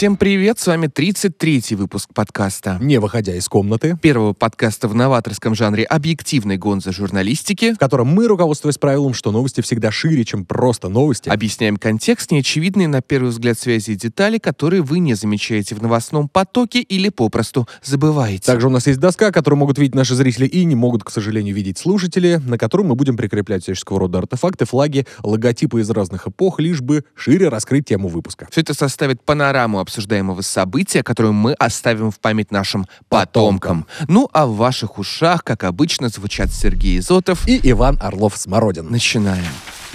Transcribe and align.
Всем 0.00 0.16
привет, 0.16 0.58
с 0.58 0.66
вами 0.66 0.86
33-й 0.86 1.74
выпуск 1.74 2.08
подкаста. 2.14 2.78
Не 2.80 2.98
выходя 2.98 3.36
из 3.36 3.46
комнаты, 3.50 3.98
Первого 4.00 4.32
подкаста 4.32 4.88
в 4.88 4.94
новаторском 4.94 5.54
жанре 5.54 5.84
объективной 5.84 6.56
гонзы 6.56 6.90
журналистики. 6.90 7.74
в 7.74 7.78
котором 7.78 8.06
мы, 8.06 8.26
руководствуясь 8.26 8.78
правилом, 8.78 9.12
что 9.12 9.30
новости 9.30 9.60
всегда 9.60 9.90
шире, 9.90 10.24
чем 10.24 10.46
просто 10.46 10.88
новости, 10.88 11.28
Объясняем 11.28 11.76
контекст, 11.76 12.30
неочевидные 12.30 12.88
на 12.88 13.02
первый 13.02 13.28
взгляд 13.28 13.58
связи 13.58 13.90
и 13.90 13.94
детали, 13.94 14.38
которые 14.38 14.80
вы 14.80 15.00
не 15.00 15.12
замечаете 15.12 15.74
в 15.74 15.82
новостном 15.82 16.30
потоке 16.30 16.80
или 16.80 17.10
попросту 17.10 17.68
забываете. 17.84 18.46
Также 18.46 18.68
у 18.68 18.70
нас 18.70 18.86
есть 18.86 19.00
доска, 19.00 19.30
которую 19.30 19.58
могут 19.58 19.76
видеть 19.76 19.94
наши 19.94 20.14
зрители 20.14 20.46
и 20.46 20.64
не 20.64 20.76
могут, 20.76 21.04
к 21.04 21.10
сожалению, 21.10 21.54
видеть 21.54 21.76
слушатели, 21.76 22.40
на 22.42 22.56
которую 22.56 22.88
мы 22.88 22.94
будем 22.94 23.18
прикреплять 23.18 23.64
всяческого 23.64 24.00
рода 24.00 24.20
артефакты, 24.20 24.64
флаги, 24.64 25.06
логотипы 25.22 25.82
из 25.82 25.90
разных 25.90 26.26
эпох, 26.26 26.58
лишь 26.58 26.80
бы 26.80 27.04
шире 27.14 27.50
раскрыть 27.50 27.84
тему 27.84 28.08
выпуска. 28.08 28.48
Все 28.50 28.62
это 28.62 28.72
составит 28.72 29.22
панораму 29.22 29.78
обсуждаемого 29.90 30.42
события, 30.42 31.02
которую 31.02 31.32
мы 31.32 31.52
оставим 31.54 32.10
в 32.10 32.20
память 32.20 32.52
нашим 32.52 32.86
потомкам. 33.08 33.86
Ну, 34.06 34.28
а 34.32 34.46
в 34.46 34.54
ваших 34.54 34.98
ушах, 34.98 35.42
как 35.42 35.64
обычно, 35.64 36.08
звучат 36.08 36.52
Сергей 36.52 36.98
Изотов. 36.98 37.46
И 37.48 37.60
Иван 37.70 37.98
Орлов-Смородин. 38.00 38.88
Начинаем. 38.88 39.44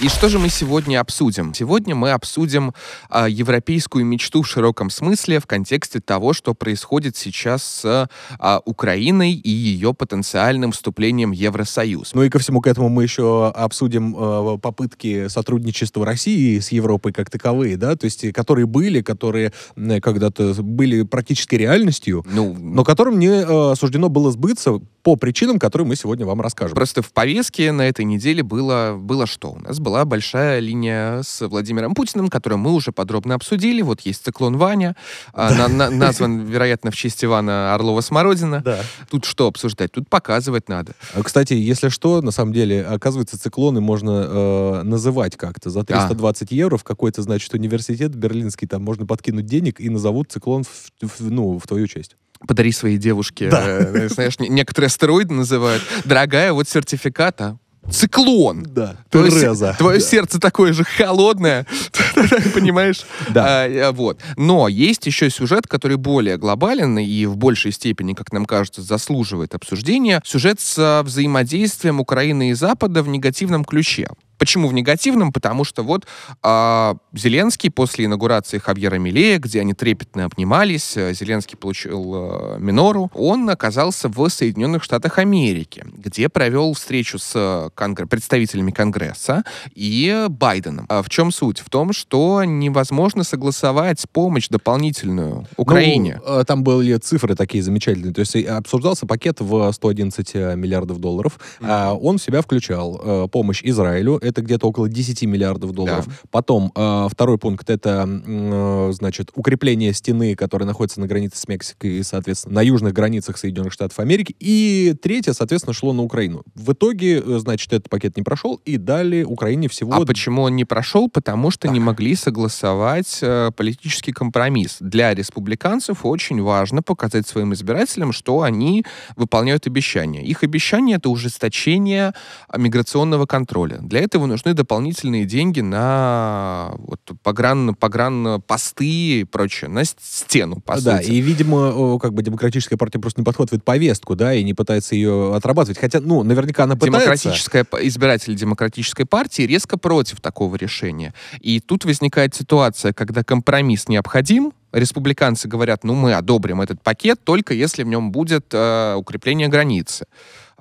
И 0.01 0.09
что 0.09 0.27
же 0.27 0.39
мы 0.39 0.49
сегодня 0.49 0.99
обсудим? 0.99 1.53
Сегодня 1.53 1.95
мы 1.95 2.11
обсудим 2.11 2.73
а, 3.09 3.29
европейскую 3.29 4.05
мечту 4.05 4.41
в 4.41 4.47
широком 4.47 4.89
смысле 4.89 5.39
в 5.39 5.45
контексте 5.45 6.01
того, 6.01 6.33
что 6.33 6.53
происходит 6.53 7.15
сейчас 7.15 7.63
с 7.63 8.09
а, 8.37 8.61
Украиной 8.65 9.31
и 9.31 9.49
ее 9.49 9.93
потенциальным 9.93 10.73
вступлением 10.73 11.31
в 11.31 11.33
Евросоюз. 11.33 12.13
Ну 12.13 12.23
и 12.23 12.29
ко 12.29 12.39
всему 12.39 12.59
к 12.59 12.67
этому 12.67 12.89
мы 12.89 13.03
еще 13.03 13.47
обсудим 13.47 14.13
э, 14.17 14.57
попытки 14.57 15.29
сотрудничества 15.29 16.05
России 16.05 16.59
с 16.59 16.73
Европой 16.73 17.13
как 17.13 17.29
таковые, 17.29 17.77
да, 17.77 17.95
то 17.95 18.03
есть 18.03 18.25
э, 18.25 18.33
которые 18.33 18.65
были, 18.65 19.01
которые 19.01 19.53
э, 19.77 20.01
когда-то 20.01 20.55
были 20.61 21.03
практически 21.03 21.55
реальностью, 21.55 22.25
Ну, 22.29 22.53
но 22.59 22.83
которым 22.83 23.17
не 23.17 23.29
э, 23.29 23.75
суждено 23.75 24.09
было 24.09 24.29
сбыться 24.29 24.81
по 25.03 25.15
причинам, 25.15 25.59
которые 25.59 25.87
мы 25.87 25.95
сегодня 25.95 26.25
вам 26.25 26.41
расскажем. 26.41 26.75
Просто 26.75 27.01
в 27.03 27.13
повестке 27.13 27.71
на 27.71 27.83
этой 27.83 28.03
неделе 28.05 28.41
было, 28.41 28.97
было 28.99 29.27
что? 29.27 29.51
У 29.51 29.59
нас 29.59 29.79
была 29.85 30.03
большая 30.03 30.59
линия 30.59 31.21
с 31.21 31.47
Владимиром 31.47 31.93
Путиным, 31.93 32.27
которую 32.29 32.57
мы 32.59 32.73
уже 32.73 32.91
подробно 32.91 33.35
обсудили. 33.35 33.81
Вот 33.83 34.01
есть 34.01 34.25
циклон 34.25 34.57
Ваня, 34.57 34.95
а, 35.33 35.53
на- 35.53 35.67
на- 35.67 35.89
назван, 35.89 36.41
вероятно, 36.41 36.89
в 36.91 36.95
честь 36.95 37.23
Ивана 37.23 37.73
Орлова-Смородина. 37.75 38.61
Да. 38.63 38.79
Тут 39.09 39.25
что 39.25 39.47
обсуждать? 39.47 39.91
Тут 39.91 40.09
показывать 40.09 40.67
надо. 40.67 40.93
А, 41.13 41.21
Кстати, 41.23 41.53
если 41.53 41.89
что, 41.89 42.21
на 42.21 42.31
самом 42.31 42.51
деле, 42.51 42.83
оказывается, 42.83 43.39
циклоны 43.39 43.79
можно 43.79 44.25
э, 44.27 44.81
называть 44.83 45.37
как-то. 45.37 45.69
За 45.69 45.83
320 45.83 46.51
евро 46.51 46.77
в 46.77 46.83
какой-то, 46.83 47.21
значит, 47.21 47.53
университет 47.53 48.15
берлинский, 48.15 48.67
там 48.67 48.83
можно 48.83 49.05
подкинуть 49.05 49.45
денег 49.45 49.79
и 49.79 49.89
назовут 49.89 50.31
циклон 50.31 50.63
в, 50.63 51.07
в- 51.07 51.31
ну, 51.31 51.59
в 51.59 51.67
твою 51.67 51.87
честь. 51.87 52.15
Подари 52.47 52.71
своей 52.73 52.97
девушке, 52.97 53.49
Да. 53.49 53.63
э, 53.65 54.09
знаешь, 54.09 54.39
не- 54.39 54.49
некоторые 54.49 54.87
астероиды 54.87 55.33
называют. 55.33 55.81
Дорогая, 56.03 56.51
вот 56.53 56.67
сертификата. 56.67 57.57
Циклон. 57.89 58.63
Да. 58.67 58.97
Твое, 59.09 59.31
се- 59.31 59.39
Тереза. 59.41 59.75
твое 59.77 59.99
Да. 59.99 60.05
сердце 60.05 60.39
такое 60.39 60.73
же 60.73 60.83
холодное, 60.83 61.65
понимаешь? 62.53 63.01
Да. 63.29 63.63
А, 63.63 63.67
э, 63.67 63.91
вот. 63.91 64.19
Но 64.37 64.67
есть 64.67 65.05
еще 65.05 65.29
сюжет, 65.29 65.67
который 65.67 65.97
более 65.97 66.37
глобален 66.37 66.97
и 66.97 67.25
в 67.25 67.37
большей 67.37 67.71
степени, 67.71 68.13
как 68.13 68.31
нам 68.33 68.45
кажется, 68.45 68.81
заслуживает 68.81 69.53
обсуждения. 69.55 70.21
Сюжет 70.25 70.59
с 70.59 70.75
а, 70.77 71.03
взаимодействием 71.03 71.99
Украины 71.99 72.49
и 72.49 72.53
Запада 72.53 73.03
в 73.03 73.07
негативном 73.07 73.63
ключе. 73.65 74.07
Почему 74.37 74.67
в 74.67 74.73
негативном? 74.73 75.31
Потому 75.31 75.63
что 75.63 75.83
вот 75.83 76.05
а, 76.41 76.95
Зеленский 77.13 77.69
после 77.69 78.05
инаугурации 78.05 78.57
Хавьера 78.57 78.95
Милея, 78.95 79.39
где 79.39 79.61
они 79.61 79.73
трепетно 79.73 80.25
обнимались, 80.25 80.97
э, 80.97 81.13
Зеленский 81.13 81.57
получил 81.57 82.13
э, 82.15 82.57
минору, 82.59 83.11
он 83.13 83.49
оказался 83.49 84.09
в 84.09 84.29
Соединенных 84.29 84.83
Штатах 84.83 85.19
Америки, 85.19 85.85
где 85.93 86.29
провел 86.29 86.73
встречу 86.73 87.19
с 87.19 87.31
э, 87.35 87.69
конгр- 87.75 88.07
представителями 88.07 88.71
Конгресса 88.71 89.43
и 89.73 90.25
Байденом. 90.29 90.85
А 90.89 91.01
в 91.01 91.09
чем 91.09 91.31
суть? 91.31 91.59
В 91.59 91.69
том, 91.69 91.93
что 91.93 92.43
невозможно 92.43 93.23
согласовать 93.23 94.05
помощь 94.11 94.47
дополнительную 94.49 95.47
Украине. 95.57 96.19
Ну, 96.25 96.39
э, 96.39 96.43
там 96.45 96.63
были 96.63 96.95
цифры 96.97 97.35
такие 97.35 97.63
замечательные. 97.63 98.13
То 98.13 98.21
есть 98.21 98.35
э, 98.35 98.43
обсуждался 98.43 99.05
пакет 99.05 99.39
в 99.39 99.71
111 99.71 100.31
э, 100.33 100.55
миллиардов 100.55 100.99
долларов. 100.99 101.39
А 101.61 101.93
Он 101.93 102.17
в 102.17 102.21
себя 102.21 102.41
включал 102.41 103.01
э, 103.03 103.27
помощь 103.31 103.61
Израилю. 103.63 104.19
Это 104.25 104.41
где-то 104.41 104.67
около 104.67 104.89
10 104.89 105.23
миллиардов 105.23 105.71
долларов. 105.71 106.07
Да. 106.07 106.13
Потом 106.31 106.71
э, 106.75 107.07
второй 107.11 107.37
пункт 107.37 107.69
это, 107.69 108.07
э, 108.07 108.91
значит, 108.93 109.31
укрепление 109.35 109.93
стены, 109.93 110.35
которая 110.35 110.67
находится 110.67 110.99
на 110.99 111.07
границе 111.07 111.37
с 111.37 111.47
Мексикой 111.47 111.99
и, 111.99 112.03
соответственно, 112.03 112.55
на 112.55 112.61
южных 112.61 112.93
границах 112.93 113.37
Соединенных 113.37 113.73
Штатов 113.73 113.99
Америки. 113.99 114.35
И 114.39 114.95
третье, 115.01 115.33
соответственно, 115.33 115.73
шло 115.73 115.93
на 115.93 116.01
Украину. 116.01 116.43
В 116.55 116.73
итоге, 116.73 117.19
э, 117.19 117.39
значит, 117.39 117.71
этот 117.73 117.89
пакет 117.89 118.17
не 118.17 118.23
прошел 118.23 118.61
и 118.65 118.77
дали 118.77 119.23
Украине 119.23 119.67
всего... 119.67 119.93
А 119.93 120.05
почему 120.05 120.43
он 120.43 120.55
не 120.55 120.65
прошел? 120.65 121.09
Потому 121.09 121.51
что 121.51 121.67
не 121.67 121.79
могли 121.79 122.15
согласовать 122.15 123.19
э, 123.21 123.51
политический 123.55 124.11
компромисс. 124.11 124.77
Для 124.79 125.13
республиканцев 125.13 126.05
очень 126.05 126.41
важно 126.41 126.81
показать 126.81 127.27
своим 127.27 127.53
избирателям, 127.53 128.11
что 128.11 128.41
они 128.41 128.85
выполняют 129.15 129.67
обещания. 129.67 130.23
Их 130.23 130.43
обещание— 130.43 130.97
это 130.97 131.09
ужесточение 131.09 132.13
а, 132.47 132.57
миграционного 132.57 133.25
контроля. 133.25 133.79
Для 133.81 133.99
этого 133.99 134.14
нужны 134.19 134.53
дополнительные 134.53 135.25
деньги 135.25 135.61
на 135.61 136.73
вот, 136.77 136.99
погран, 137.23 137.75
погранпосты 137.75 138.85
и 138.85 139.23
прочее, 139.23 139.69
на 139.69 139.83
стену, 139.85 140.61
по 140.61 140.79
да, 140.81 141.01
сути. 141.01 141.11
и, 141.11 141.21
видимо, 141.21 141.99
как 141.99 142.13
бы 142.13 142.23
демократическая 142.23 142.77
партия 142.77 142.99
просто 142.99 143.21
не 143.21 143.25
подхватывает 143.25 143.63
повестку, 143.63 144.15
да, 144.15 144.33
и 144.33 144.43
не 144.43 144.53
пытается 144.53 144.95
ее 144.95 145.35
отрабатывать. 145.35 145.77
Хотя, 145.77 145.99
ну, 145.99 146.23
наверняка 146.23 146.63
она 146.63 146.75
пытается. 146.75 146.99
Демократическая, 146.99 147.65
избиратели 147.81 148.35
демократической 148.35 149.05
партии 149.05 149.43
резко 149.43 149.77
против 149.77 150.21
такого 150.21 150.55
решения. 150.55 151.13
И 151.41 151.59
тут 151.59 151.85
возникает 151.85 152.33
ситуация, 152.33 152.93
когда 152.93 153.23
компромисс 153.23 153.87
необходим, 153.87 154.53
республиканцы 154.75 155.47
говорят, 155.47 155.83
ну 155.83 155.95
мы 155.95 156.13
одобрим 156.13 156.61
этот 156.61 156.81
пакет 156.81 157.23
только 157.23 157.53
если 157.53 157.83
в 157.83 157.87
нем 157.87 158.11
будет 158.11 158.47
э, 158.51 158.95
укрепление 158.95 159.47
границы. 159.47 160.05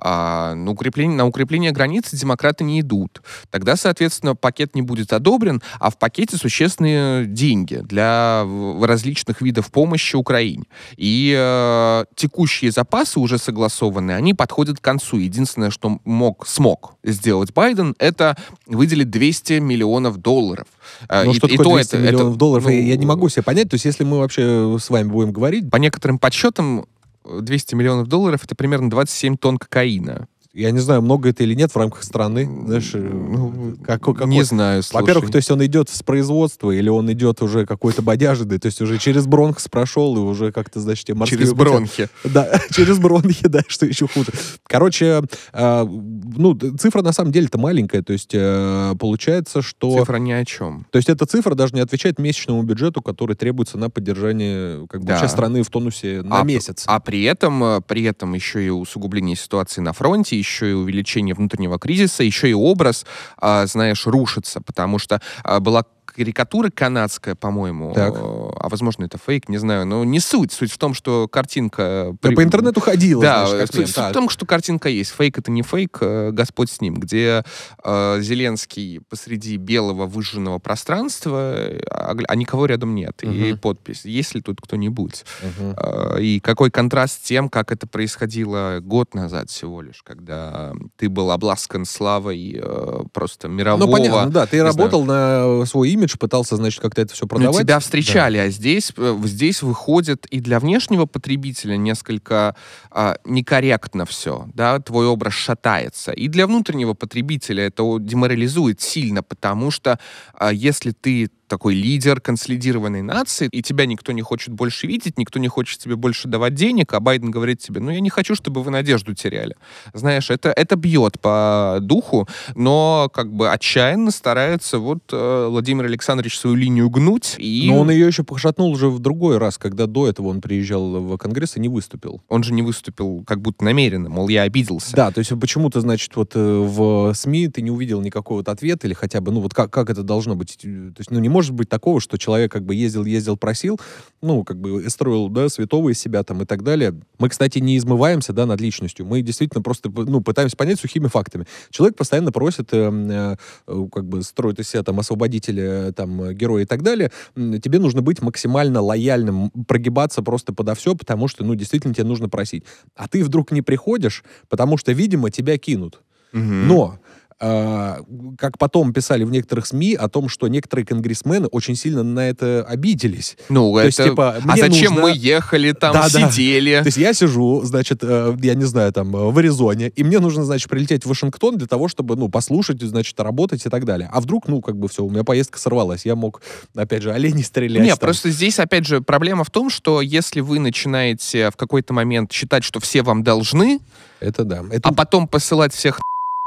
А, 0.06 0.54
на, 0.54 0.70
укрепление, 0.70 1.16
на 1.16 1.24
укрепление 1.26 1.72
границы 1.72 2.14
демократы 2.14 2.62
не 2.62 2.82
идут. 2.82 3.22
Тогда, 3.50 3.74
соответственно, 3.74 4.36
пакет 4.36 4.74
не 4.74 4.82
будет 4.82 5.14
одобрен, 5.14 5.62
а 5.80 5.88
в 5.90 5.98
пакете 5.98 6.36
существенные 6.36 7.24
деньги 7.24 7.76
для 7.76 8.44
различных 8.82 9.40
видов 9.40 9.70
помощи 9.70 10.14
Украине. 10.14 10.64
И 10.98 11.34
э, 11.34 12.04
текущие 12.16 12.70
запасы 12.70 13.18
уже 13.18 13.38
согласованы, 13.38 14.12
они 14.12 14.34
подходят 14.34 14.78
к 14.78 14.82
концу. 14.82 15.16
Единственное, 15.16 15.70
что 15.70 15.98
мог, 16.04 16.46
смог 16.46 16.96
сделать 17.02 17.54
Байден, 17.54 17.94
это 17.98 18.36
выделить 18.66 19.08
200 19.10 19.54
миллионов 19.54 20.18
долларов. 20.18 20.66
Э, 21.08 21.24
Ну, 21.24 21.30
и- 21.30 21.34
что 21.34 21.46
и 21.46 21.56
такое 21.56 21.64
то 21.64 21.74
200 21.76 21.94
это- 21.94 21.96
это, 22.04 22.12
миллионов 22.16 22.36
долларов, 22.36 22.64
ну, 22.64 22.70
я 22.70 22.96
не 22.96 23.06
могу 23.06 23.30
себе 23.30 23.42
понять. 23.42 23.70
То 23.70 23.76
есть, 23.76 23.86
если 23.86 24.04
мы 24.04 24.18
вообще 24.18 24.76
с 24.78 24.90
вами 24.90 25.08
будем 25.08 25.32
говорить, 25.32 25.70
По 25.70 25.76
некоторым 25.78 26.18
подсчетам, 26.18 26.84
200 27.24 27.74
миллионов 27.74 28.08
долларов 28.08 28.44
это 28.44 28.54
примерно 28.54 28.90
27 28.90 29.36
тонн 29.36 29.58
кокаина. 29.58 30.28
Я 30.54 30.70
не 30.70 30.78
знаю, 30.78 31.02
много 31.02 31.30
это 31.30 31.42
или 31.42 31.54
нет 31.54 31.72
в 31.72 31.76
рамках 31.76 32.02
страны. 32.04 32.48
Знаешь, 32.66 32.92
э, 32.94 32.98
Ну, 32.98 33.74
какой- 33.84 34.14
какой- 34.14 34.30
Не 34.30 34.42
знаю, 34.44 34.82
слушай. 34.82 35.02
Во-первых, 35.02 35.30
то 35.30 35.36
есть 35.36 35.50
он 35.50 35.64
идет 35.64 35.88
с 35.90 36.02
производства, 36.02 36.70
или 36.70 36.88
он 36.88 37.10
идет 37.12 37.42
уже 37.42 37.66
какой-то 37.66 38.02
бодяжный, 38.02 38.58
то 38.58 38.66
есть 38.66 38.80
уже 38.80 38.98
через 38.98 39.26
бронхс 39.26 39.68
прошел, 39.68 40.16
и 40.16 40.20
уже 40.20 40.52
как-то, 40.52 40.80
значит, 40.80 41.06
те 41.06 41.14
морские 41.14 41.38
через 41.38 41.50
пути- 41.52 41.58
бронхи. 41.58 42.08
Да, 42.24 42.48
через 42.70 42.98
бронхи, 42.98 43.48
да, 43.48 43.60
что 43.66 43.84
еще 43.86 44.06
хуже. 44.06 44.28
Короче, 44.66 45.22
э, 45.52 45.84
ну, 45.84 46.54
цифра 46.78 47.02
на 47.02 47.12
самом 47.12 47.32
деле-то 47.32 47.58
маленькая, 47.58 48.02
то 48.02 48.12
есть 48.12 48.30
э, 48.32 48.94
получается, 48.98 49.60
что... 49.62 49.98
Цифра 49.98 50.16
ни 50.18 50.32
о 50.32 50.44
чем. 50.44 50.86
То 50.90 50.98
есть 50.98 51.08
эта 51.08 51.26
цифра 51.26 51.54
даже 51.54 51.74
не 51.74 51.80
отвечает 51.80 52.18
месячному 52.18 52.62
бюджету, 52.62 53.02
который 53.02 53.34
требуется 53.36 53.76
на 53.78 53.90
поддержание 53.90 54.86
как 54.88 55.00
бы, 55.00 55.06
Да. 55.08 55.14
вообще 55.14 55.28
страны 55.28 55.62
в 55.62 55.68
тонусе 55.70 56.22
на 56.22 56.40
а, 56.40 56.44
месяц. 56.44 56.84
А 56.86 57.00
при 57.00 57.24
этом, 57.24 57.62
э, 57.64 57.80
при 57.86 58.04
этом 58.04 58.34
еще 58.34 58.64
и 58.64 58.68
усугубление 58.70 59.36
ситуации 59.36 59.80
на 59.80 59.92
фронте, 59.92 60.36
еще 60.44 60.70
и 60.70 60.74
увеличение 60.74 61.34
внутреннего 61.34 61.78
кризиса, 61.78 62.22
еще 62.22 62.50
и 62.50 62.54
образ, 62.54 63.06
а, 63.38 63.66
знаешь, 63.66 64.06
рушится, 64.06 64.60
потому 64.60 64.98
что 64.98 65.20
а, 65.42 65.60
была 65.60 65.84
карикатура 66.14 66.70
канадская, 66.70 67.34
по-моему, 67.34 67.92
Так. 67.94 68.14
э, 68.14 68.18
а 68.20 68.68
возможно 68.68 69.04
это 69.04 69.18
фейк, 69.18 69.48
не 69.48 69.58
знаю, 69.58 69.86
но 69.86 70.04
не 70.04 70.20
суть. 70.20 70.52
Суть 70.52 70.70
в 70.72 70.78
том, 70.78 70.94
что 70.94 71.28
картинка... 71.28 72.10
Да, 72.22 72.28
при- 72.28 72.34
по 72.36 72.42
интернету 72.42 72.80
ходила, 72.80 73.22
Да, 73.22 73.46
знаешь, 73.46 73.68
суть, 73.70 73.88
в 73.96 74.12
том, 74.12 74.28
что 74.28 74.46
картинка 74.46 74.88
есть. 74.88 75.10
Фейк 75.12 75.38
это 75.38 75.50
не 75.50 75.62
фейк, 75.62 75.98
э, 76.00 76.30
Господь 76.32 76.70
с 76.70 76.80
ним, 76.80 76.94
где 76.94 77.44
э, 77.82 78.18
Зеленский 78.20 79.00
посреди 79.08 79.56
белого 79.56 80.06
выжженного 80.06 80.58
пространства, 80.58 81.54
э, 81.56 81.80
а, 81.90 82.14
а 82.28 82.36
никого 82.36 82.66
рядом 82.66 82.94
нет. 82.94 83.22
И 83.22 83.26
Мгм. 83.52 83.58
подпись. 83.58 84.04
Есть 84.04 84.34
ли 84.34 84.40
тут 84.40 84.60
кто-нибудь? 84.60 85.24
Э, 85.42 86.20
И 86.20 86.40
какой 86.40 86.70
контраст 86.70 87.14
с 87.14 87.26
тем, 87.26 87.48
как 87.48 87.72
это 87.72 87.86
происходило 87.86 88.78
год 88.80 89.14
назад 89.14 89.50
всего 89.50 89.82
лишь, 89.82 90.02
когда 90.02 90.72
ты 90.96 91.08
был 91.08 91.30
обласкан 91.30 91.84
славой 91.84 92.58
э, 92.62 93.00
просто 93.12 93.48
мирового... 93.48 93.86
Ну, 93.86 93.92
понятно, 93.92 94.30
да, 94.30 94.46
ты 94.46 94.62
работал 94.62 95.04
на 95.04 95.64
свой 95.66 95.90
имидж, 95.90 96.03
имидж, 96.04 96.16
пытался, 96.18 96.56
значит, 96.56 96.80
как-то 96.80 97.02
это 97.02 97.14
все 97.14 97.26
продавать. 97.26 97.56
Ну, 97.56 97.62
тебя 97.62 97.78
встречали, 97.78 98.38
да. 98.38 98.44
а 98.44 98.48
здесь, 98.48 98.92
э, 98.96 99.18
здесь 99.24 99.62
выходит 99.62 100.26
и 100.26 100.40
для 100.40 100.60
внешнего 100.60 101.06
потребителя 101.06 101.76
несколько 101.76 102.54
а, 102.90 103.16
некорректно 103.24 104.04
все, 104.04 104.46
да, 104.54 104.78
твой 104.78 105.06
образ 105.06 105.34
шатается. 105.34 106.12
И 106.12 106.28
для 106.28 106.46
внутреннего 106.46 106.94
потребителя 106.94 107.66
это 107.66 107.98
деморализует 107.98 108.80
сильно, 108.80 109.22
потому 109.22 109.70
что 109.70 109.98
а, 110.34 110.52
если 110.52 110.92
ты 110.92 111.30
такой 111.46 111.74
лидер 111.74 112.20
консолидированной 112.20 113.02
нации, 113.02 113.48
и 113.50 113.62
тебя 113.62 113.86
никто 113.86 114.12
не 114.12 114.22
хочет 114.22 114.52
больше 114.52 114.86
видеть, 114.86 115.18
никто 115.18 115.38
не 115.38 115.48
хочет 115.48 115.78
тебе 115.78 115.96
больше 115.96 116.28
давать 116.28 116.54
денег, 116.54 116.92
а 116.94 117.00
Байден 117.00 117.30
говорит 117.30 117.60
тебе, 117.60 117.80
ну, 117.80 117.90
я 117.90 118.00
не 118.00 118.10
хочу, 118.10 118.34
чтобы 118.34 118.62
вы 118.62 118.70
надежду 118.70 119.14
теряли. 119.14 119.56
Знаешь, 119.92 120.30
это, 120.30 120.50
это 120.50 120.76
бьет 120.76 121.20
по 121.20 121.78
духу, 121.80 122.28
но 122.54 123.10
как 123.12 123.32
бы 123.32 123.50
отчаянно 123.50 124.10
старается 124.10 124.78
вот 124.78 125.02
э, 125.12 125.46
Владимир 125.50 125.84
Александрович 125.84 126.38
свою 126.38 126.56
линию 126.56 126.88
гнуть. 126.90 127.34
И... 127.38 127.66
Но 127.68 127.80
он 127.80 127.90
ее 127.90 128.06
еще 128.06 128.24
пошатнул 128.24 128.70
уже 128.70 128.88
в 128.88 128.98
другой 128.98 129.38
раз, 129.38 129.58
когда 129.58 129.86
до 129.86 130.08
этого 130.08 130.28
он 130.28 130.40
приезжал 130.40 131.00
в 131.00 131.16
Конгресс 131.18 131.56
и 131.56 131.60
не 131.60 131.68
выступил. 131.68 132.22
Он 132.28 132.42
же 132.42 132.52
не 132.52 132.62
выступил 132.62 133.24
как 133.26 133.40
будто 133.40 133.64
намеренно, 133.64 134.08
мол, 134.08 134.28
я 134.28 134.42
обиделся. 134.42 134.94
Да, 134.94 135.10
то 135.10 135.18
есть 135.18 135.32
почему-то, 135.40 135.80
значит, 135.80 136.14
вот 136.16 136.32
э, 136.34 136.38
в 136.38 137.12
СМИ 137.14 137.48
ты 137.48 137.62
не 137.62 137.70
увидел 137.70 138.00
никакого 138.00 138.38
вот 138.38 138.48
ответа 138.48 138.86
или 138.86 138.94
хотя 138.94 139.20
бы, 139.20 139.32
ну, 139.32 139.40
вот 139.40 139.54
как, 139.54 139.70
как 139.70 139.90
это 139.90 140.02
должно 140.02 140.36
быть? 140.36 140.58
То 140.58 140.68
есть, 140.68 141.10
ну, 141.10 141.18
не 141.18 141.28
может 141.34 141.52
быть 141.52 141.68
такого, 141.68 142.00
что 142.00 142.16
человек 142.16 142.52
как 142.52 142.64
бы 142.64 142.76
ездил, 142.76 143.04
ездил, 143.04 143.36
просил, 143.36 143.80
ну, 144.22 144.44
как 144.44 144.60
бы 144.60 144.88
строил, 144.88 145.28
да, 145.28 145.48
святого 145.48 145.88
из 145.88 145.98
себя 145.98 146.22
там 146.22 146.42
и 146.42 146.44
так 146.44 146.62
далее. 146.62 146.94
Мы, 147.18 147.28
кстати, 147.28 147.58
не 147.58 147.76
измываемся, 147.76 148.32
да, 148.32 148.46
над 148.46 148.60
личностью. 148.60 149.04
Мы 149.04 149.20
действительно 149.20 149.60
просто, 149.60 149.90
ну, 149.92 150.20
пытаемся 150.20 150.56
понять 150.56 150.78
сухими 150.78 151.08
фактами. 151.08 151.46
Человек 151.70 151.96
постоянно 151.96 152.30
просит, 152.30 152.68
э, 152.70 153.36
э, 153.66 153.86
как 153.92 154.04
бы 154.04 154.22
строит 154.22 154.60
из 154.60 154.68
себя 154.68 154.84
там 154.84 155.00
освободителя, 155.00 155.90
там, 155.90 156.32
героя 156.34 156.62
и 156.62 156.66
так 156.66 156.82
далее. 156.82 157.10
Тебе 157.34 157.80
нужно 157.80 158.00
быть 158.00 158.22
максимально 158.22 158.80
лояльным, 158.80 159.50
прогибаться 159.66 160.22
просто 160.22 160.52
подо 160.52 160.76
все, 160.76 160.94
потому 160.94 161.26
что, 161.26 161.42
ну, 161.42 161.56
действительно 161.56 161.94
тебе 161.94 162.06
нужно 162.06 162.28
просить. 162.28 162.62
А 162.94 163.08
ты 163.08 163.24
вдруг 163.24 163.50
не 163.50 163.62
приходишь, 163.62 164.22
потому 164.48 164.76
что, 164.76 164.92
видимо, 164.92 165.32
тебя 165.32 165.58
кинут. 165.58 166.00
Угу. 166.32 166.42
Но 166.42 166.98
как 167.38 168.58
потом 168.58 168.92
писали 168.92 169.24
в 169.24 169.30
некоторых 169.30 169.66
СМИ 169.66 169.94
о 169.94 170.08
том, 170.08 170.28
что 170.28 170.48
некоторые 170.48 170.86
конгрессмены 170.86 171.46
очень 171.48 171.74
сильно 171.74 172.02
на 172.02 172.28
это 172.28 172.64
обиделись. 172.64 173.36
Ну, 173.48 173.72
То 173.72 173.80
это... 173.80 173.86
есть, 173.86 174.02
типа, 174.02 174.36
а 174.46 174.56
зачем 174.56 174.94
нужно... 174.94 175.08
мы 175.08 175.12
ехали 175.16 175.72
там, 175.72 175.92
да, 175.92 176.08
сидели? 176.08 176.76
Да. 176.76 176.82
То 176.82 176.86
есть 176.86 176.98
я 176.98 177.12
сижу, 177.12 177.62
значит, 177.64 178.00
э, 178.02 178.36
я 178.40 178.54
не 178.54 178.64
знаю, 178.64 178.92
там, 178.92 179.10
в 179.10 179.38
Аризоне, 179.38 179.88
и 179.88 180.04
мне 180.04 180.20
нужно, 180.20 180.44
значит, 180.44 180.68
прилететь 180.70 181.04
в 181.04 181.08
Вашингтон 181.08 181.58
для 181.58 181.66
того, 181.66 181.88
чтобы, 181.88 182.16
ну, 182.16 182.28
послушать, 182.28 182.80
значит, 182.80 183.18
работать 183.20 183.66
и 183.66 183.68
так 183.68 183.84
далее. 183.84 184.08
А 184.12 184.20
вдруг, 184.20 184.48
ну, 184.48 184.60
как 184.60 184.76
бы 184.76 184.88
все, 184.88 185.04
у 185.04 185.10
меня 185.10 185.24
поездка 185.24 185.58
сорвалась, 185.58 186.06
я 186.06 186.14
мог, 186.14 186.40
опять 186.74 187.02
же, 187.02 187.12
оленей 187.12 187.42
стрелять. 187.42 187.82
Нет, 187.82 187.98
там. 187.98 188.06
просто 188.06 188.30
здесь, 188.30 188.58
опять 188.58 188.86
же, 188.86 189.00
проблема 189.00 189.44
в 189.44 189.50
том, 189.50 189.70
что 189.70 190.00
если 190.00 190.40
вы 190.40 190.60
начинаете 190.60 191.50
в 191.50 191.56
какой-то 191.56 191.92
момент 191.92 192.32
считать, 192.32 192.64
что 192.64 192.80
все 192.80 193.02
вам 193.02 193.22
должны, 193.22 193.80
это 194.20 194.44
да. 194.44 194.62
Это... 194.70 194.88
А 194.88 194.92
потом 194.92 195.28
посылать 195.28 195.74
всех 195.74 196.00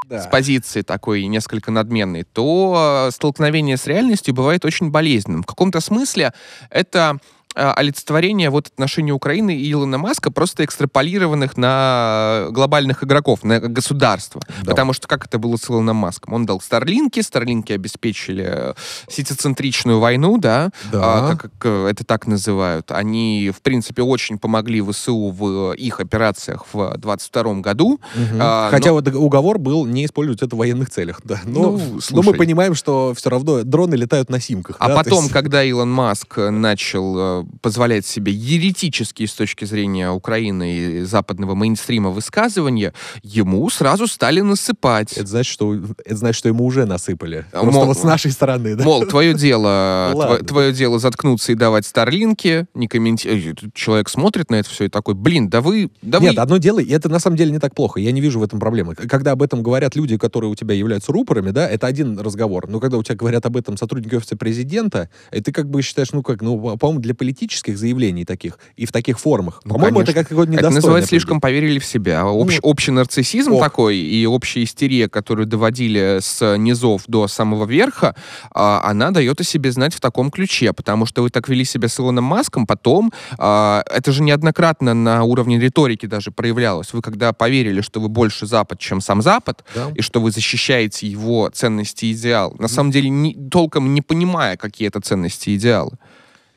да. 0.08 0.22
с 0.22 0.28
позиции 0.28 0.82
такой 0.82 1.26
несколько 1.26 1.72
надменной, 1.72 2.24
то 2.24 3.10
столкновение 3.12 3.78
с 3.78 3.86
реальностью 3.88 4.34
бывает 4.34 4.66
очень 4.66 4.90
болезненным. 4.90 5.44
В 5.44 5.46
каком-то 5.46 5.80
смысле 5.80 6.34
это 6.70 7.08
Э, 7.08 7.18
олицетворение 7.58 8.50
вот 8.50 8.68
отношений 8.68 9.12
Украины 9.12 9.56
и 9.56 9.72
Илона 9.72 9.98
Маска, 9.98 10.32
просто 10.32 10.64
экстраполированных 10.66 11.58
на 11.58 12.48
глобальных 12.52 13.04
игроков, 13.04 13.44
на 13.44 13.60
государство. 13.60 14.42
Да. 14.62 14.72
Потому 14.72 14.94
что 14.94 15.08
как 15.08 15.26
это 15.26 15.40
было 15.40 15.58
с 15.58 15.70
Илоном 15.70 15.98
Маском? 15.98 16.34
Он 16.34 16.46
дал 16.46 16.62
Старлинки, 16.62 17.20
Старлинки 17.22 17.74
обеспечили 17.74 18.76
сетицентричную 19.10 20.00
войну, 20.00 20.38
да, 20.38 20.70
да. 20.92 21.02
А, 21.04 21.36
как, 21.36 21.52
как 21.58 21.66
это 21.66 22.04
так 22.04 22.28
называют. 22.28 22.92
Они, 22.92 23.52
в 23.56 23.62
принципе, 23.62 24.04
очень 24.04 24.38
помогли 24.38 24.82
ВСУ 24.82 25.32
в 25.32 25.74
их 25.74 26.00
операциях 26.00 26.66
в 26.72 26.98
22 26.98 27.56
году. 27.56 28.00
Угу. 28.16 28.38
А, 28.40 28.70
Хотя 28.70 28.90
но... 28.90 28.96
вот 28.96 29.08
уговор 29.08 29.58
был 29.58 29.86
не 29.86 30.06
использовать 30.06 30.42
это 30.42 30.56
в 30.56 30.60
военных 30.60 30.90
целях, 30.90 31.22
да. 31.24 31.42
Но, 31.46 31.72
ну, 31.72 32.00
но 32.12 32.22
мы 32.22 32.34
понимаем, 32.34 32.76
что 32.76 33.14
все 33.16 33.30
равно 33.30 33.64
дроны 33.64 33.96
летают 33.96 34.30
на 34.30 34.40
симках. 34.40 34.76
А 34.80 34.90
да? 34.90 34.96
потом, 34.96 35.24
есть... 35.24 35.34
когда 35.34 35.64
Илон 35.64 35.92
Маск 35.92 36.38
начал 36.38 37.42
э, 37.42 37.46
позволяет 37.62 38.06
себе 38.06 38.32
еретические 38.32 39.28
с 39.28 39.34
точки 39.34 39.66
зрения 39.66 40.10
Украины 40.12 40.78
и 40.78 41.02
западного 41.04 41.56
мейнстрима 41.56 42.10
высказывания, 42.10 42.94
ему 43.24 43.70
сразу 43.70 44.08
стали 44.08 44.42
насыпать. 44.42 45.14
Это 45.14 45.28
значит, 45.28 45.52
что, 45.52 45.74
это 45.74 46.16
значит, 46.16 46.40
что 46.40 46.50
ему 46.50 46.66
уже 46.66 46.86
насыпали. 46.86 47.46
А, 47.52 47.62
Просто 47.62 47.80
мол, 47.80 47.88
вот 47.88 47.98
с 47.98 48.04
нашей 48.04 48.32
стороны, 48.32 48.76
да? 48.76 48.84
Мол, 48.84 49.06
твое 49.06 49.34
дело, 49.34 50.12
ну 50.14 50.22
тво, 50.22 50.38
твое 50.40 50.74
дело 50.74 51.00
заткнуться 51.00 51.52
и 51.52 51.56
давать 51.56 51.86
старлинки, 51.86 52.68
не 52.74 52.88
комментировать. 52.88 53.74
Человек 53.74 54.10
смотрит 54.10 54.50
на 54.50 54.56
это 54.56 54.70
все 54.70 54.86
и 54.86 54.90
такой, 54.90 55.16
блин, 55.16 55.50
да 55.50 55.62
вы... 55.62 55.92
Да 56.02 56.20
Нет, 56.20 56.36
вы... 56.36 56.42
одно 56.42 56.58
дело, 56.58 56.80
и 56.80 56.90
это 56.92 57.10
на 57.10 57.20
самом 57.20 57.38
деле 57.38 57.52
не 57.52 57.60
так 57.60 57.76
плохо. 57.76 58.00
Я 58.00 58.12
не 58.12 58.22
вижу 58.22 58.40
в 58.40 58.44
этом 58.44 58.60
проблемы. 58.60 58.96
Когда 58.96 59.32
об 59.32 59.42
этом 59.42 59.64
говорят 59.64 59.96
люди, 59.96 60.18
которые 60.18 60.50
у 60.50 60.56
тебя 60.56 60.76
являются 60.76 61.12
рупорами, 61.12 61.52
да, 61.52 61.68
это 61.68 61.88
один 61.88 62.20
разговор. 62.20 62.68
Но 62.68 62.80
когда 62.80 62.98
у 62.98 63.04
тебя 63.04 63.16
говорят 63.16 63.46
об 63.46 63.58
этом 63.58 63.78
сотрудники 63.78 64.16
офиса 64.16 64.38
президента, 64.38 65.10
и 65.32 65.42
ты 65.42 65.52
как 65.52 65.70
бы 65.70 65.82
считаешь, 65.82 66.12
ну 66.12 66.24
как, 66.24 66.42
ну, 66.42 66.78
по-моему, 66.78 67.02
для 67.02 67.14
политических 67.28 67.78
заявлений 67.78 68.24
таких 68.24 68.58
и 68.78 68.86
в 68.86 68.94
таких 68.94 69.20
формах. 69.20 69.60
Ну, 69.66 69.74
По-моему, 69.74 70.00
это 70.00 70.14
как 70.14 70.30
какой-то 70.30 70.50
недостойный. 70.50 70.60
Это 70.60 70.76
называется 70.76 71.10
слишком 71.10 71.42
поверили 71.42 71.78
в 71.78 71.84
себя. 71.84 72.24
Общ, 72.24 72.60
ну, 72.64 72.70
общий 72.70 72.92
нарциссизм 72.92 73.52
ох. 73.52 73.62
такой 73.62 73.98
и 73.98 74.26
общая 74.26 74.64
истерия, 74.64 75.10
которую 75.10 75.46
доводили 75.46 76.20
с 76.22 76.56
низов 76.56 77.04
до 77.08 77.28
самого 77.28 77.66
верха, 77.66 78.16
а, 78.52 78.82
она 78.86 79.12
дает 79.12 79.42
о 79.42 79.44
себе 79.44 79.74
знать 79.74 79.94
в 79.94 80.00
таком 80.00 80.32
ключе, 80.32 80.72
потому 80.72 81.06
что 81.06 81.22
вы 81.22 81.30
так 81.30 81.50
вели 81.50 81.66
себя 81.66 81.90
с 81.90 82.00
Илоном 82.00 82.24
Маском, 82.24 82.66
потом 82.66 83.12
а, 83.38 83.84
это 83.94 84.14
же 84.14 84.24
неоднократно 84.24 84.94
на 84.94 85.24
уровне 85.24 85.60
риторики 85.60 86.06
даже 86.06 86.32
проявлялось. 86.32 86.94
Вы 86.94 87.02
когда 87.02 87.34
поверили, 87.34 87.82
что 87.82 88.00
вы 88.00 88.08
больше 88.08 88.46
Запад, 88.46 88.80
чем 88.80 89.02
сам 89.02 89.22
Запад, 89.22 89.66
да. 89.76 89.92
и 89.94 90.02
что 90.02 90.22
вы 90.22 90.32
защищаете 90.32 91.08
его 91.08 91.50
ценности 91.50 92.06
и 92.06 92.14
идеал, 92.14 92.56
на 92.58 92.70
самом 92.70 92.92
деле 92.92 93.10
не, 93.10 93.36
толком 93.52 93.94
не 93.94 94.02
понимая, 94.02 94.56
какие 94.56 94.88
это 94.88 95.02
ценности 95.02 95.50
и 95.50 95.56
идеалы. 95.58 95.98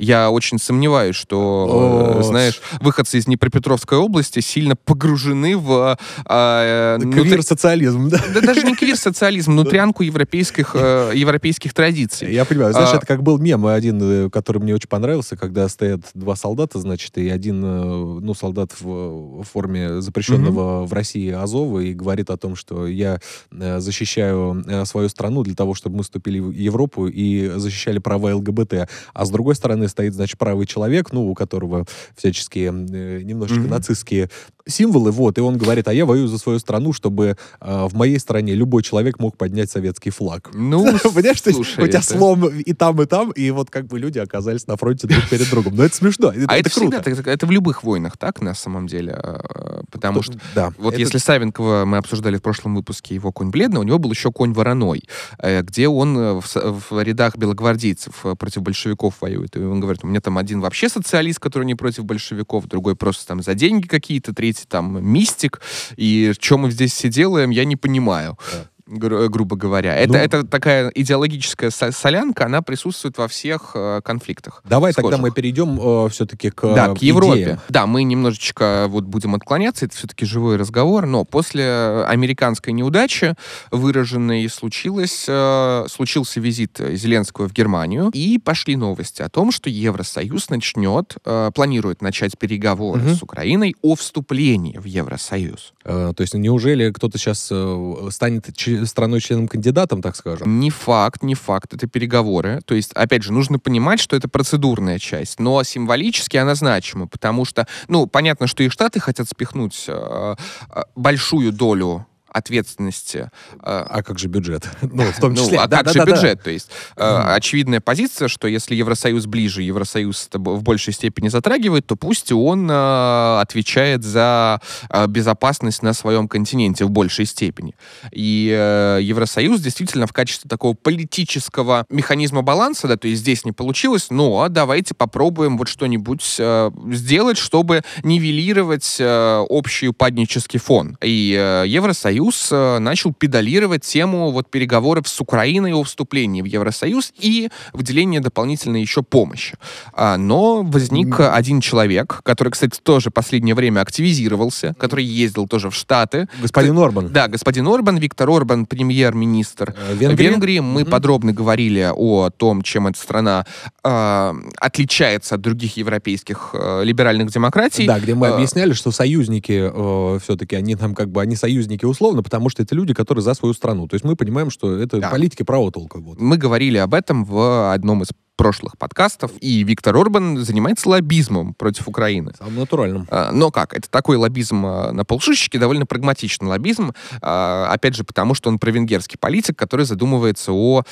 Я 0.01 0.31
очень 0.31 0.59
сомневаюсь, 0.59 1.15
что, 1.15 2.17
О, 2.19 2.23
знаешь, 2.23 2.61
выходцы 2.81 3.19
из 3.19 3.27
Днепропетровской 3.27 3.99
области 3.99 4.41
сильно 4.41 4.75
погружены 4.75 5.57
в... 5.57 5.99
Э, 6.29 6.99
Квир-социализм, 6.99 8.09
да? 8.09 8.19
Да 8.35 8.41
даже 8.41 8.63
не 8.63 8.75
квир-социализм, 8.75 9.53
внутрянку 9.53 10.03
европейских, 10.03 10.75
э, 10.75 11.13
европейских 11.15 11.75
традиций. 11.75 12.33
Я 12.33 12.45
понимаю. 12.45 12.73
Знаешь, 12.73 12.91
а, 12.93 12.97
это 12.97 13.07
как 13.07 13.23
был 13.23 13.39
мем 13.39 13.67
один, 13.67 14.27
э, 14.27 14.31
который 14.31 14.59
мне 14.59 14.75
очень 14.75 14.89
понравился, 14.89 15.37
когда 15.37 15.69
стоят 15.69 16.01
два 16.15 16.35
солдата, 16.35 16.79
значит, 16.79 17.19
и 17.19 17.29
один, 17.29 17.63
э, 17.63 18.21
ну, 18.23 18.35
солдат 18.35 18.73
в 18.81 19.43
форме 19.45 20.01
запрещенного 20.01 20.87
в 20.87 20.93
России 20.95 21.31
Азова 21.31 21.81
и 21.81 21.93
говорит 21.93 22.31
о 22.31 22.39
том, 22.39 22.57
что 22.57 22.87
я 22.87 23.21
э, 23.51 23.81
защищаю 23.81 24.65
свою 24.87 25.09
страну 25.11 25.43
для 25.43 25.55
того, 25.55 25.75
чтобы 25.75 25.99
мы 25.99 26.03
вступили 26.05 26.39
в 26.39 26.53
Европу 26.53 27.07
и 27.07 27.53
защищали 27.57 27.99
права 27.99 28.35
ЛГБТ. 28.35 28.89
А 29.13 29.25
с 29.25 29.31
другой 29.31 29.55
стороны 29.55 29.90
стоит, 29.91 30.15
значит, 30.15 30.39
правый 30.39 30.67
человек, 30.67 31.13
ну, 31.13 31.29
у 31.29 31.35
которого 31.35 31.85
всяческие 32.17 32.69
э, 32.69 33.23
немножечко 33.23 33.65
mm-hmm. 33.65 33.71
нацистские 33.71 34.31
символы, 34.67 35.11
вот, 35.11 35.39
и 35.39 35.41
он 35.41 35.59
говорит, 35.59 35.89
а 35.89 35.93
я 35.93 36.07
воюю 36.07 36.29
за 36.29 36.39
свою 36.39 36.59
страну, 36.59 36.93
чтобы 36.93 37.37
э, 37.61 37.87
в 37.89 37.95
моей 37.95 38.19
стране 38.19 38.55
любой 38.55 38.83
человек 38.83 39.19
мог 39.19 39.37
поднять 39.37 39.71
советский 39.71 40.11
флаг. 40.11 40.51
Ну, 40.55 40.85
понимаешь, 41.15 41.43
слушай, 41.43 41.85
у 41.85 41.87
тебя 41.87 42.03
слом 42.03 42.47
и 42.49 42.73
там, 42.73 43.01
и 43.03 43.07
там, 43.07 43.31
и 43.33 43.51
вот 43.51 43.71
как 43.71 43.87
бы 43.87 43.99
люди 43.99 44.19
оказались 44.19 44.67
на 44.67 44.77
фронте 44.77 45.07
друг 45.07 45.29
перед 45.29 45.49
другом. 45.51 45.77
Но 45.77 45.85
это 45.85 45.95
смешно, 45.95 46.31
это, 46.31 46.47
а 46.49 46.57
это, 46.57 46.69
это 46.69 46.71
круто. 46.71 47.03
Всегда, 47.03 47.21
это, 47.21 47.31
это 47.31 47.47
в 47.47 47.51
любых 47.51 47.83
войнах 47.83 48.17
так, 48.17 48.41
на 48.41 48.55
самом 48.55 48.87
деле, 48.87 49.19
э, 49.23 49.83
потому 49.91 50.23
что, 50.23 50.39
да, 50.55 50.73
вот 50.79 50.95
это... 50.95 51.03
если 51.03 51.19
Савенкова 51.19 51.85
мы 51.85 51.99
обсуждали 51.99 52.37
в 52.37 52.43
прошлом 52.43 52.77
выпуске 52.77 53.15
его 53.15 53.33
«Конь 53.33 53.51
бледный», 53.51 53.81
у 53.81 53.85
него 53.85 53.99
был 53.99 54.11
еще 54.11 54.31
«Конь 54.33 54.53
вороной», 54.53 55.05
э, 55.39 55.63
где 55.63 55.89
он 55.89 56.17
э, 56.17 56.41
в, 56.41 56.91
в 56.91 57.03
рядах 57.03 57.37
белогвардейцев 57.37 58.25
против 58.39 58.63
большевиков 58.63 59.15
воюет, 59.21 59.57
и 59.57 59.61
он 59.61 59.80
говорит, 59.81 60.05
у 60.05 60.07
меня 60.07 60.21
там 60.21 60.39
один 60.39 60.61
вообще 60.61 60.89
социалист, 60.89 61.39
который 61.39 61.65
не 61.65 61.75
против 61.75 62.05
большевиков, 62.05 62.67
другой 62.67 62.97
просто 62.97 63.27
там 63.27 63.43
за 63.43 63.55
деньги 63.55 63.87
какие-то, 63.87 64.35
третий 64.35 64.67
там 64.69 65.05
мистик, 65.05 65.61
и 65.97 66.33
что 66.39 66.59
мы 66.59 66.71
здесь 66.71 66.93
все 66.93 67.09
делаем, 67.09 67.51
я 67.51 67.65
не 67.65 67.77
понимаю. 67.77 68.39
Да 68.53 68.70
гру- 68.91 69.29
грубо 69.29 69.57
говоря. 69.57 69.95
Это, 69.97 70.13
ну, 70.13 70.19
это 70.19 70.47
такая 70.47 70.91
идеологическая 70.95 71.71
солянка, 71.71 72.47
она 72.47 72.63
присутствует 72.63 73.19
во 73.19 73.29
всех 73.29 73.73
э, 73.75 74.01
конфликтах. 74.05 74.63
Давай 74.69 74.93
схожих. 74.93 75.11
тогда 75.11 75.23
мы 75.23 75.31
перейдем 75.31 75.79
э, 75.81 76.09
все-таки 76.11 76.51
к 76.51 76.63
Да, 76.75 76.95
к 76.95 76.99
Европе. 76.99 77.43
Идеям. 77.43 77.61
Да, 77.69 77.87
мы 77.87 78.03
немножечко 78.03 78.87
вот 78.89 79.05
будем 79.05 79.35
отклоняться, 79.35 79.87
это 79.87 79.97
все-таки 79.97 80.27
живой 80.27 80.57
разговор, 80.57 81.07
но 81.07 81.25
после 81.25 82.05
американской 82.07 82.73
неудачи, 82.73 83.35
выраженной, 83.71 84.49
случилось, 84.49 85.27
э, 85.29 85.87
случился 85.89 86.41
визит 86.41 86.79
Зеленского 86.79 87.49
в 87.49 87.53
Германию, 87.53 88.11
и 88.13 88.39
пошли 88.39 88.77
новости 88.77 89.23
о 89.23 89.29
том, 89.29 89.53
что 89.53 89.71
Евросоюз 89.71 90.51
начнет, 90.51 91.17
э, 91.25 91.51
планирует 91.55 92.03
начать 92.03 92.39
переговоры 92.39 93.03
угу. 93.03 93.15
с 93.15 93.23
Украиной 93.23 93.77
о 93.83 93.95
вступлении 93.95 94.77
в 94.79 94.85
Евросоюз. 94.85 95.73
Э, 95.85 96.13
то 96.17 96.21
есть 96.21 96.35
неужели 96.35 96.91
кто-то 96.91 97.19
сейчас 97.19 97.49
э, 97.51 98.09
станет 98.11 98.53
страной-членом-кандидатом, 98.87 100.03
так 100.03 100.17
скажем? 100.17 100.61
Не 100.61 100.71
факт, 100.71 101.23
не 101.23 101.35
факт. 101.35 101.75
Это 101.75 101.87
переговоры. 101.87 102.61
То 102.65 102.75
есть, 102.75 102.93
опять 102.93 103.23
же, 103.23 103.33
нужно 103.33 103.59
понимать, 103.59 104.01
что 104.01 104.17
это 104.17 104.29
процедурная 104.29 104.99
часть, 104.99 105.41
но 105.41 105.63
символически 105.63 106.37
она 106.37 106.55
значима, 106.55 107.07
потому 107.07 107.45
что, 107.45 107.67
ну, 107.89 108.07
понятно, 108.07 108.47
что 108.47 108.63
и 108.63 108.69
Штаты 108.69 109.01
хотят 109.01 109.29
спихнуть 109.29 109.85
э, 109.89 110.35
э, 110.75 110.83
большую 110.95 111.53
долю 111.53 112.07
ответственности. 112.33 113.31
Э, 113.55 113.85
а 113.89 114.03
как 114.03 114.19
же 114.19 114.29
бюджет? 114.29 114.69
Ну, 114.93 115.05
в 115.05 115.19
том 115.19 115.35
числе. 115.37 115.59
Ну, 115.59 115.65
а 115.65 115.67
да, 115.67 115.79
как 115.79 115.87
да, 115.87 115.93
же 115.93 115.99
да, 115.99 116.05
бюджет? 116.05 116.39
Да. 116.39 116.45
То 116.45 116.51
есть 116.51 116.71
mm. 116.97 117.35
очевидная 117.35 117.81
позиция, 117.81 118.29
что 118.29 118.49
если 118.49 118.75
Евросоюз 118.75 119.27
ближе, 119.27 119.63
Евросоюз 119.63 120.29
в 120.33 120.63
большей 120.63 120.93
степени 120.93 121.29
затрагивает, 121.29 121.87
то 121.87 121.97
пусть 121.97 122.33
он 122.33 122.71
э, 122.71 123.41
отвечает 123.41 124.03
за 124.05 124.61
э, 124.89 125.07
безопасность 125.07 125.83
на 125.83 125.93
своем 125.93 126.29
континенте 126.29 126.85
в 126.85 126.91
большей 126.91 127.27
степени. 127.27 127.75
И 128.11 128.51
э, 128.53 128.99
Евросоюз 129.03 129.61
действительно 129.61 130.07
в 130.07 130.13
качестве 130.13 130.49
такого 130.49 130.75
политического 130.75 131.85
механизма 131.89 132.43
баланса, 132.43 132.89
да, 132.89 132.97
то 132.97 133.09
есть 133.09 133.21
здесь 133.21 133.45
не 133.45 133.53
получилось, 133.53 134.09
но 134.11 134.49
давайте 134.49 134.95
попробуем 134.95 135.59
вот 135.59 135.69
что-нибудь 135.69 136.37
э, 136.39 136.71
сделать, 136.93 137.39
чтобы 137.39 137.83
нивелировать 138.03 138.97
э, 138.99 139.45
общий 139.49 139.89
упаднический 139.89 140.59
фон. 140.59 140.97
И 141.03 141.37
э, 141.39 141.65
Евросоюз 141.67 142.20
Евросоюз 142.21 142.49
э, 142.53 142.79
начал 142.79 143.13
педалировать 143.13 143.83
тему 143.83 144.31
вот 144.31 144.51
переговоров 144.51 145.09
с 145.09 145.21
Украиной 145.21 145.73
о 145.73 145.83
вступлении 145.83 146.43
в 146.43 146.45
Евросоюз 146.45 147.13
и 147.19 147.49
выделении 147.73 148.19
дополнительной 148.19 148.81
еще 148.83 149.03
помощи. 149.03 149.57
А, 149.93 150.17
но 150.17 150.63
возник 150.63 151.19
mm. 151.19 151.31
один 151.31 151.61
человек, 151.61 152.21
который, 152.23 152.51
кстати, 152.51 152.79
тоже 152.83 153.11
последнее 153.11 153.55
время 153.55 153.81
активизировался, 153.81 154.75
который 154.79 155.05
ездил 155.05 155.49
тоже 155.49 155.71
в 155.71 155.75
Штаты. 155.75 156.29
Господин 156.41 156.79
Орбан. 156.79 157.09
Да, 157.09 157.29
господин 157.29 157.67
Орбан, 157.69 157.97
Виктор 157.97 158.29
Орбан, 158.29 158.67
премьер-министр 158.67 159.75
э, 159.77 159.95
Венгрии. 159.95 160.27
Венгрии. 160.27 160.59
Мы 160.59 160.83
mm-hmm. 160.83 160.91
подробно 160.91 161.33
говорили 161.33 161.91
о 161.95 162.31
том, 162.31 162.63
чем 162.63 162.87
эта 162.87 162.99
страна 162.99 163.47
э, 163.83 164.35
отличается 164.59 165.37
от 165.37 165.41
других 165.41 165.77
европейских 165.77 166.51
э, 166.53 166.83
либеральных 166.85 167.31
демократий. 167.31 167.87
Да, 167.87 167.99
где 167.99 168.15
мы 168.15 168.27
э, 168.27 168.31
объясняли, 168.31 168.73
что 168.73 168.91
союзники 168.91 169.71
э, 169.73 170.19
все-таки, 170.23 170.57
они 170.57 170.77
там 170.77 170.95
как 170.95 171.11
бы, 171.11 171.23
они 171.23 171.37
союзники 171.37 171.85
условно, 171.85 172.10
безусловно, 172.11 172.23
потому 172.23 172.51
что 172.51 172.63
это 172.63 172.75
люди, 172.75 172.95
которые 172.95 173.23
за 173.23 173.35
свою 173.35 173.55
страну. 173.55 173.87
То 173.87 173.95
есть 173.95 174.05
мы 174.05 174.17
понимаем, 174.17 174.51
что 174.51 174.77
это 174.77 174.99
да. 174.99 175.11
политики 175.11 175.43
правого 175.43 175.71
толка. 175.71 175.99
Вот. 175.99 176.21
Мы 176.21 176.37
говорили 176.37 176.79
об 176.79 176.95
этом 176.95 177.25
в 177.25 177.73
одном 177.73 178.03
из 178.03 178.09
прошлых 178.37 178.79
подкастов, 178.79 179.33
и 179.43 179.63
Виктор 179.65 179.95
Орбан 179.95 180.39
занимается 180.39 180.89
лоббизмом 180.89 181.53
против 181.53 181.87
Украины. 181.89 182.33
Самым 182.39 182.57
натуральным. 182.57 183.07
А, 183.11 183.33
но 183.33 183.51
как? 183.51 183.75
Это 183.75 183.91
такой 183.91 184.17
лоббизм 184.17 184.65
а, 184.65 184.93
на 184.93 185.05
полшишечки, 185.05 185.59
довольно 185.59 185.85
прагматичный 185.85 186.49
лоббизм, 186.49 186.95
а, 187.21 187.69
опять 187.71 187.95
же, 187.95 188.03
потому 188.03 188.33
что 188.33 188.49
он 188.49 188.59
провенгерский 188.59 189.19
политик, 189.19 189.59
который 189.59 189.85
задумывается 189.85 190.53
о 190.53 190.85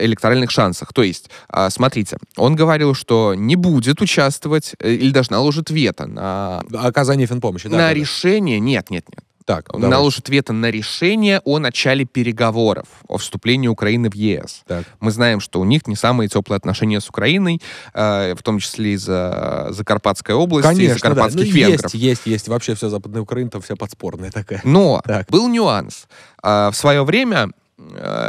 электоральных 0.00 0.50
шансах. 0.50 0.94
То 0.94 1.02
есть, 1.02 1.28
смотрите, 1.68 2.16
он 2.38 2.56
говорил, 2.56 2.94
что 2.94 3.34
не 3.34 3.56
будет 3.56 4.00
участвовать 4.00 4.74
э, 4.78 4.94
или 4.94 5.10
даже 5.10 5.32
наложит 5.32 5.68
вето 5.68 6.06
на... 6.06 6.62
Оказание 6.72 7.26
финпомощи, 7.26 7.68
да? 7.68 7.76
На 7.76 7.82
да, 7.88 7.92
решение... 7.92 8.58
Нет, 8.58 8.88
нет, 8.88 9.04
нет. 9.10 9.25
Так, 9.46 9.68
давай. 9.72 9.88
наложит 9.88 10.28
вето 10.28 10.52
на 10.52 10.72
решение 10.72 11.40
о 11.44 11.60
начале 11.60 12.04
переговоров 12.04 12.88
о 13.06 13.16
вступлении 13.16 13.68
Украины 13.68 14.10
в 14.10 14.14
ЕС. 14.14 14.64
Так. 14.66 14.84
Мы 14.98 15.12
знаем, 15.12 15.38
что 15.38 15.60
у 15.60 15.64
них 15.64 15.86
не 15.86 15.94
самые 15.94 16.28
теплые 16.28 16.56
отношения 16.56 17.00
с 17.00 17.08
Украиной, 17.08 17.62
э, 17.94 18.34
в 18.34 18.42
том 18.42 18.58
числе 18.58 18.94
из-за 18.94 19.68
Закарпатской 19.70 20.34
области, 20.34 20.68
Конечно, 20.68 20.90
из-за 20.90 21.00
карпатских 21.00 21.44
да. 21.44 21.48
ну, 21.48 21.54
венгров. 21.54 21.94
Есть, 21.94 21.94
есть, 21.94 22.26
есть. 22.26 22.48
Вообще 22.48 22.74
вся 22.74 22.88
Западная 22.88 23.22
Украина 23.22 23.50
там 23.50 23.62
вся 23.62 23.76
подспорная 23.76 24.32
такая. 24.32 24.60
Но 24.64 25.00
так. 25.04 25.28
был 25.30 25.48
нюанс. 25.48 26.08
Э, 26.42 26.70
в 26.72 26.74
свое 26.74 27.04
время 27.04 27.50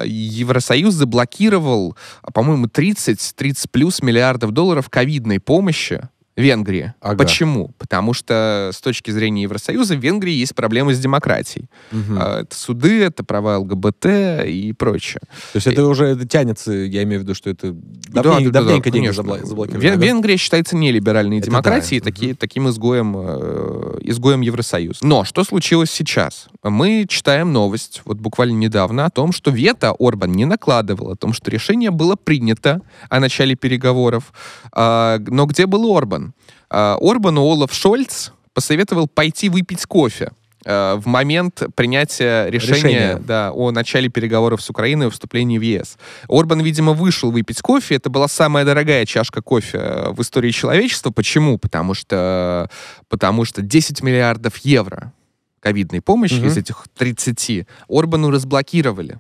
Евросоюз 0.06 0.94
заблокировал, 0.94 1.96
по-моему, 2.34 2.68
30-30 2.68 3.70
плюс 3.72 4.02
миллиардов 4.02 4.52
долларов 4.52 4.90
ковидной 4.90 5.40
помощи 5.40 6.10
Венгрии. 6.38 6.94
Ага. 7.02 7.18
Почему? 7.18 7.72
Потому 7.80 8.14
что 8.14 8.70
с 8.72 8.80
точки 8.80 9.10
зрения 9.10 9.42
Евросоюза 9.44 9.96
в 9.96 10.00
Венгрии 10.00 10.34
есть 10.34 10.54
проблемы 10.54 10.94
с 10.94 11.00
демократией. 11.00 11.66
Угу. 11.92 12.16
Это 12.16 12.56
суды, 12.56 13.04
это 13.04 13.24
права 13.24 13.58
ЛГБТ 13.58 14.06
и 14.46 14.74
прочее. 14.78 15.22
То 15.54 15.58
есть 15.58 15.68
это 15.68 15.82
и... 15.82 15.84
уже 15.84 16.06
это 16.06 16.28
тянется, 16.28 16.72
я 16.72 17.02
имею 17.04 17.22
в 17.22 17.24
виду, 17.24 17.34
что 17.34 17.50
это 17.50 17.72
давненько, 17.74 18.52
да, 18.52 18.60
да, 18.60 18.66
давненько 18.66 18.92
да, 18.92 18.94
деньги 18.94 19.10
заблокировали. 19.10 19.80
Вен, 19.80 20.00
Венгрия 20.00 20.38
считается 20.38 20.76
нелиберальной 20.76 21.40
это 21.40 21.48
демократией, 21.48 22.02
да. 22.02 22.06
таки, 22.06 22.32
угу. 22.32 22.38
таким 22.38 22.70
изгоем, 22.70 23.16
э, 23.18 23.98
изгоем 24.02 24.42
Евросоюза. 24.42 25.00
Но 25.02 25.24
что 25.24 25.44
случилось 25.44 25.90
сейчас? 25.90 26.50
Мы 26.62 27.08
читаем 27.10 27.52
новость, 27.52 28.04
вот 28.06 28.18
буквально 28.18 28.58
недавно, 28.58 29.06
о 29.06 29.10
том, 29.10 29.32
что 29.32 29.50
вето 29.50 29.96
Орбан 29.98 30.34
не 30.34 30.46
накладывал, 30.46 31.12
о 31.12 31.16
том, 31.16 31.34
что 31.34 31.50
решение 31.50 31.90
было 31.90 32.16
принято 32.16 32.82
о 33.10 33.20
начале 33.20 33.56
переговоров. 33.56 34.32
Э, 34.76 35.18
но 35.26 35.48
где 35.48 35.66
был 35.66 35.98
Орбан? 35.98 36.27
А, 36.70 36.98
Орбану 37.00 37.42
Олаф 37.42 37.74
Шольц 37.74 38.32
посоветовал 38.54 39.08
пойти 39.08 39.50
выпить 39.50 39.86
кофе 39.86 40.32
а, 40.66 40.98
в 40.98 41.06
момент 41.06 41.64
принятия 41.76 42.50
решения, 42.50 42.76
решения. 42.76 43.20
Да, 43.20 43.52
о 43.52 43.72
начале 43.72 44.10
переговоров 44.10 44.62
с 44.62 44.70
Украиной 44.70 45.08
о 45.08 45.10
вступлении 45.10 45.58
в 45.58 45.62
ЕС. 45.62 45.98
Орбан, 46.28 46.62
видимо, 46.62 46.94
вышел 46.94 47.32
выпить 47.32 47.62
кофе. 47.62 47.96
Это 47.96 48.10
была 48.10 48.28
самая 48.28 48.66
дорогая 48.66 49.06
чашка 49.06 49.42
кофе 49.42 50.08
в 50.10 50.22
истории 50.22 50.52
человечества. 50.52 51.12
Почему? 51.12 51.58
Потому 51.58 51.94
что, 51.94 52.70
потому 53.10 53.46
что 53.46 53.62
10 53.62 54.02
миллиардов 54.04 54.58
евро 54.58 55.14
ковидной 55.60 56.02
помощи 56.02 56.40
угу. 56.40 56.48
из 56.48 56.58
этих 56.58 56.86
30 56.98 57.68
Орбану 57.90 58.30
разблокировали. 58.30 59.20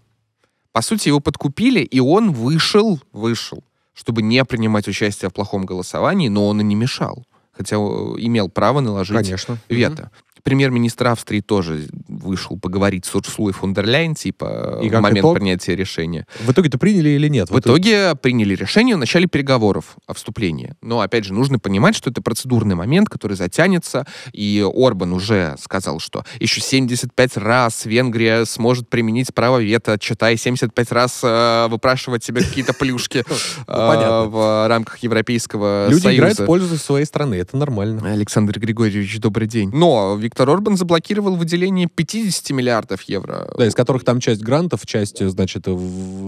По 0.71 0.81
сути, 0.81 1.07
его 1.07 1.19
подкупили, 1.19 1.79
и 1.79 1.99
он 1.99 2.31
вышел, 2.31 2.99
вышел 3.11 3.63
чтобы 3.97 4.21
не 4.21 4.45
принимать 4.45 4.87
участие 4.87 5.29
в 5.29 5.33
плохом 5.33 5.65
голосовании, 5.65 6.29
но 6.29 6.47
он 6.47 6.61
и 6.61 6.63
не 6.63 6.75
мешал. 6.75 7.25
Хотя 7.51 7.77
имел 7.77 8.47
право 8.49 8.79
наложить 8.79 9.17
Конечно. 9.17 9.57
вето. 9.67 10.03
Mm-hmm 10.03 10.26
премьер-министр 10.47 11.07
Австрии 11.07 11.41
тоже 11.41 11.87
вышел 12.07 12.57
поговорить 12.57 13.03
с 13.03 13.13
Урсулой 13.13 13.51
фон 13.51 13.73
дер 13.73 13.85
Ляйн, 13.85 14.15
типа, 14.15 14.79
и 14.81 14.87
в 14.87 14.93
момент 14.93 15.19
итог? 15.19 15.35
принятия 15.35 15.75
решения. 15.75 16.25
В 16.39 16.49
итоге-то 16.49 16.77
приняли 16.77 17.09
или 17.09 17.27
нет? 17.27 17.49
В 17.49 17.51
вот 17.51 17.65
итоге 17.65 17.91
это... 17.91 18.15
приняли 18.15 18.55
решение 18.55 18.95
в 18.95 18.99
начале 18.99 19.27
переговоров 19.27 19.97
о 20.07 20.13
вступлении. 20.13 20.73
Но, 20.81 21.01
опять 21.01 21.25
же, 21.25 21.33
нужно 21.33 21.59
понимать, 21.59 21.97
что 21.97 22.09
это 22.09 22.21
процедурный 22.21 22.75
момент, 22.75 23.09
который 23.09 23.35
затянется, 23.35 24.07
и 24.31 24.65
Орбан 24.73 25.11
уже 25.11 25.55
сказал, 25.59 25.99
что 25.99 26.23
еще 26.39 26.61
75 26.61 27.35
раз 27.35 27.85
Венгрия 27.85 28.45
сможет 28.45 28.89
применить 28.89 29.33
право 29.33 29.61
вето, 29.61 29.99
читай 29.99 30.37
75 30.37 30.91
раз 30.93 31.19
э, 31.23 31.67
выпрашивать 31.69 32.23
себе 32.23 32.41
какие-то 32.41 32.71
плюшки 32.71 33.25
ну, 33.67 33.73
э, 33.73 34.25
в 34.27 34.67
рамках 34.69 34.99
Европейского 34.99 35.87
Люди 35.89 36.03
Союза. 36.03 36.09
Люди 36.09 36.19
играют 36.19 36.39
в 36.39 36.45
пользу 36.45 36.77
своей 36.77 37.05
страны, 37.05 37.35
это 37.35 37.57
нормально. 37.57 38.13
Александр 38.13 38.57
Григорьевич, 38.57 39.19
добрый 39.19 39.49
день. 39.49 39.71
Но 39.73 40.15
Виктор 40.15 40.36
Виктор 40.37 40.51
Орбан 40.51 40.77
заблокировал 40.77 41.35
выделение 41.35 41.87
50 41.87 42.51
миллиардов 42.51 43.01
евро. 43.03 43.51
Да, 43.57 43.65
из 43.65 43.73
которых 43.73 44.03
там 44.03 44.19
часть 44.19 44.43
грантов, 44.43 44.85
часть, 44.85 45.27
значит, 45.27 45.65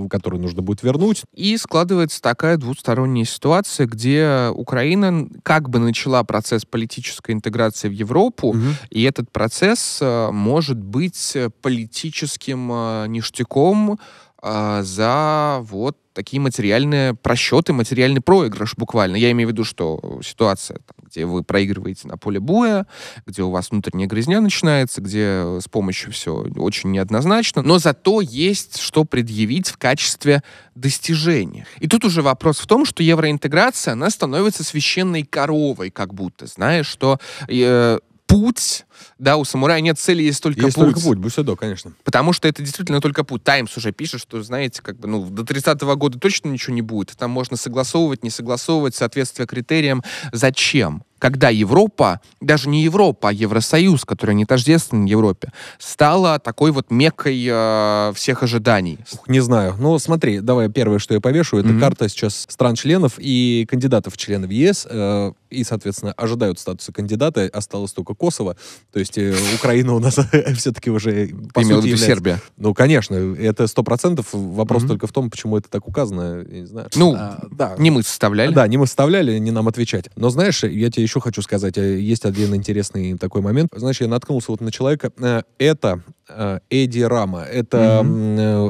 которую 0.10 0.42
нужно 0.42 0.64
будет 0.64 0.82
вернуть. 0.82 1.26
И 1.36 1.56
складывается 1.58 2.20
такая 2.20 2.58
двусторонняя 2.58 3.26
ситуация, 3.26 3.86
где 3.86 4.50
Украина 4.56 5.28
как 5.44 5.70
бы 5.70 5.78
начала 5.78 6.24
процесс 6.24 6.66
политической 6.66 7.34
интеграции 7.34 7.88
в 7.88 7.92
Европу, 7.92 8.48
угу. 8.48 8.60
и 8.90 9.04
этот 9.04 9.32
процесс 9.32 10.00
э, 10.02 10.32
может 10.32 10.80
быть 10.80 11.38
политическим 11.62 12.72
э, 12.72 13.06
ништяком 13.10 14.00
э, 14.42 14.82
за 14.84 15.60
вот 15.62 15.98
такие 16.14 16.42
материальные 16.42 17.14
просчеты, 17.14 17.72
материальный 17.72 18.20
проигрыш 18.20 18.74
буквально. 18.76 19.16
Я 19.16 19.32
имею 19.32 19.48
в 19.48 19.52
виду, 19.54 19.64
что 19.64 20.20
ситуация, 20.22 20.80
там, 20.80 21.08
где 21.08 21.26
вы 21.26 21.44
проигрываете 21.44 22.10
на 22.10 22.18
поле 22.18 22.42
боя, 22.42 22.88
где 23.26 23.42
у 23.42 23.52
вас 23.52 23.72
внутренняя 23.72 24.08
грязня 24.08 24.42
начинается, 24.42 25.02
где 25.02 25.60
с 25.62 25.70
помощью 25.70 26.12
все 26.12 26.46
очень 26.58 26.92
неоднозначно, 26.92 27.62
но 27.62 27.80
зато 27.80 28.20
есть 28.20 28.80
что 28.80 29.06
предъявить 29.06 29.70
в 29.70 29.78
качестве 29.78 30.44
достижения. 30.76 31.66
И 31.80 31.88
тут 31.88 32.04
уже 32.04 32.22
вопрос 32.22 32.60
в 32.60 32.68
том, 32.68 32.84
что 32.86 33.02
евроинтеграция, 33.02 33.94
она 33.94 34.10
становится 34.10 34.66
священной 34.66 35.24
коровой, 35.24 35.90
как 35.90 36.14
будто, 36.14 36.48
знаешь, 36.48 36.88
что 36.88 37.18
э, 37.48 38.00
путь, 38.28 38.86
да, 39.18 39.38
у 39.38 39.46
самурая 39.46 39.82
нет 39.82 40.00
цели, 40.00 40.24
есть 40.24 40.42
только 40.42 40.62
есть 40.62 40.76
путь. 40.76 40.86
только 40.86 41.00
путь, 41.00 41.18
бусидо, 41.18 41.56
конечно. 41.56 41.94
Потому 42.04 42.34
что 42.34 42.48
это 42.48 42.62
действительно 42.62 43.02
только 43.02 43.24
путь. 43.24 43.44
Таймс 43.44 43.76
уже 43.78 43.92
пишет, 43.92 44.22
что, 44.22 44.42
знаете, 44.42 44.82
как 44.82 45.00
бы, 45.00 45.08
ну, 45.08 45.26
до 45.26 45.44
30-го 45.44 45.96
года 45.96 46.20
точно 46.20 46.50
ничего 46.50 46.74
не 46.74 46.82
будет. 46.82 47.16
Там 47.18 47.32
можно 47.32 47.58
согласовывать, 47.58 48.24
не 48.24 48.30
согласовывать, 48.30 48.96
соответствие 48.96 49.48
критериям. 49.48 50.04
Зачем? 50.32 51.04
когда 51.20 51.50
Европа, 51.50 52.22
даже 52.42 52.70
не 52.70 52.84
Европа, 52.84 53.30
а 53.30 53.34
Евросоюз, 53.34 54.06
который 54.06 54.34
не 54.34 54.46
тождествен 54.46 55.06
Европе, 55.06 55.52
стала 55.78 56.40
такой 56.40 56.72
вот 56.72 56.90
меккой 56.90 57.46
э, 57.48 58.14
всех 58.16 58.42
ожиданий. 58.42 58.98
Не 59.28 59.42
знаю. 59.42 59.76
Ну, 59.78 60.00
смотри, 60.00 60.40
давай 60.40 60.70
первое, 60.70 61.00
что 61.00 61.14
я 61.14 61.20
повешу, 61.20 61.58
это 61.58 61.70
Мгм. 61.70 61.82
карта 61.82 62.10
сейчас 62.10 62.46
стран-членов 62.48 63.14
и 63.18 63.68
кандидатов 63.70 64.14
в 64.14 64.18
члены 64.18 64.48
в 64.48 64.52
ЕС. 64.52 64.88
э, 64.90 65.34
и, 65.50 65.64
соответственно, 65.64 66.14
ожидают 66.14 66.60
статуса 66.60 66.94
кандидата. 66.94 67.50
Осталось 67.52 67.92
только 67.92 68.14
Kosovo. 68.14 68.56
То 68.92 69.00
есть 69.00 69.18
э, 69.18 69.36
Украина 69.56 69.94
у 69.94 70.00
нас 70.00 70.18
все-таки 70.58 70.90
уже, 70.90 71.30
по 71.54 71.62
имел 71.62 71.78
сути, 71.78 71.90
является- 71.90 72.06
Сербия. 72.06 72.40
Ну, 72.58 72.74
конечно, 72.74 73.16
это 73.16 73.68
сто 73.68 73.84
процентов. 73.84 74.28
Вопрос 74.32 74.84
только 74.86 75.06
в 75.06 75.12
том, 75.12 75.30
почему 75.30 75.58
это 75.58 75.70
так 75.70 75.88
указано. 75.88 76.44
Я 76.50 76.60
не 76.62 76.66
знаю. 76.66 76.88
Ну, 76.96 77.14
А, 77.16 77.40
да. 77.52 77.76
Не 77.78 77.92
мы 77.92 78.02
составляли. 78.04 78.54
Да, 78.54 78.68
не 78.68 78.78
мы 78.78 78.86
вставляли, 78.88 79.38
не 79.38 79.52
нам 79.52 79.68
отвечать. 79.68 80.10
Но 80.16 80.30
знаешь, 80.30 80.64
я 80.64 80.90
тебе 80.90 81.04
еще 81.04 81.20
хочу 81.22 81.42
сказать, 81.42 81.78
э, 81.78 82.00
есть 82.00 82.26
один 82.26 82.56
интересный 82.56 83.18
такой 83.18 83.42
момент. 83.42 83.70
Знаешь, 83.76 84.02
я 84.02 84.08
наткнулся 84.08 84.52
вот 84.52 84.62
на 84.62 84.72
человека. 84.72 85.12
э, 85.20 85.44
Это 85.60 86.02
э, 86.28 86.60
Эди 86.70 87.04
Рама. 87.04 87.42
Это 87.44 88.04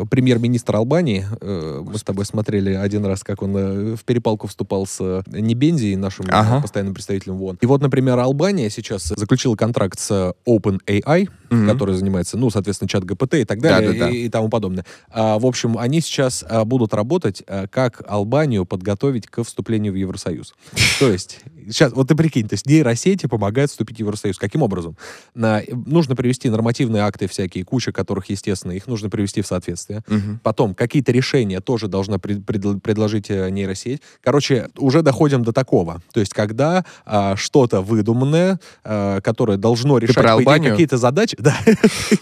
премьер-министр 0.09 0.75
Албании. 0.75 1.25
Мы 1.41 1.97
с 1.97 2.03
тобой 2.03 2.25
смотрели 2.25 2.73
один 2.73 3.05
раз, 3.05 3.23
как 3.23 3.41
он 3.41 3.95
в 3.95 4.03
перепалку 4.05 4.47
вступал 4.47 4.85
с 4.85 5.23
Небензией, 5.27 5.95
нашим 5.95 6.25
Ага. 6.29 6.61
постоянным 6.61 6.93
представителем 6.93 7.37
в 7.37 7.43
ООН. 7.43 7.57
И 7.61 7.65
вот, 7.65 7.81
например, 7.81 8.17
Албания 8.19 8.69
сейчас 8.69 9.03
заключила 9.15 9.55
контракт 9.55 9.99
с 9.99 10.08
OpenAI, 10.45 11.29
Мгм. 11.49 11.67
который 11.67 11.95
занимается, 11.95 12.37
ну, 12.37 12.49
соответственно, 12.49 12.87
чат 12.87 13.03
ГПТ 13.03 13.35
и 13.35 13.45
так 13.45 13.59
далее, 13.59 14.11
и, 14.13 14.25
и 14.25 14.29
тому 14.29 14.49
подобное. 14.49 14.85
А, 15.09 15.39
в 15.39 15.45
общем, 15.45 15.77
они 15.77 15.99
сейчас 16.01 16.45
а, 16.47 16.63
будут 16.63 16.93
работать, 16.93 17.43
а, 17.47 17.67
как 17.67 18.03
Албанию 18.07 18.65
подготовить 18.65 19.27
к 19.27 19.43
вступлению 19.43 19.93
в 19.93 19.95
Евросоюз. 19.95 20.53
То 20.99 21.11
есть, 21.11 21.39
сейчас, 21.69 21.93
вот 21.93 22.07
ты 22.07 22.15
прикинь, 22.15 22.47
то 22.47 22.53
есть 22.53 22.65
нейросети 22.65 23.27
помогают 23.27 23.71
вступить 23.71 23.97
в 23.97 23.99
Евросоюз. 23.99 24.37
Каким 24.37 24.61
образом? 24.61 24.97
На, 25.35 25.61
нужно 25.85 26.15
привести 26.15 26.49
нормативные 26.49 27.03
акты 27.03 27.27
всякие, 27.27 27.63
куча 27.63 27.91
которых, 27.91 28.29
естественно, 28.29 28.71
их 28.71 28.87
нужно 28.87 29.09
привести 29.09 29.41
в 29.41 29.47
соответствие. 29.47 30.03
Мгм. 30.07 30.39
Потом 30.43 30.73
какие-то 30.75 31.11
решения 31.11 31.59
тоже 31.59 31.87
должна 31.87 32.17
пред- 32.17 32.39
предл- 32.39 32.79
предложить 32.79 33.29
э, 33.29 33.49
нейросеть. 33.49 34.01
Короче, 34.21 34.69
уже 34.77 35.01
доходим 35.01 35.43
до 35.43 35.53
такого. 35.53 36.01
То 36.13 36.19
есть, 36.19 36.33
когда 36.33 36.85
а, 37.05 37.35
что-то 37.35 37.81
выдуманное, 37.81 38.59
а, 38.83 39.21
которое 39.21 39.57
должно 39.57 39.97
решать 39.97 40.45
какие-то 40.45 40.97
задачи, 40.97 41.35
да, 41.39 41.55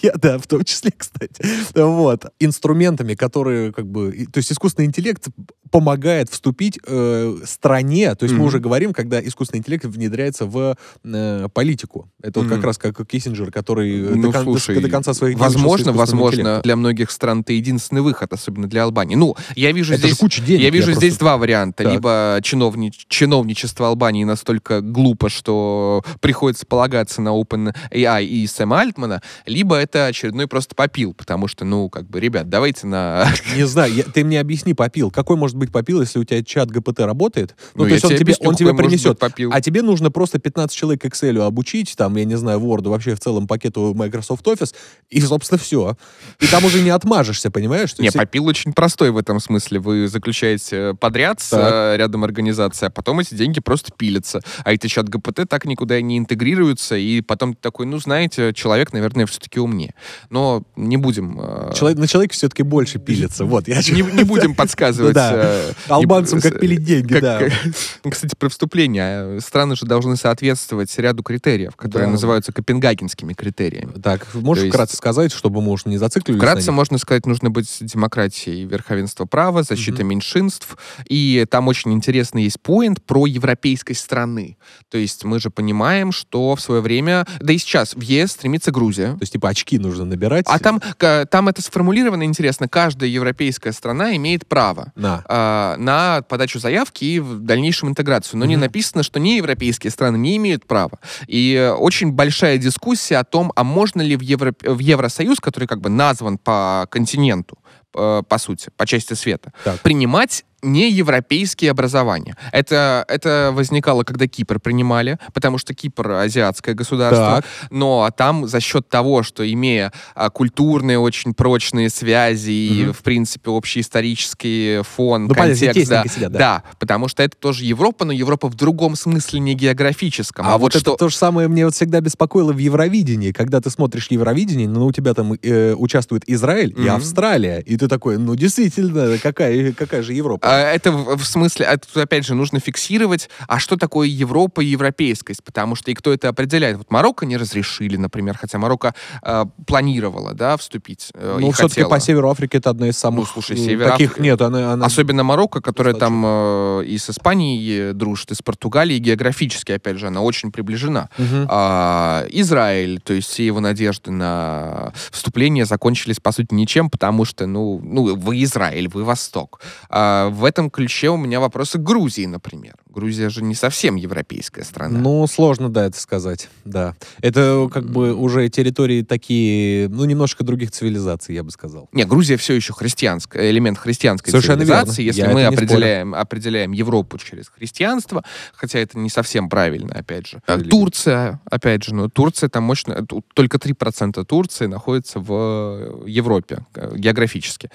я, 0.01 0.13
да, 0.15 0.37
в 0.37 0.47
том 0.47 0.63
числе, 0.63 0.91
кстати, 0.95 1.41
вот, 1.75 2.25
инструментами, 2.39 3.13
которые, 3.15 3.71
как 3.73 3.87
бы, 3.87 4.11
то 4.31 4.37
есть 4.37 4.51
искусственный 4.51 4.87
интеллект 4.87 5.27
помогает 5.71 6.29
вступить 6.29 6.79
э, 6.87 7.37
стране, 7.45 8.15
то 8.15 8.23
есть 8.23 8.33
мы 8.33 8.39
Мгм. 8.39 8.47
уже 8.47 8.59
говорим, 8.59 8.93
когда 8.93 9.19
искусственный 9.19 9.37
интеллект 9.53 9.86
внедряется 9.86 10.46
в 10.46 10.75
э, 11.03 11.48
политику. 11.53 12.10
Это 12.22 12.39
вот 12.41 12.50
как 12.50 12.63
раз 12.63 12.77
как 12.77 13.06
Киссинджер, 13.08 13.51
который 13.51 14.00
Ну, 14.01 14.22
до, 14.24 14.32
кон- 14.32 14.46
до- 14.46 14.51
слушай, 14.60 14.82
до 14.82 14.89
конца 14.89 15.13
своих 15.13 15.38
Возможно, 15.38 15.91
возможно, 15.94 16.62
для 16.63 16.75
многих 16.75 17.12
стран 17.12 17.41
это 17.41 17.53
единственный 17.53 18.01
выход, 18.01 18.34
особенно 18.34 18.67
для 18.67 18.84
Албании. 18.84 19.15
Ну, 19.15 19.36
я 19.56 19.72
вижу 19.72 19.94
Это 19.94 20.08
здесь... 20.08 20.17
куча 20.17 20.41
денег. 20.41 20.62
Я 20.63 20.70
вижу 20.70 20.88
просто- 20.88 21.06
здесь 21.06 21.17
два 21.17 21.38
варианта. 21.38 21.84
Так. 21.84 21.94
Либо 21.94 22.39
чиновни- 22.41 22.91
чиновничество 23.08 23.88
Албании 23.88 24.24
настолько 24.24 24.82
глупо, 24.82 25.29
что 25.29 26.03
приходится 26.22 26.65
полагаться 26.65 27.22
на 27.22 27.29
OpenAI 27.29 28.25
и 28.25 28.48
Сэма 28.48 28.82
Альтмана, 28.82 29.22
либо 29.46 29.75
это 29.75 30.08
очередной 30.08 30.48
просто 30.48 30.75
попил, 30.75 31.13
потому 31.13 31.48
что, 31.48 31.65
ну, 31.65 31.89
как 31.89 32.10
бы, 32.10 32.20
ребят, 32.20 32.50
давайте 32.50 32.88
на... 32.88 33.27
Не 33.56 33.65
знаю, 33.67 33.94
я- 33.94 34.03
ты 34.03 34.24
мне 34.24 34.39
объясни 34.39 34.74
попил. 34.74 35.12
Какой 35.12 35.36
может 35.38 35.56
быть 35.58 35.72
попил, 35.72 36.01
если 36.01 36.20
у 36.20 36.24
тебя 36.24 36.44
чат 36.44 36.70
ГПТ 36.72 37.00
работает? 37.01 37.56
Ну, 37.75 37.84
Ну, 37.84 37.84
то 37.84 37.88
я 37.89 37.94
есть 37.96 38.06
он 38.06 38.15
тебе 38.15 38.34
он 38.39 38.56
тебе 38.56 38.74
принесет. 38.74 39.20
Попил. 39.29 39.51
А 39.53 39.62
тебе 39.62 39.81
нужно 39.81 40.12
просто 40.12 40.39
15 40.39 40.75
человек 40.75 41.05
Excel 41.05 41.39
обучить, 41.46 41.96
там, 41.98 42.15
я 42.15 42.25
не 42.25 42.38
знаю, 42.38 42.60
Word, 42.60 42.88
вообще 42.89 43.15
в 43.15 43.19
целом 43.19 43.48
пакету 43.48 43.93
Microsoft 43.96 44.46
Office, 44.48 44.74
и, 45.10 45.22
собственно, 45.22 45.57
все. 45.60 45.98
И 46.39 46.48
там 46.48 46.65
уже 46.65 46.81
не 46.81 46.89
отмажешься, 46.89 47.51
понимаешь? 47.51 47.96
Не, 48.00 48.05
есть- 48.05 48.17
попил 48.17 48.46
очень 48.48 48.74
простой 48.74 49.12
в 49.12 49.17
этом 49.17 49.39
смысле. 49.39 49.79
Вы 49.79 50.07
заключаете 50.07 50.93
подряд 51.00 51.39
с 51.41 51.50
Так. 51.50 51.72
э, 51.74 51.98
рядом 51.98 52.24
организаций, 52.24 52.88
а 52.88 52.91
потом 52.91 53.19
эти 53.19 53.34
деньги 53.36 53.60
просто 53.60 53.91
пилятся. 53.96 54.41
А 54.63 54.74
эти 54.74 54.88
чат 54.88 55.10
ГПТ 55.10 55.48
так 55.50 55.65
никуда 55.65 56.00
не 56.01 56.17
интегрируются, 56.17 56.96
и 56.96 57.22
потом 57.22 57.53
ты 57.53 57.60
такой, 57.62 57.86
ну, 57.86 57.98
знаете, 58.00 58.53
человек, 58.53 58.93
наверное, 58.93 59.25
все-таки 59.25 59.60
умнее. 59.60 59.93
Но 60.29 60.63
не 60.75 60.98
будем... 60.98 61.39
э, 61.41 61.74
Человек, 61.75 62.00
на 62.00 62.07
человеке 62.07 62.34
все-таки 62.34 62.63
больше 62.63 63.00
пилится. 63.00 63.46
Вот, 63.46 63.67
я 63.67 63.77
не, 63.91 64.01
не 64.01 64.24
будем 64.24 64.55
подсказывать. 64.55 65.15
Ну 65.17 65.22
э, 65.24 65.74
Албанцам 65.89 66.39
как 66.41 66.60
пилить 66.60 66.84
деньги, 66.84 67.19
да. 67.19 67.41
Кстати, 68.10 68.36
про 68.38 68.50
вступление. 68.50 69.06
Страны 69.39 69.75
же 69.75 69.86
должны 69.86 70.15
соответствовать 70.15 70.95
ряду 70.97 71.23
критериев, 71.23 71.75
которые 71.75 72.08
Да. 72.08 72.12
называются 72.13 72.51
копенгагенскими 72.51 73.34
критериями. 73.34 73.93
Так, 74.01 74.27
можешь 74.34 74.62
То 74.62 74.65
есть- 74.65 74.73
вкратце 74.75 74.95
сказать, 74.97 75.32
чтобы 75.32 75.62
мы 75.62 75.71
уж 75.71 75.86
не 75.86 75.97
зацикливались 75.97 76.41
Вкратце 76.41 76.71
можно 76.71 76.97
сказать, 76.97 77.25
нужно 77.25 77.49
быть 77.49 77.77
демократией, 77.82 78.65
верховенство 78.65 79.25
права, 79.25 79.63
защита 79.63 80.03
меньшинств. 80.03 80.77
И 81.08 81.45
там 81.49 81.67
очень 81.67 81.93
интересный 81.93 82.43
есть 82.43 82.62
поинт 82.62 83.03
про 83.03 83.25
европейской 83.25 83.93
страны. 83.93 84.58
То 84.89 84.97
есть 84.97 85.23
мы 85.23 85.39
же 85.39 85.49
понимаем, 85.49 86.12
что 86.12 86.55
в 86.55 86.62
свое 86.62 86.82
время, 86.82 87.25
да 87.39 87.53
и 87.53 87.58
сейчас 87.58 87.93
в 87.95 88.01
ЕС 88.01 88.32
стремится 88.32 88.71
Грузия. 88.71 89.13
То 89.13 89.17
есть, 89.21 89.34
типа, 89.34 89.49
очки 89.49 89.77
нужно 89.79 90.05
набирать. 90.05 90.45
А 90.47 90.60
там, 90.60 90.82
там 90.97 91.47
это 91.49 91.62
сформулировано 91.62 92.23
интересно. 92.23 92.67
Каждая 92.67 93.10
европейская 93.10 93.71
страна 93.71 94.15
имеет 94.15 94.47
право 94.47 94.91
На. 94.95 95.23
а, 95.27 95.75
на 95.77 96.21
подачу 96.23 96.60
заявки 96.60 97.03
и 97.05 97.19
в 97.19 97.39
дальнейшем 97.41 97.89
интеграцию. 97.89 98.39
Но 98.39 98.45
не 98.45 98.55
Мгм. 98.55 98.62
Написано, 98.97 99.03
что 99.03 99.19
неевропейские 99.19 99.91
страны 99.91 100.17
не 100.17 100.36
имеют 100.38 100.65
права. 100.65 100.99
И 101.27 101.53
э, 101.53 101.71
очень 101.71 102.12
большая 102.12 102.57
дискуссия 102.57 103.17
о 103.19 103.23
том, 103.23 103.51
а 103.55 103.63
можно 103.63 104.01
ли 104.01 104.15
в, 104.15 104.21
Евро- 104.21 104.55
в 104.62 104.79
Евросоюз, 104.79 105.39
который 105.39 105.67
как 105.67 105.79
бы 105.79 105.89
назван 105.89 106.38
по 106.38 106.88
континенту, 106.89 107.57
э, 107.95 108.23
по 108.27 108.38
сути, 108.38 108.69
по 108.77 108.86
части 108.86 109.13
света, 109.15 109.51
Так. 109.63 109.79
принимать 109.81 110.43
неевропейские 110.63 111.72
образования. 111.72 112.36
Это, 112.52 113.06
это 113.08 113.52
возникало, 113.54 114.04
когда 114.04 114.28
Кипр 114.28 114.60
принимали, 114.60 115.20
потому 115.34 115.58
что 115.58 115.74
Кипр 115.74 116.12
азиатское 116.12 116.74
государство. 116.76 117.41
Так. 117.41 117.46
Но 117.72 118.10
там 118.15 118.48
за 118.48 118.60
счет 118.60 118.89
того, 118.89 119.24
что 119.24 119.50
имея 119.52 119.91
а, 120.15 120.30
культурные 120.30 121.00
очень 121.00 121.34
прочные 121.34 121.89
связи 121.89 122.52
и, 122.52 122.84
Мгм. 122.86 122.93
в 122.93 123.00
принципе, 123.04 123.50
общий 123.52 123.82
исторический 123.82 124.82
фон, 124.84 125.26
Ну, 125.28 125.34
контекст, 125.36 125.88
да, 125.89 126.04
сидят, 126.06 126.32
да. 126.32 126.39
да, 126.39 126.63
потому 126.80 127.08
что 127.08 127.24
это 127.24 127.38
тоже 127.38 127.63
Европа, 127.65 128.06
но 128.06 128.12
Европа 128.12 128.48
в 128.48 128.56
другом 128.56 128.96
смысле, 128.96 129.39
не 129.39 129.54
географическом. 129.54 130.46
А, 130.48 130.58
вот, 130.58 130.74
что... 130.74 130.80
это 130.80 130.96
то 130.98 131.10
же 131.10 131.15
самое 131.15 131.48
мне 131.48 131.65
вот 131.65 131.76
всегда 131.76 132.02
беспокоило 132.02 132.52
в 132.54 132.58
Евровидении. 132.58 133.32
Когда 133.32 133.62
ты 133.62 133.70
смотришь 133.70 134.08
Евровидение, 134.10 134.67
ну, 134.67 134.86
у 134.88 134.91
тебя 134.91 135.13
там 135.13 135.34
э, 135.34 135.74
участвует 135.74 136.24
Израиль 136.28 136.74
и 136.78 136.82
Мгм. 136.82 136.96
Австралия. 136.96 137.60
И 137.60 137.78
ты 137.78 137.88
такой, 137.88 138.17
ну, 138.17 138.36
действительно, 138.36 139.17
какая, 139.22 139.72
какая 139.74 140.02
же 140.02 140.13
Европа? 140.13 140.46
А, 140.47 140.73
Это 140.73 140.91
в, 140.91 141.23
смысле, 141.23 141.65
а 141.65 141.77
тут, 141.77 141.95
опять 141.97 142.25
же, 142.25 142.36
нужно 142.36 142.60
фиксировать, 142.60 143.29
а 143.47 143.60
что 143.60 143.77
такое 143.77 144.07
Европа 144.07 144.62
и 144.62 144.65
европейскость, 144.65 145.43
потому 145.43 145.75
что 145.75 145.91
и 145.91 145.93
кто 145.93 146.13
это 146.13 146.29
определяет. 146.29 146.77
Вот 146.77 146.91
Марокко 146.91 147.25
не 147.25 147.38
разрешили, 147.38 147.97
например, 147.97 148.38
хотя 148.38 148.57
Марокко 148.57 148.93
э, 149.21 149.45
планировала, 149.65 150.33
да, 150.33 150.57
вступить 150.57 151.10
э, 151.13 151.38
ну, 151.39 151.51
все-таки 151.51 151.83
по 151.83 151.99
Северу 151.99 152.29
Африки 152.29 152.57
это 152.57 152.69
одна 152.69 152.89
из 152.89 152.97
самых... 152.97 153.19
Ну, 153.19 153.25
слушай, 153.25 153.55
э, 153.55 153.60
Север 153.60 153.91
Таких 153.91 154.19
нет, 154.19 154.41
она... 154.41 154.73
она- 154.73 154.86
Особенно 154.86 155.23
Марокко, 155.23 155.62
которая 155.62 155.93
достаточно. 155.93 156.21
там 156.21 156.81
э, 156.81 156.86
и 156.86 156.97
с 156.97 157.10
Испанией 157.10 157.93
дружит, 157.93 158.31
и 158.31 158.36
с 158.36 158.41
Португалией, 158.41 158.99
географически, 158.99 159.73
опять 159.73 159.97
же, 159.97 160.07
она 160.07 160.21
очень 160.21 160.51
приближена. 160.51 161.10
Мгм. 161.17 161.47
А, 161.49 162.25
Израиль, 162.29 162.99
то 163.01 163.13
есть 163.13 163.29
все 163.29 163.45
его 163.45 163.60
надежды 163.60 164.12
на 164.12 164.93
вступление 165.12 165.65
закончились, 165.65 166.19
по 166.19 166.31
сути, 166.31 166.53
ничем, 166.53 166.89
потому 166.89 167.25
что, 167.25 167.45
ну, 167.45 167.79
ну 167.83 168.15
вы 168.15 168.43
Израиль, 168.43 168.88
вы 168.89 169.03
Восток. 169.03 169.62
А, 169.89 170.29
в 170.38 170.45
этом 170.45 170.69
ключе 170.69 171.10
у 171.10 171.17
меня 171.17 171.39
вопросы 171.39 171.80
к 171.80 171.82
Грузии, 171.84 172.26
например. 172.26 172.76
Грузия 172.88 173.30
же 173.30 173.43
не 173.43 173.56
совсем 173.56 173.95
европейская 173.95 174.63
страна. 174.63 175.00
Ну, 175.00 175.26
сложно, 175.28 175.69
да, 175.69 175.86
это 175.86 176.00
сказать, 176.00 176.50
да. 176.63 176.95
Это 177.21 177.67
как 177.73 177.89
бы 177.89 178.13
уже 178.13 178.47
территории 178.50 179.02
такие, 179.02 179.89
ну, 179.89 180.06
немножко 180.06 180.43
других 180.43 180.71
цивилизаций, 180.71 181.34
я 181.36 181.43
бы 181.43 181.50
сказал. 181.52 181.89
Не, 181.91 182.06
Грузия 182.06 182.38
все 182.38 182.54
еще 182.54 182.73
христианская, 182.73 183.50
элемент 183.50 183.78
христианской 183.80 184.32
Совершенно 184.32 184.60
цивилизации. 184.60 185.04
верно. 185.04 185.17
Если 185.17 185.21
Я 185.21 185.28
мы 185.34 185.41
спорю. 185.41 185.56
определяем, 185.56 186.15
определяем 186.15 186.71
Европу 186.71 187.17
через 187.17 187.50
христианство, 187.50 188.23
хотя 188.54 188.80
это 188.80 188.97
не 189.00 189.10
совсем 189.10 189.50
правильно, 189.50 189.93
опять 189.93 190.28
же. 190.28 190.39
А 190.45 190.54
Религия. 190.54 190.69
Турция, 190.69 191.41
опять 191.50 191.84
же, 191.84 191.95
ну, 191.95 192.10
Турция 192.10 192.50
там 192.50 192.63
мощно, 192.63 193.06
тут 193.06 193.26
только 193.34 193.58
3% 193.58 194.23
Турции 194.26 194.67
находится 194.67 195.19
в 195.19 196.04
Европе 196.06 196.65
э, 196.76 196.95
географически. 196.95 197.69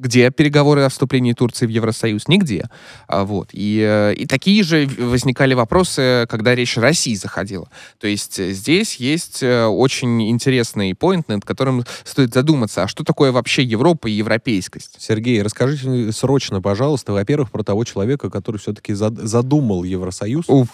А, 0.00 0.10
где 0.10 0.30
переговоры 0.30 0.82
о 0.82 0.88
вступлении 0.88 1.32
Турции 1.32 1.66
в 1.66 1.68
Евросоюз? 1.68 2.28
Нигде. 2.28 2.68
А, 3.06 3.24
вот. 3.24 3.50
И, 3.52 3.80
э, 3.86 4.14
и 4.14 4.26
такие 4.26 4.62
же 4.62 4.88
возникали 4.98 5.54
вопросы, 5.54 6.26
когда 6.28 6.54
речь 6.54 6.78
о 6.78 6.80
России 6.80 7.14
заходила. 7.14 7.68
То 7.98 8.06
есть 8.06 8.38
э, 8.38 8.52
здесь 8.52 8.96
есть 8.96 9.42
э, 9.42 9.66
очень 9.66 10.30
интересный 10.30 10.94
поинт, 10.94 11.28
над 11.28 11.44
которым 11.44 11.84
стоит 12.04 12.34
задуматься, 12.34 12.84
а 12.84 12.88
что 12.88 13.04
такое 13.04 13.32
вообще 13.32 13.62
Европа 13.62 14.08
и 14.08 14.12
европейскость? 14.12 14.96
Сергей, 14.98 15.42
расскажите 15.42 16.12
срочно, 16.12 16.60
пожалуйста, 16.60 17.12
во-первых, 17.12 17.50
про 17.50 17.62
того 17.62 17.84
человека, 17.84 18.30
который 18.30 18.58
все-таки 18.58 18.94
задумал 18.94 19.84
Евросоюз. 19.84 20.44
Уф, 20.48 20.68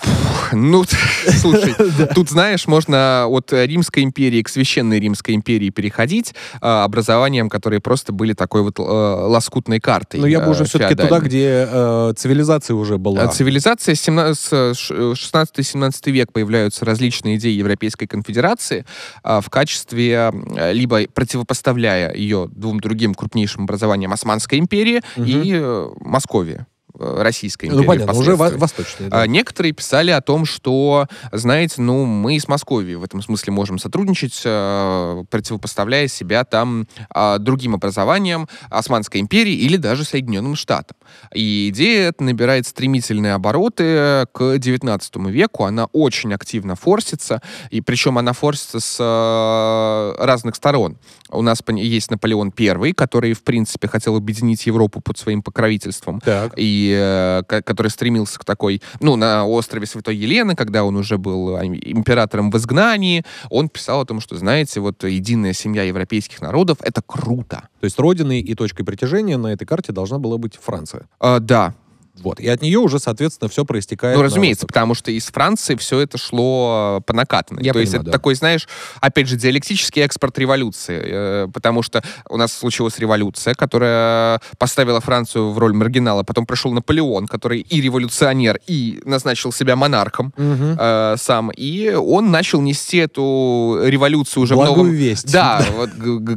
ну, 0.52 0.84
слушай, 1.40 1.74
тут, 2.14 2.30
знаешь, 2.30 2.66
можно 2.66 3.26
от 3.26 3.52
Римской 3.52 4.02
империи 4.02 4.42
к 4.42 4.48
Священной 4.48 5.00
Римской 5.00 5.34
империи 5.34 5.70
переходить 5.70 6.34
образованием, 6.60 7.48
которые 7.48 7.80
просто 7.80 8.12
были 8.12 8.32
такой 8.32 8.62
вот 8.62 8.78
лоскутной 9.26 9.80
картой. 9.80 10.20
Но 10.20 10.26
я 10.26 10.40
бы 10.40 10.50
уже 10.50 10.64
э, 10.64 10.66
все-таки 10.66 10.94
туда, 10.94 11.20
где 11.20 11.66
э, 11.68 12.12
цивилизация 12.16 12.74
уже 12.74 12.98
была. 12.98 13.24
Э, 13.24 13.30
цивилизация, 13.30 13.94
16-17 13.94 16.10
век 16.10 16.32
появляются 16.32 16.84
различные 16.84 17.36
идеи 17.36 17.52
Европейской 17.52 18.06
конфедерации 18.06 18.84
э, 19.24 19.40
в 19.42 19.48
качестве, 19.50 20.32
э, 20.56 20.72
либо 20.72 21.02
противопоставляя 21.12 22.14
ее 22.14 22.48
двум 22.50 22.80
другим 22.80 23.14
крупнейшим 23.14 23.64
образованиям 23.64 24.12
Османской 24.12 24.58
империи 24.58 25.02
угу. 25.16 25.26
и 25.26 25.52
э, 25.54 25.88
Московии. 26.00 26.66
Э, 26.98 27.22
Российской 27.22 27.66
ну, 27.66 27.82
империи. 27.82 27.86
Ну, 27.86 28.06
понятно, 28.06 28.18
уже 28.18 28.36
восточные. 28.36 29.10
Да. 29.10 29.22
А, 29.22 29.26
некоторые 29.26 29.72
писали 29.72 30.10
о 30.10 30.20
том, 30.20 30.44
что, 30.44 31.06
знаете, 31.32 31.82
ну, 31.82 32.04
мы 32.04 32.38
с 32.38 32.48
Московией 32.48 32.96
в 32.96 33.04
этом 33.04 33.22
смысле 33.22 33.52
можем 33.52 33.78
сотрудничать, 33.78 34.40
э, 34.44 35.24
противопоставляя 35.30 36.08
себя 36.08 36.44
там 36.44 36.86
а, 37.10 37.38
другим 37.38 37.74
образованиям 37.74 38.48
Османской 38.70 39.20
империи 39.20 39.54
или 39.54 39.76
даже 39.76 40.04
Соединенным 40.04 40.56
Штатам. 40.56 40.96
И 41.34 41.68
идея 41.70 42.08
эта 42.08 42.24
набирает 42.24 42.66
стремительные 42.66 43.34
обороты 43.34 44.26
к 44.32 44.58
19 44.58 45.16
веку, 45.26 45.64
она 45.64 45.86
очень 45.86 46.32
активно 46.32 46.76
форсится, 46.76 47.42
и 47.70 47.80
причем 47.80 48.18
она 48.18 48.32
форсится 48.32 48.80
с 48.80 48.96
э, 49.00 50.24
разных 50.24 50.56
сторон. 50.56 50.98
У 51.30 51.42
нас 51.42 51.58
есть 51.68 52.10
Наполеон 52.10 52.52
I, 52.58 52.92
который, 52.92 53.32
в 53.32 53.42
принципе, 53.42 53.88
хотел 53.88 54.16
объединить 54.16 54.66
Европу 54.66 55.00
под 55.00 55.18
своим 55.18 55.42
покровительством. 55.42 56.20
Так. 56.20 56.52
И 56.56 56.94
э, 56.96 57.42
который 57.46 57.88
стремился 57.88 58.38
к 58.38 58.44
такой... 58.44 58.82
Ну, 59.00 59.16
на 59.16 59.46
острове 59.46 59.86
Святой 59.86 60.16
Елены, 60.16 60.54
когда 60.54 60.84
он 60.84 60.96
уже 60.96 61.18
был 61.18 61.56
императором 61.58 62.50
в 62.50 62.56
изгнании, 62.56 63.24
он 63.50 63.68
писал 63.68 64.00
о 64.02 64.04
том, 64.06 64.20
что, 64.20 64.36
знаете, 64.36 64.80
вот 64.80 65.04
единая 65.04 65.52
семья 65.52 65.82
европейских 65.82 66.40
народов— 66.40 66.78
это 66.80 67.02
круто. 67.04 67.68
То 67.80 67.84
есть 67.84 67.98
родиной 67.98 68.40
и 68.40 68.54
точкой 68.54 68.84
притяжения 68.84 69.36
на 69.36 69.48
этой 69.48 69.66
карте 69.66 69.92
должна 69.92 70.18
была 70.18 70.38
быть 70.38 70.56
Франция. 70.56 71.06
А, 71.20 71.40
да, 71.40 71.74
вот. 72.20 72.40
И 72.40 72.48
от 72.48 72.62
нее 72.62 72.78
уже, 72.78 72.98
соответственно, 72.98 73.48
все 73.48 73.64
проистекает. 73.64 74.16
Ну, 74.16 74.22
разумеется, 74.22 74.66
потому 74.66 74.94
что 74.94 75.10
из 75.10 75.26
Франции 75.26 75.76
все 75.76 76.00
это 76.00 76.18
шло 76.18 77.02
по 77.06 77.12
накатанной. 77.12 77.62
Я 77.62 77.72
То 77.72 77.78
понимаю, 77.78 77.82
есть 77.82 77.94
это 77.94 78.04
да. 78.04 78.12
такой, 78.12 78.34
знаешь, 78.34 78.68
опять 79.00 79.28
же, 79.28 79.36
диалектический 79.36 80.02
экспорт 80.02 80.38
революции. 80.38 81.00
Э, 81.04 81.48
потому 81.52 81.82
что 81.82 82.02
у 82.28 82.36
нас 82.36 82.52
случилась 82.52 82.98
революция, 82.98 83.54
которая 83.54 84.40
поставила 84.58 85.00
Францию 85.00 85.50
в 85.50 85.58
роль 85.58 85.72
маргинала. 85.72 86.22
Потом 86.22 86.46
пришел 86.46 86.72
Наполеон, 86.72 87.26
который 87.26 87.60
и 87.60 87.80
революционер, 87.80 88.60
и 88.66 89.00
назначил 89.04 89.52
себя 89.52 89.76
монархом 89.76 90.32
угу. 90.36 90.76
э, 90.78 91.16
сам. 91.18 91.50
И 91.50 91.90
он 91.90 92.30
начал 92.30 92.60
нести 92.60 92.98
эту 92.98 93.78
революцию 93.84 94.44
уже 94.44 94.54
Благую 94.54 94.74
в 94.74 94.78
новом... 94.78 94.92
весть. 94.92 95.32
Да, 95.32 95.64
вот 95.76 95.90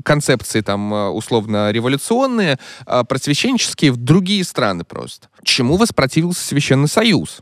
концепции 0.03 0.61
там 0.61 0.93
э, 0.93 1.09
условно 1.09 1.71
революционные, 1.71 2.59
э, 2.85 3.03
просвещенческие 3.03 3.91
в 3.91 3.97
другие 3.97 4.43
страны 4.43 4.83
просто. 4.83 5.28
Чему 5.43 5.77
воспротивился 5.77 6.45
Священный 6.45 6.87
Союз? 6.87 7.41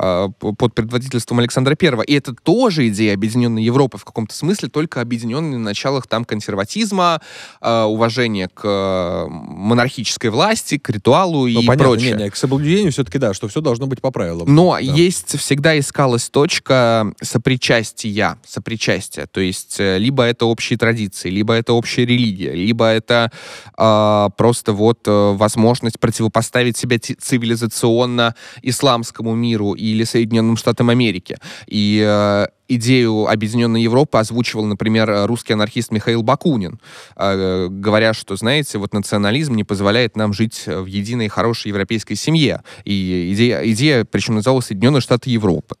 А, 0.00 0.28
под 0.28 0.74
предводительством 0.74 1.40
Александра 1.40 1.76
I. 1.80 2.04
И 2.06 2.14
это 2.14 2.32
тоже 2.32 2.86
идея 2.88 3.14
объединенной 3.14 3.64
Европы 3.64 3.98
в 3.98 4.04
каком-то 4.04 4.32
смысле, 4.32 4.68
только 4.68 5.00
объединенной 5.00 5.58
на 5.58 5.64
началах 5.64 6.06
там 6.06 6.24
консерватизма, 6.24 7.20
а, 7.60 7.86
уважения 7.86 8.48
к 8.54 9.26
монархической 9.28 10.30
власти, 10.30 10.78
к 10.78 10.88
ритуалу 10.90 11.40
ну, 11.40 11.46
и 11.48 11.66
понятно, 11.66 11.84
прочее. 11.84 12.14
Не, 12.14 12.24
не, 12.24 12.30
к 12.30 12.36
соблюдению 12.36 12.92
все-таки 12.92 13.18
да, 13.18 13.34
что 13.34 13.48
все 13.48 13.60
должно 13.60 13.88
быть 13.88 14.00
по 14.00 14.12
правилам. 14.12 14.54
Но 14.54 14.74
да. 14.74 14.78
есть 14.78 15.36
всегда 15.36 15.76
искалась 15.76 16.28
точка 16.28 17.12
сопричастия, 17.20 18.38
сопричастия. 18.46 19.26
То 19.26 19.40
есть 19.40 19.80
э, 19.80 19.98
либо 19.98 20.22
это 20.22 20.46
общие 20.46 20.78
традиции, 20.78 21.28
либо 21.28 21.54
это 21.54 21.72
общая 21.72 22.06
религия, 22.06 22.52
либо 22.52 22.86
это 22.86 23.32
э, 23.76 24.28
просто 24.36 24.72
вот 24.72 25.00
э, 25.08 25.32
возможность 25.32 25.98
противопоставить 25.98 26.76
себя 26.76 26.98
цивилизационно 27.00 28.36
исламскому 28.62 29.34
миру 29.34 29.72
и 29.72 29.87
или 29.92 30.04
Соединенным 30.04 30.56
Штатам 30.56 30.90
Америки. 30.90 31.36
И 31.66 32.02
э, 32.06 32.46
идею 32.68 33.26
Объединенной 33.26 33.82
Европы 33.82 34.18
озвучивал, 34.18 34.66
например, 34.66 35.26
русский 35.26 35.52
анархист 35.52 35.90
Михаил 35.90 36.22
Бакунин, 36.22 36.80
э, 37.16 37.68
говоря, 37.70 38.14
что, 38.14 38.36
знаете, 38.36 38.78
вот 38.78 38.92
национализм 38.92 39.54
не 39.54 39.64
позволяет 39.64 40.16
нам 40.16 40.32
жить 40.32 40.64
в 40.66 40.86
единой 40.86 41.28
хорошей 41.28 41.68
европейской 41.68 42.14
семье. 42.14 42.62
И 42.84 43.32
идея, 43.34 43.60
идея 43.70 44.04
причем 44.04 44.34
называлась 44.36 44.66
Соединенные 44.66 45.00
Штаты 45.00 45.30
Европы 45.30 45.76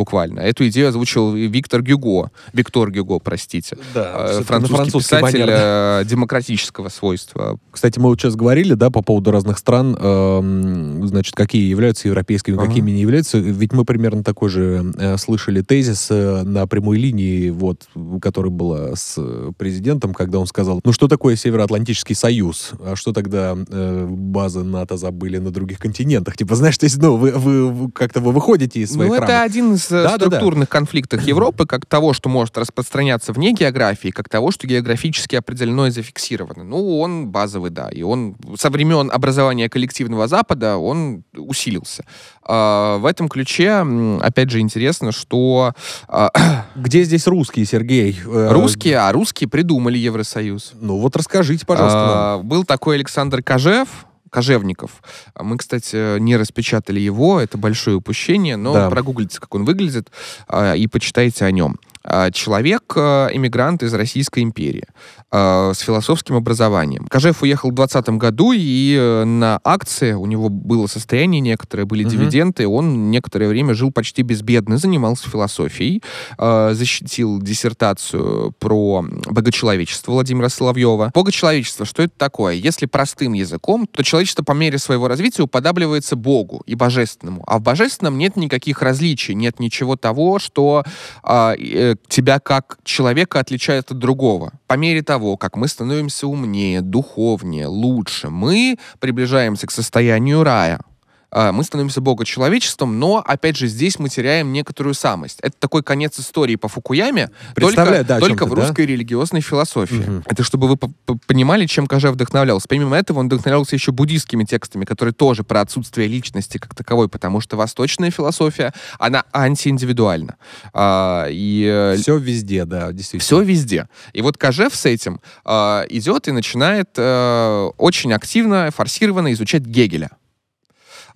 буквально. 0.00 0.40
Эту 0.40 0.66
идею 0.68 0.88
озвучил 0.88 1.34
Виктор 1.34 1.82
Гюго, 1.82 2.30
Виктор 2.54 2.90
Гюго, 2.90 3.18
простите, 3.18 3.76
да, 3.94 4.38
э, 4.40 4.42
французский 4.44 4.98
писатель 4.98 5.40
манер, 5.40 5.46
да. 5.46 6.00
Э, 6.00 6.04
демократического 6.06 6.88
свойства. 6.88 7.58
Кстати, 7.70 7.98
мы 7.98 8.08
вот 8.08 8.18
сейчас 8.18 8.34
говорили, 8.34 8.72
да, 8.72 8.88
по 8.88 9.02
поводу 9.02 9.30
разных 9.30 9.58
стран, 9.58 9.94
э, 10.00 11.00
значит, 11.04 11.34
какие 11.34 11.68
являются 11.68 12.08
европейскими, 12.08 12.56
ага. 12.56 12.66
какими 12.66 12.92
не 12.92 13.02
являются. 13.02 13.36
Ведь 13.36 13.74
мы 13.74 13.84
примерно 13.84 14.24
такой 14.24 14.48
же 14.48 14.94
э, 14.96 15.18
слышали 15.18 15.60
тезис 15.60 16.06
э, 16.10 16.44
на 16.44 16.66
прямой 16.66 16.96
линии, 16.96 17.50
вот, 17.50 17.86
который 18.22 18.50
была 18.50 18.96
с 18.96 19.18
президентом, 19.58 20.14
когда 20.14 20.38
он 20.38 20.46
сказал, 20.46 20.80
ну 20.82 20.92
что 20.92 21.08
такое 21.08 21.36
Североатлантический 21.36 22.14
союз? 22.14 22.70
А 22.82 22.96
что 22.96 23.12
тогда 23.12 23.54
э, 23.54 24.06
базы 24.08 24.62
НАТО 24.62 24.96
забыли 24.96 25.36
на 25.36 25.50
других 25.50 25.78
континентах? 25.78 26.38
Типа, 26.38 26.54
знаешь, 26.54 26.78
то 26.78 26.84
есть, 26.84 26.96
ну, 26.96 27.16
вы, 27.16 27.32
вы, 27.32 27.70
вы 27.70 27.90
как-то 27.92 28.20
вы 28.20 28.32
выходите 28.32 28.80
из 28.80 28.92
своих 28.92 29.10
Ну, 29.10 29.14
рамок. 29.16 29.28
это 29.28 29.42
один 29.42 29.74
из 29.74 29.89
да, 29.90 30.16
структурных 30.16 30.68
да, 30.68 30.72
да. 30.72 30.78
конфликтов 30.78 31.22
Европы, 31.22 31.66
как 31.66 31.86
того, 31.86 32.12
что 32.12 32.28
может 32.28 32.56
распространяться 32.58 33.32
вне 33.32 33.52
географии, 33.52 34.08
как 34.08 34.28
того, 34.28 34.50
что 34.50 34.66
географически 34.66 35.36
определено 35.36 35.86
и 35.86 35.90
зафиксировано. 35.90 36.64
Ну, 36.64 36.98
он 37.00 37.28
базовый, 37.28 37.70
да, 37.70 37.88
и 37.88 38.02
он 38.02 38.36
со 38.56 38.70
времен 38.70 39.10
образования 39.12 39.68
коллективного 39.68 40.28
Запада 40.28 40.76
он 40.76 41.24
усилился. 41.34 42.04
А, 42.42 42.98
в 42.98 43.06
этом 43.06 43.28
ключе, 43.28 43.84
опять 44.20 44.50
же, 44.50 44.60
интересно, 44.60 45.12
что... 45.12 45.72
А, 46.08 46.30
Где 46.74 47.04
здесь 47.04 47.26
русские, 47.26 47.64
Сергей? 47.66 48.18
Э, 48.26 48.48
русские, 48.52 48.98
а 48.98 49.12
русские 49.12 49.48
придумали 49.48 49.98
Евросоюз. 49.98 50.72
Ну 50.80 50.98
вот 50.98 51.16
расскажите, 51.16 51.66
пожалуйста. 51.66 51.98
А, 52.00 52.38
был 52.38 52.64
такой 52.64 52.96
Александр 52.96 53.42
Кожев, 53.42 53.88
Кожевников. 54.30 55.02
Мы, 55.38 55.58
кстати, 55.58 56.18
не 56.18 56.36
распечатали 56.36 57.00
его, 57.00 57.40
это 57.40 57.58
большое 57.58 57.96
упущение, 57.96 58.56
но 58.56 58.72
да. 58.72 58.90
прогуглите, 58.90 59.40
как 59.40 59.54
он 59.54 59.64
выглядит, 59.64 60.10
а, 60.48 60.74
и 60.74 60.86
почитайте 60.86 61.44
о 61.44 61.50
нем. 61.50 61.78
А, 62.02 62.30
человек, 62.30 62.94
а, 62.96 63.28
иммигрант 63.28 63.82
из 63.82 63.92
Российской 63.92 64.42
империи. 64.42 64.84
Э, 65.32 65.70
с 65.72 65.78
философским 65.78 66.34
образованием. 66.34 67.06
Кожев 67.08 67.42
уехал 67.42 67.70
в 67.70 67.74
2020 67.74 68.18
году, 68.18 68.50
и 68.52 68.96
э, 68.98 69.24
на 69.24 69.60
акции 69.62 70.12
у 70.12 70.26
него 70.26 70.48
было 70.48 70.88
состояние 70.88 71.40
некоторое, 71.40 71.84
были 71.84 72.02
угу. 72.02 72.10
дивиденды, 72.10 72.66
он 72.66 73.12
некоторое 73.12 73.46
время 73.46 73.74
жил 73.74 73.92
почти 73.92 74.22
безбедно, 74.22 74.76
занимался 74.76 75.30
философией, 75.30 76.02
защитил 76.36 77.40
диссертацию 77.40 78.52
про 78.58 79.04
богочеловечество 79.26 80.12
Владимира 80.12 80.48
Соловьева. 80.48 81.12
Богочеловечество, 81.14 81.86
что 81.86 82.02
это 82.02 82.14
такое? 82.16 82.54
Если 82.54 82.86
простым 82.86 83.34
языком, 83.34 83.86
то 83.86 84.02
человечество 84.02 84.42
по 84.42 84.52
мере 84.52 84.78
своего 84.78 85.06
развития 85.06 85.42
уподабливается 85.42 86.16
Богу 86.16 86.62
и 86.66 86.74
Божественному, 86.74 87.44
а 87.46 87.58
в 87.58 87.62
Божественном 87.62 88.18
нет 88.18 88.34
никаких 88.34 88.82
различий, 88.82 89.34
нет 89.34 89.60
ничего 89.60 89.94
того, 89.94 90.40
что 90.40 90.82
э, 91.22 91.89
тебя 91.96 92.38
как 92.40 92.78
человека 92.84 93.40
отличает 93.40 93.90
от 93.90 93.98
другого. 93.98 94.52
По 94.66 94.74
мере 94.74 95.02
того, 95.02 95.36
как 95.36 95.56
мы 95.56 95.68
становимся 95.68 96.26
умнее, 96.26 96.80
духовнее, 96.80 97.66
лучше, 97.66 98.30
мы 98.30 98.78
приближаемся 98.98 99.66
к 99.66 99.70
состоянию 99.70 100.42
рая. 100.44 100.80
А, 101.30 101.52
мы 101.52 101.64
становимся 101.64 102.00
богочеловечеством, 102.00 102.98
но, 102.98 103.18
опять 103.24 103.56
же, 103.56 103.66
здесь 103.68 103.98
мы 103.98 104.08
теряем 104.08 104.52
некоторую 104.52 104.94
самость. 104.94 105.38
Это 105.42 105.54
такой 105.58 105.82
конец 105.82 106.18
истории 106.18 106.56
по 106.56 106.68
Фукуяме, 106.68 107.30
только, 107.54 108.04
да, 108.04 108.18
только 108.18 108.46
в 108.46 108.54
да? 108.54 108.62
русской 108.62 108.86
религиозной 108.86 109.40
философии. 109.40 109.94
Мгм. 109.94 110.24
Это 110.26 110.42
чтобы 110.42 110.68
вы 110.68 110.76
по- 110.76 110.90
по- 111.06 111.18
понимали, 111.26 111.66
чем 111.66 111.86
Каже 111.86 112.10
вдохновлялся. 112.10 112.66
Помимо 112.68 112.96
этого, 112.96 113.20
он 113.20 113.26
вдохновлялся 113.26 113.76
еще 113.76 113.92
буддийскими 113.92 114.44
текстами, 114.44 114.84
которые 114.84 115.12
тоже 115.12 115.44
про 115.44 115.60
отсутствие 115.60 116.08
личности 116.08 116.58
как 116.58 116.74
таковой, 116.74 117.08
потому 117.08 117.40
что 117.40 117.56
восточная 117.56 118.10
философия, 118.10 118.72
она 118.98 119.24
антииндивидуальна. 119.32 120.36
А, 120.72 121.26
и 121.30 121.94
Все 122.00 122.16
везде, 122.16 122.64
да, 122.64 122.92
действительно. 122.92 123.20
все 123.24 123.40
везде. 123.42 123.88
И 124.12 124.22
вот 124.22 124.36
Кожев 124.36 124.74
с 124.74 124.86
этим 124.86 125.20
э, 125.44 125.84
идет 125.90 126.28
и 126.28 126.32
начинает 126.32 126.88
э, 126.96 127.70
очень 127.76 128.12
активно, 128.12 128.70
форсированно 128.74 129.32
изучать 129.32 129.62
Гегеля. 129.62 130.10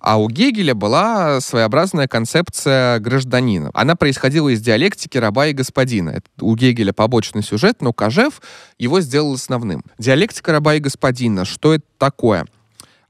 А 0.05 0.17
у 0.17 0.29
Гегеля 0.29 0.75
была 0.75 1.41
своеобразная 1.41 2.07
концепция 2.07 2.99
гражданина. 2.99 3.71
Она 3.73 3.95
происходила 3.95 4.49
из 4.49 4.61
диалектики 4.61 5.17
раба 5.17 5.47
и 5.47 5.53
господина. 5.53 6.11
Это 6.11 6.29
у 6.41 6.55
Гегеля 6.55 6.93
побочный 6.93 7.41
сюжет, 7.41 7.81
но 7.81 7.91
Кожев 7.91 8.39
его 8.77 9.01
сделал 9.01 9.33
основным. 9.33 9.83
Диалектика 9.97 10.51
раба 10.51 10.75
и 10.75 10.79
господина. 10.79 11.43
Что 11.43 11.73
это 11.73 11.85
такое? 11.97 12.45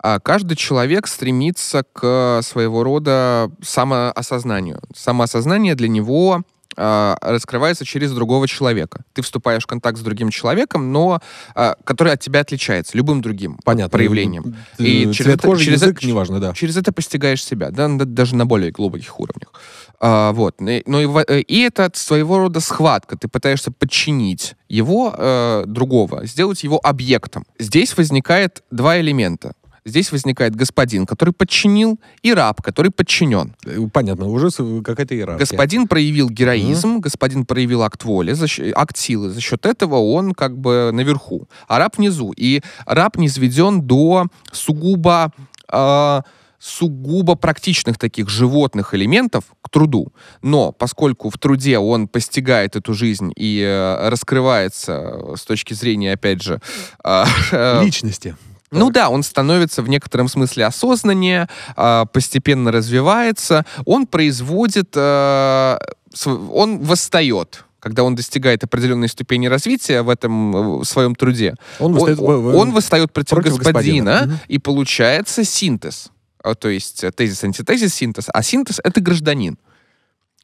А 0.01 0.21
каждый 0.21 0.55
человек 0.55 1.07
стремится 1.07 1.83
к 1.83 2.39
своего 2.41 2.81
рода 2.81 3.51
самоосознанию. 3.61 4.79
Самоосознание 4.95 5.75
для 5.75 5.89
него 5.89 6.43
а, 6.77 7.17
раскрывается 7.21 7.85
через 7.85 8.11
другого 8.11 8.47
человека. 8.47 9.03
Ты 9.13 9.21
вступаешь 9.21 9.63
в 9.63 9.67
контакт 9.67 9.97
с 9.97 10.01
другим 10.01 10.29
человеком, 10.29 10.91
но 10.91 11.21
а, 11.55 11.75
который 11.83 12.13
от 12.13 12.19
тебя 12.19 12.41
отличается 12.41 12.97
любым 12.97 13.21
другим 13.21 13.57
Понятно. 13.63 13.89
проявлением. 13.97 14.55
И 14.77 15.03
И 15.03 15.13
через 15.13 15.33
это- 15.35 15.47
кожи, 15.47 15.65
через 15.65 15.81
язык, 15.81 15.97
это- 15.97 16.07
неважно, 16.07 16.39
да. 16.39 16.53
Через 16.53 16.77
это 16.77 16.91
постигаешь 16.91 17.43
себя, 17.43 17.71
да, 17.71 17.87
даже 17.89 18.35
на 18.35 18.45
более 18.45 18.71
глубоких 18.71 19.19
уровнях. 19.19 19.51
А, 19.99 20.31
вот. 20.33 20.55
И- 20.61 20.83
Но 20.85 21.01
и, 21.01 21.05
во- 21.05 21.23
э, 21.27 21.39
и 21.41 21.61
это 21.61 21.89
своего 21.93 22.37
рода 22.39 22.59
схватка. 22.59 23.17
Ты 23.17 23.27
пытаешься 23.27 23.71
подчинить 23.71 24.55
его, 24.69 25.13
э, 25.17 25.63
другого, 25.67 26.25
сделать 26.25 26.63
его 26.63 26.79
объектом. 26.83 27.45
Здесь 27.59 27.95
возникает 27.97 28.63
два 28.71 28.99
элемента. 28.99 29.53
Здесь 29.85 30.11
возникает 30.11 30.55
господин, 30.55 31.05
который 31.05 31.31
подчинил, 31.33 31.99
и 32.23 32.33
раб, 32.33 32.61
который 32.61 32.89
подчинен. 32.91 33.55
Э, 33.65 33.87
Понятно, 33.93 34.27
уже 34.27 34.49
какая-то 34.81 35.13
иерархия. 35.15 35.45
Господин 35.45 35.87
проявил 35.87 36.29
героизм, 36.29 36.99
господин 36.99 37.45
проявил 37.45 37.83
акт 37.83 38.03
воли, 38.03 38.33
за 38.33 38.47
щ- 38.47 38.71
акт 38.75 38.97
силы. 38.97 39.29
За 39.29 39.39
счет 39.41 39.65
этого 39.65 39.97
он 39.97 40.33
как 40.33 40.57
бы 40.57 40.89
наверху, 40.91 41.47
а 41.67 41.77
раб 41.77 41.97
внизу. 41.97 42.33
И 42.35 42.61
раб 42.87 43.17
не 43.17 43.29
сведен 43.29 43.81
до 43.83 44.25
сугубо 44.51 45.31
а, 45.67 46.23
сугубо 46.57 47.35
практичных 47.35 47.99
таких 47.99 48.27
животных 48.27 48.95
элементов 48.95 49.43
к 49.61 49.69
труду. 49.69 50.11
Но 50.41 50.71
поскольку 50.71 51.29
в 51.29 51.37
труде 51.37 51.77
он 51.77 52.07
постигает 52.07 52.75
эту 52.75 52.95
жизнь 52.95 53.31
и 53.35 53.61
э, 53.61 54.09
раскрывается 54.09 55.35
с 55.35 55.43
точки 55.45 55.75
зрения, 55.75 56.13
опять 56.13 56.41
же, 56.41 56.59
а, 57.03 57.25
э, 57.51 57.83
Личности. 57.83 58.35
Ну 58.75 58.89
да, 58.91 59.09
он 59.09 59.23
становится 59.23 59.81
в 59.81 59.89
некотором 59.89 60.27
смысле 60.27 60.65
осознаннее, 60.65 61.47
а, 61.75 62.05
постепенно 62.05 62.71
развивается, 62.71 63.65
он 63.85 64.05
производит, 64.07 64.93
а, 64.95 65.79
он 66.25 66.79
восстает 66.79 67.63
когда 67.79 68.03
он 68.03 68.15
достигает 68.15 68.63
определенной 68.63 69.07
ступени 69.07 69.45
развития 69.45 70.01
в 70.01 70.09
этом 70.09 70.81
э, 70.81 70.83
своем 70.85 71.13
труде, 71.13 71.53
Он 71.77 71.91
он, 71.91 71.93
восстает 71.93 72.17
в- 72.17 72.23
в- 72.23 72.55
он 72.55 72.71
восстает 72.71 73.13
против, 73.13 73.29
против 73.29 73.57
господина, 73.59 74.11
господина. 74.11 74.39
И 74.47 74.57
получается 74.57 75.43
синтез. 75.43 76.09
А, 76.43 76.55
То 76.55 76.69
есть 76.69 77.03
э, 77.03 77.11
тезис, 77.11 77.43
антитезис, 77.43 77.93
синтез. 77.93 78.25
А 78.33 78.41
синтез— 78.41 78.81
это 78.83 79.01
гражданин. 79.01 79.59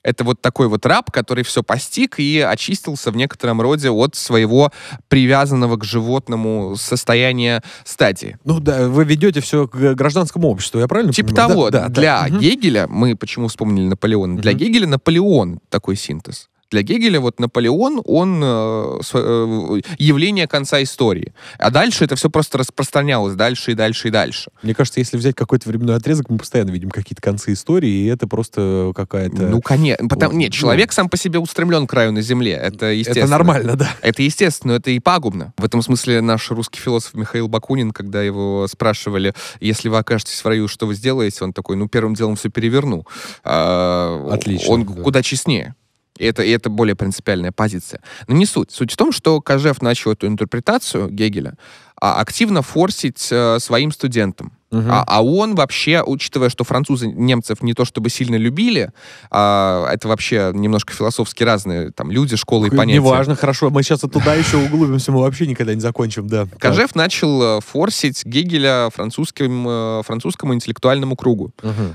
Это 0.04 0.24
вот 0.24 0.42
такой 0.42 0.68
вот 0.68 0.86
раб, 0.86 1.12
который 1.12 1.44
все 1.44 1.64
постиг 1.64 2.20
и 2.20 2.40
очистился 2.40 3.12
в 3.12 3.16
некотором 3.16 3.62
роде 3.62 3.90
от 3.90 4.16
своего 4.16 4.72
привязанного 5.10 5.78
к 5.78 5.84
животному 5.84 6.76
состояния 6.76 7.62
стадии. 7.84 8.38
Ну 8.44 8.60
да, 8.60 8.88
вы 8.88 9.04
ведете 9.04 9.42
все 9.42 9.68
к 9.68 9.76
гражданскому 9.94 10.48
обществу, 10.48 10.80
я 10.80 10.88
правильно 10.88 11.14
Типа 11.14 11.30
понимаю? 11.30 11.50
того, 11.50 11.70
Да, 11.70 11.82
да, 11.84 11.90
для 11.90 12.28
да. 12.30 12.40
Гегеля, 12.40 12.88
мы 12.88 13.16
почему 13.16 13.48
вспомнили 13.48 13.86
Наполеона, 13.86 14.38
для 14.38 14.52
Мгм. 14.52 14.60
Гегеля 14.60 14.88
Наполеон 14.88 15.60
такой 15.70 15.96
синтез. 15.96 16.50
Для 16.72 16.84
Гегеля 16.84 17.20
вот 17.20 17.40
Наполеон, 17.40 18.02
он 18.06 18.42
э, 18.44 19.00
э, 19.14 19.82
явление 19.98 20.48
конца 20.48 20.82
истории. 20.82 21.34
А 21.60 21.70
дальше 21.70 22.06
это 22.06 22.16
все 22.16 22.30
просто 22.30 22.58
распространялось 22.58 23.36
дальше 23.36 23.72
и 23.72 23.76
дальше 23.76 24.08
и 24.08 24.12
дальше. 24.12 24.52
Мне 24.64 24.74
кажется, 24.74 25.02
если 25.02 25.18
взять 25.18 25.36
какой-то 25.36 25.68
временной 25.68 25.98
отрезок, 25.98 26.30
мы 26.30 26.38
постоянно 26.38 26.72
видим 26.72 26.90
какие-то 26.90 27.22
концы 27.22 27.54
истории, 27.54 27.90
и 27.90 28.06
это 28.06 28.26
просто 28.26 28.94
какая-то... 28.96 29.44
Ну, 29.44 29.62
конечно. 29.62 30.08
Потому, 30.08 30.32
Ну, 30.34 30.40
нет, 30.40 30.54
человек 30.54 30.94
сам 30.94 31.10
по 31.10 31.18
себе 31.18 31.40
устремлен 31.40 31.88
к 31.88 31.90
краю 31.90 32.14
на 32.14 32.22
земле. 32.22 32.54
Это 32.54 32.88
естественно. 32.88 33.26
это 33.26 33.32
нормально, 33.32 33.76
да. 33.76 33.92
Это 34.02 34.24
естественно, 34.24 34.72
но 34.72 34.78
это 34.78 34.92
и 34.92 35.00
пагубно. 35.00 35.54
В 35.58 35.66
этом 35.66 35.82
смысле 35.82 36.22
наш 36.22 36.50
русский 36.52 36.80
философ 36.80 37.14
Михаил 37.16 37.50
Бакунин, 37.50 37.92
когда 37.92 38.22
его 38.22 38.66
спрашивали, 38.70 39.34
если 39.60 39.90
вы 39.90 39.98
окажетесь 39.98 40.40
в 40.40 40.46
раю, 40.46 40.70
что 40.70 40.88
вы 40.88 40.96
сделаете, 40.96 41.44
он 41.44 41.52
такой, 41.52 41.76
ну, 41.76 41.90
первым 41.90 42.14
делом 42.14 42.38
все 42.38 42.50
переверну. 42.50 43.06
А, 43.44 44.30
Отлично, 44.32 44.74
Он 44.74 44.86
да. 44.86 45.02
куда 45.02 45.22
честнее. 45.22 45.76
И 46.18 46.26
это, 46.26 46.44
и 46.44 46.50
это 46.52 46.70
более 46.70 46.96
принципиальная 46.96 47.52
позиция. 47.52 48.02
Но 48.28 48.36
не 48.36 48.46
суть. 48.46 48.72
Суть 48.72 48.92
в 48.92 48.98
том, 48.98 49.12
что 49.12 49.42
Кожев 49.42 49.82
начал 49.82 50.12
эту 50.12 50.28
интерпретацию 50.28 51.10
Гегеля 51.10 51.58
а, 52.00 52.20
активно 52.20 52.62
форсить 52.62 53.28
э, 53.32 53.60
своим 53.60 53.92
студентам. 53.92 54.54
Мгм. 54.72 54.90
А, 54.90 55.04
а 55.06 55.24
он 55.24 55.56
вообще, 55.56 56.02
учитывая, 56.02 56.50
что 56.50 56.64
французы 56.64 57.08
немцев 57.08 57.62
не 57.62 57.74
то 57.74 57.84
чтобы 57.84 58.10
сильно 58.10 58.38
любили, 58.38 58.92
а, 59.30 59.88
это 59.92 60.08
вообще 60.08 60.52
немножко 60.54 60.94
философски 60.94 61.44
разные 61.44 61.92
там 61.92 62.10
люди, 62.10 62.38
школы 62.38 62.68
и 62.68 62.70
понятия. 62.70 63.00
Неважно, 63.00 63.36
хорошо, 63.36 63.70
мы 63.70 63.84
сейчас 63.84 64.00
туда 64.00 64.34
еще 64.36 64.58
углубимся, 64.58 65.12
мы 65.12 65.22
вообще 65.22 65.46
никогда 65.46 65.74
не 65.76 65.82
закончим, 65.82 66.28
да. 66.28 66.48
Кожев 66.60 66.96
начал 66.96 67.58
э, 67.58 67.62
форсить 67.62 68.26
Гегеля 68.26 68.90
французским, 68.96 69.66
э, 69.68 70.02
французскому 70.06 70.54
интеллектуальному 70.54 71.16
кругу. 71.18 71.54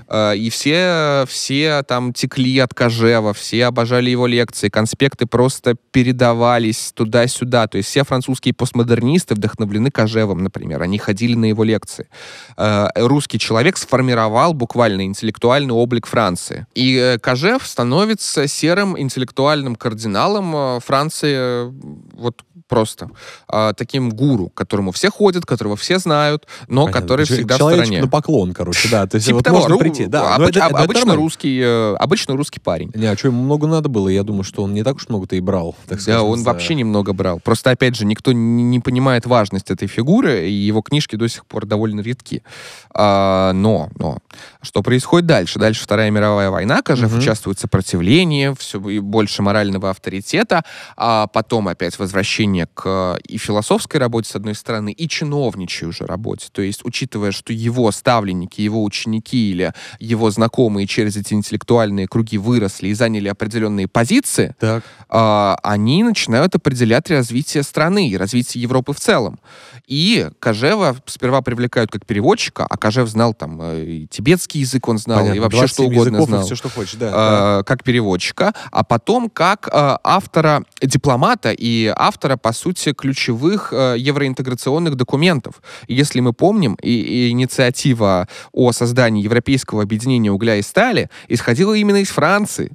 Э, 0.08 0.36
И 0.36 0.50
все, 0.50 1.24
все 1.28 1.82
там 1.82 2.12
текли 2.12 2.58
от 2.58 2.74
Кожева, 2.74 3.32
все 3.32 3.64
обожали 3.64 4.10
его 4.10 4.26
лекции, 4.26 4.68
конспекты 4.68 5.26
просто 5.26 5.76
передавались 5.92 6.92
туда-сюда. 6.94 7.68
То 7.68 7.78
есть 7.78 7.88
все 7.88 8.04
французские 8.04 8.52
постмодернисты 8.52 9.34
вдохновлены 9.34 9.90
Кожевом, 9.90 10.42
например. 10.42 10.82
Они 10.82 10.98
ходили 10.98 11.34
на 11.34 11.46
его 11.46 11.64
лекции. 11.64 12.08
Э, 12.66 12.88
Русский 12.96 13.38
человек 13.38 13.76
сформировал 13.76 14.52
буквально 14.52 15.04
интеллектуальный 15.04 15.72
облик 15.72 16.06
Франции. 16.06 16.66
И 16.74 16.96
э, 16.96 17.18
Кожев 17.18 17.66
становится 17.66 18.48
серым 18.48 18.98
интеллектуальным 18.98 19.76
кардиналом 19.76 20.54
э, 20.56 20.80
Франции 20.80 21.72
вот 22.16 22.42
просто. 22.68 23.10
А, 23.48 23.72
Таким 23.72 24.10
гуру, 24.10 24.48
к 24.48 24.54
которому 24.54 24.92
все 24.92 25.10
ходят, 25.10 25.44
которого 25.46 25.76
все 25.76 25.98
знают, 25.98 26.46
но 26.68 26.86
Понятно. 26.86 27.00
который 27.02 27.24
всегда 27.26 27.54
в 27.54 27.58
стороне. 27.58 28.00
на 28.00 28.08
поклон, 28.08 28.52
короче, 28.54 28.88
да. 28.88 29.06
То 29.06 29.16
есть 29.16 29.26
Типа 29.26 29.36
вот 29.36 29.44
того, 29.44 29.56
можно 29.58 29.74
ну, 29.74 29.78
прийти. 29.78 30.06
Да, 30.06 30.36
обыч- 30.36 30.38
но 30.38 30.48
это- 30.48 30.64
об- 30.66 30.74
это 30.74 30.82
обычно, 30.82 31.00
нормально. 31.00 31.22
русский, 31.22 31.60
э, 31.62 31.94
обычно 31.96 32.36
русский 32.36 32.60
парень. 32.60 32.90
Не, 32.94 33.06
а 33.06 33.16
что 33.16 33.28
ему 33.28 33.42
много 33.42 33.66
надо 33.66 33.88
было? 33.88 34.08
Я 34.08 34.22
думаю, 34.22 34.42
что 34.44 34.62
он 34.62 34.74
не 34.74 34.82
так 34.82 34.96
уж 34.96 35.08
много-то 35.08 35.36
и 35.36 35.40
брал. 35.40 35.76
Так 35.86 35.98
Да, 35.98 36.02
скажем, 36.02 36.24
он 36.26 36.38
за- 36.40 36.44
вообще 36.46 36.74
немного 36.74 37.12
брал. 37.12 37.40
Просто, 37.40 37.70
опять 37.70 37.94
же, 37.96 38.04
никто 38.06 38.32
не, 38.32 38.62
не 38.62 38.80
понимает 38.80 39.26
важность 39.26 39.70
этой 39.70 39.88
фигуры, 39.88 40.48
и 40.48 40.52
его 40.52 40.82
книжки 40.82 41.16
до 41.16 41.28
сих 41.28 41.46
пор 41.46 41.66
довольно 41.66 42.00
редки. 42.00 42.42
А, 42.94 43.52
но, 43.52 43.90
но, 43.98 44.18
что 44.62 44.82
происходит 44.82 45.26
дальше? 45.26 45.58
Дальше 45.58 45.82
Вторая 45.84 46.10
мировая 46.10 46.50
война, 46.50 46.82
Кожев 46.82 47.10
Мгм. 47.10 47.20
участвует 47.20 47.58
в 47.58 47.60
сопротивлении, 47.60 48.54
все 48.58 48.78
больше 48.80 49.42
морального 49.42 49.90
авторитета, 49.90 50.64
а 50.96 51.26
потом 51.26 51.68
опять 51.68 51.98
возвращение 51.98 52.55
к 52.64 52.82
э, 52.86 53.18
и 53.28 53.36
философской 53.36 54.00
работе, 54.00 54.30
с 54.30 54.36
одной 54.36 54.54
стороны, 54.54 54.92
и 54.92 55.08
чиновничьей 55.08 55.88
уже 55.88 56.06
работе. 56.06 56.48
То 56.50 56.62
есть, 56.62 56.80
учитывая, 56.84 57.32
что 57.32 57.52
его 57.52 57.90
ставленники, 57.92 58.60
его 58.60 58.82
ученики 58.82 59.50
или 59.50 59.74
его 60.00 60.30
знакомые 60.30 60.86
через 60.86 61.16
эти 61.16 61.34
интеллектуальные 61.34 62.08
круги 62.08 62.38
выросли 62.38 62.88
и 62.88 62.94
заняли 62.94 63.28
определенные 63.28 63.88
позиции, 63.88 64.54
Так. 64.58 64.82
а, 65.08 65.58
они 65.62 66.02
начинают 66.02 66.54
определять 66.54 67.10
развитие 67.10 67.62
страны 67.62 68.08
и 68.08 68.16
развитие 68.16 68.62
Европы 68.62 68.92
в 68.92 69.00
целом. 69.00 69.38
И 69.86 70.28
Кожева 70.40 70.96
сперва 71.06 71.42
привлекают 71.42 71.90
как 71.90 72.06
переводчика, 72.06 72.66
а 72.68 72.76
Кожев 72.76 73.08
знал 73.08 73.34
там 73.34 73.60
э, 73.62 73.84
и 73.84 74.06
тибетский 74.06 74.60
язык 74.60 74.88
он 74.88 74.98
знал, 74.98 75.32
и 75.32 75.38
вообще 75.38 75.66
что 75.66 75.82
27 75.84 75.86
угодно 75.86 76.26
знал. 76.26 76.44
все, 76.44 76.54
что 76.54 76.68
хочешь, 76.68 76.94
да. 76.94 77.10
да. 77.10 77.12
А, 77.16 77.62
как 77.62 77.84
переводчика, 77.84 78.52
а 78.70 78.84
потом 78.84 79.30
как 79.30 79.68
а, 79.72 80.00
автора, 80.02 80.64
дипломата 80.82 81.52
и 81.52 81.92
автора, 81.94 82.36
по 82.46 82.52
сути, 82.52 82.92
ключевых 82.92 83.72
а, 83.72 83.94
евроинтеграционных 83.94 84.94
документов. 84.94 85.60
Если 85.88 86.20
мы 86.20 86.32
помним, 86.32 86.76
и, 86.80 86.90
и 86.90 87.30
инициатива 87.30 88.28
о 88.52 88.70
создании 88.70 89.24
Европейского 89.24 89.82
объединения 89.82 90.30
угля 90.30 90.54
и 90.54 90.62
стали 90.62 91.10
исходила 91.26 91.74
именно 91.74 91.96
из 91.96 92.10
Франции. 92.10 92.70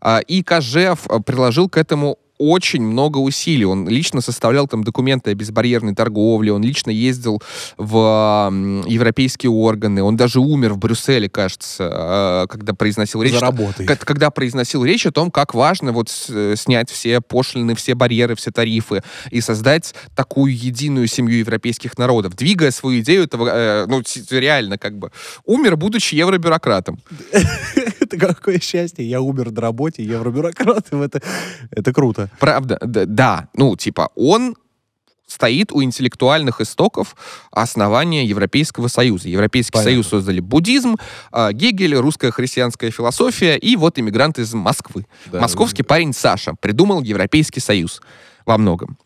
А, 0.00 0.20
И 0.20 0.44
Кожев 0.44 1.00
а, 1.08 1.18
приложил 1.18 1.68
к 1.68 1.78
этому 1.78 2.16
очень 2.38 2.82
много 2.82 3.18
усилий. 3.18 3.64
Он 3.64 3.88
лично 3.88 4.20
составлял 4.20 4.66
там 4.66 4.84
документы 4.84 5.30
о 5.30 5.34
безбарьерной 5.34 5.94
торговле, 5.94 6.52
он 6.52 6.62
лично 6.62 6.90
ездил 6.90 7.42
в 7.76 8.50
европейские 8.86 9.50
органы, 9.50 10.02
он 10.02 10.16
даже 10.16 10.40
умер 10.40 10.74
в 10.74 10.78
Брюсселе, 10.78 11.28
кажется, 11.28 11.88
а, 11.90 12.46
когда 12.46 12.74
произносил 12.74 13.22
речь. 13.22 13.32
Заработай. 13.32 13.86
Когда 13.86 14.30
произносил 14.30 14.84
речь 14.84 15.06
о 15.06 15.12
том, 15.12 15.30
как 15.30 15.54
важно 15.54 15.92
вот 15.92 16.08
э, 16.28 16.54
снять 16.56 16.90
все 16.90 17.20
пошлины, 17.20 17.74
все 17.74 17.94
барьеры, 17.94 18.34
все 18.36 18.50
тарифы 18.50 19.02
и 19.30 19.40
создать 19.40 19.94
такую 20.14 20.56
единую 20.56 21.06
семью 21.06 21.38
европейских 21.38 21.98
народов, 21.98 22.36
двигая 22.36 22.70
свою 22.70 23.00
идею 23.00 23.24
этого, 23.24 23.48
э, 23.48 23.86
ну, 23.86 24.02
реально, 24.30 24.78
как 24.78 24.98
бы, 24.98 25.10
умер, 25.44 25.76
будучи 25.76 26.14
евробюрократом. 26.14 26.98
Это 28.08 28.26
какое 28.34 28.58
счастье. 28.60 29.08
Я 29.08 29.20
умер 29.20 29.52
на 29.52 29.60
работе, 29.60 30.02
евробюрократом. 30.02 31.02
Это, 31.02 31.22
это 31.70 31.92
круто. 31.92 32.30
Правда, 32.38 32.78
да, 32.82 33.04
да. 33.06 33.48
Ну, 33.54 33.76
типа, 33.76 34.10
он 34.14 34.56
стоит 35.26 35.72
у 35.72 35.82
интеллектуальных 35.82 36.62
истоков 36.62 37.14
основания 37.50 38.24
Европейского 38.24 38.88
Союза. 38.88 39.28
Европейский 39.28 39.72
Понятно. 39.72 39.90
Союз 39.90 40.08
создали 40.08 40.40
буддизм, 40.40 40.96
а, 41.30 41.52
Гегель, 41.52 41.96
русская 41.96 42.30
христианская 42.30 42.90
философия 42.90 43.58
и 43.58 43.76
вот 43.76 43.98
иммигрант 43.98 44.38
из 44.38 44.54
Москвы. 44.54 45.06
Да. 45.26 45.40
Московский 45.40 45.82
парень 45.82 46.14
Саша 46.14 46.54
придумал 46.58 47.02
Европейский 47.02 47.60
Союз 47.60 48.00
во 48.46 48.56
многом 48.56 48.96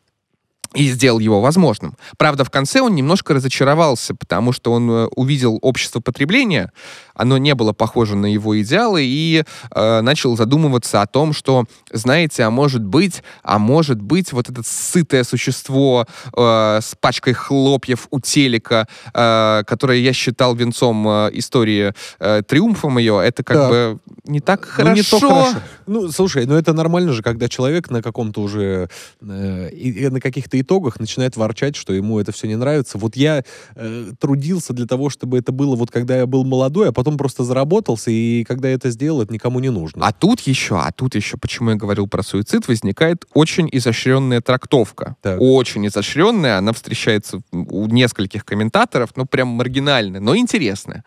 и 0.75 0.88
сделал 0.88 1.19
его 1.19 1.41
возможным. 1.41 1.97
Правда, 2.17 2.45
в 2.45 2.51
конце 2.51 2.81
он 2.81 2.95
немножко 2.95 3.35
разочаровался, 3.35 4.15
потому 4.15 4.53
что 4.53 4.73
он 4.73 4.91
э, 4.91 5.07
увидел 5.15 5.59
общество 5.61 6.01
потребления, 6.01 6.73
оно 7.14 7.38
не 7.38 7.55
было 7.55 7.72
похоже 7.72 8.16
на 8.16 8.27
его 8.27 8.61
идеалы, 8.61 9.03
и 9.05 9.44
э, 9.70 10.01
начал 10.01 10.37
задумываться 10.37 11.03
о 11.03 11.07
том, 11.07 11.33
что, 11.33 11.64
знаете, 11.92 12.44
а 12.44 12.51
может 12.51 12.83
быть, 12.85 13.22
а 13.42 13.59
может 13.59 14.01
быть, 14.01 14.33
вот 14.33 14.48
это 14.48 14.62
сытое 14.64 15.25
существо 15.25 16.07
э, 16.37 16.79
с 16.83 16.94
пачкой 17.01 17.35
хлопьев 17.35 18.07
у 18.11 18.20
телека, 18.20 18.87
э, 19.14 19.62
которое 19.66 19.98
я 19.98 20.12
считал 20.12 20.55
венцом 20.55 21.07
э, 21.09 21.31
истории 21.35 21.92
э, 22.18 22.42
триумфом 22.46 22.98
ее, 22.98 23.20
это 23.25 23.42
как 23.42 23.57
Да. 23.57 23.68
бы 23.68 23.98
не 24.25 24.40
так 24.40 24.61
Ну, 24.62 24.66
хорошо. 24.72 24.94
не 24.94 25.03
то 25.03 25.18
хорошо. 25.29 25.59
Ну, 25.87 26.11
слушай, 26.12 26.46
ну 26.46 26.55
это 26.55 26.72
нормально 26.72 27.12
же, 27.12 27.22
когда 27.22 27.48
человек 27.48 27.90
на 27.90 28.03
каком-то 28.03 28.40
уже, 28.40 28.88
э, 29.20 29.70
и 29.70 30.09
на 30.09 30.20
каких-то 30.20 30.61
итогах 30.61 31.01
начинает 31.01 31.37
ворчать, 31.37 31.77
что 31.77 31.92
ему 31.92 32.18
это 32.20 32.33
все 32.33 32.46
не 32.46 32.57
нравится. 32.57 32.98
Вот 32.98 33.16
я 33.16 33.42
э, 33.75 34.12
трудился 34.20 34.72
для 34.72 34.87
того, 34.87 35.11
чтобы 35.11 35.38
это 35.38 35.53
было 35.53 35.77
вот 35.77 35.90
когда 35.90 36.16
я 36.16 36.27
был 36.27 36.44
молодой, 36.44 36.88
а 36.88 36.92
потом 36.92 37.02
просто 37.17 37.45
заработался, 37.45 38.11
и 38.11 38.45
когда 38.45 38.69
это 38.69 38.91
сделал, 38.91 39.23
это 39.23 39.33
никому 39.33 39.61
не 39.61 39.71
нужно. 39.71 40.07
А 40.07 40.12
тут 40.12 40.41
еще, 40.41 40.79
а 40.79 40.91
тут 40.93 41.15
еще, 41.15 41.37
почему 41.37 41.71
я 41.71 41.77
говорил 41.77 42.07
про 42.07 42.23
суицид, 42.23 42.69
возникает 42.69 43.25
очень 43.35 43.69
изощренная 43.71 44.41
трактовка. 44.41 45.17
Так. 45.23 45.38
Очень 45.41 45.87
изощренная, 45.87 46.59
она 46.59 46.73
встречается 46.73 47.41
у 47.53 47.87
нескольких 47.87 48.45
комментаторов, 48.45 49.11
ну 49.17 49.27
прям 49.27 49.49
маргинальная, 49.49 50.21
но 50.21 50.37
интересная. 50.37 51.05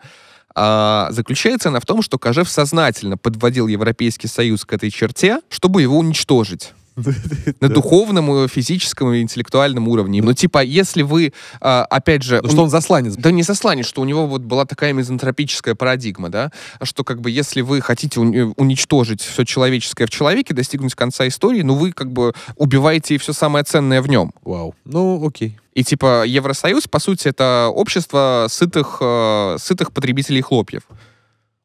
А, 0.58 1.08
заключается 1.10 1.68
она 1.68 1.80
в 1.80 1.86
том, 1.86 2.00
что 2.00 2.18
Кожев 2.18 2.48
сознательно 2.48 3.18
подводил 3.18 3.66
Европейский 3.66 4.26
Союз 4.26 4.64
к 4.64 4.72
этой 4.72 4.90
черте, 4.90 5.40
чтобы 5.50 5.82
его 5.82 5.98
уничтожить. 5.98 6.72
На 7.60 7.68
духовном, 7.68 8.48
физическом 8.48 9.12
и 9.12 9.20
интеллектуальном 9.20 9.88
уровне. 9.88 10.22
Ну, 10.22 10.32
типа, 10.32 10.62
если 10.62 11.02
вы, 11.02 11.32
а, 11.60 11.84
опять 11.84 12.22
же... 12.22 12.40
Ну, 12.42 12.48
что 12.48 12.62
он 12.62 12.70
засланец. 12.70 13.14
Да 13.16 13.30
не 13.30 13.42
сосланец, 13.42 13.86
что 13.86 14.00
у 14.00 14.04
него 14.04 14.26
вот 14.26 14.42
была 14.42 14.64
такая 14.64 14.92
мизантропическая 14.92 15.74
парадигма, 15.74 16.28
да, 16.28 16.50
что 16.82 17.04
как 17.04 17.20
бы 17.20 17.30
если 17.30 17.60
вы 17.60 17.80
хотите 17.80 18.20
уни- 18.20 18.52
уничтожить 18.56 19.20
все 19.20 19.44
человеческое 19.44 20.06
в 20.06 20.10
человеке, 20.10 20.54
достигнуть 20.54 20.94
конца 20.94 21.28
истории, 21.28 21.62
ну 21.62 21.74
вы 21.74 21.92
как 21.92 22.12
бы 22.12 22.32
убиваете 22.56 23.14
и 23.14 23.18
все 23.18 23.32
самое 23.32 23.64
ценное 23.64 24.00
в 24.00 24.08
нем. 24.08 24.32
Вау. 24.42 24.74
Ну, 24.84 25.24
окей. 25.26 25.58
И 25.76 25.84
типа 25.84 26.24
Евросоюз, 26.24 26.88
по 26.88 26.98
сути, 26.98 27.28
это 27.28 27.70
общество 27.70 28.46
сытых, 28.48 28.96
э, 29.02 29.56
сытых 29.58 29.92
потребителей 29.92 30.40
хлопьев. 30.40 30.84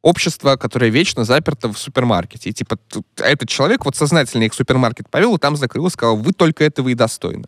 Общество, 0.02 0.56
которое 0.56 0.90
вечно 0.90 1.26
заперто 1.26 1.72
в 1.72 1.78
супермаркете. 1.78 2.50
И 2.50 2.54
типа 2.54 2.78
тут 2.78 3.06
этот 3.18 3.50
человек 3.50 3.86
вот 3.86 3.96
сознательно 3.96 4.44
их 4.44 4.54
в 4.54 4.56
супермаркет 4.56 5.10
повел 5.10 5.36
и 5.36 5.40
там 5.40 5.56
закрыл 5.56 5.88
и 5.88 5.90
сказал, 5.92 6.18
вы 6.18 6.34
только 6.34 6.64
этого 6.64 6.90
и 6.90 6.96
достойны. 6.96 7.46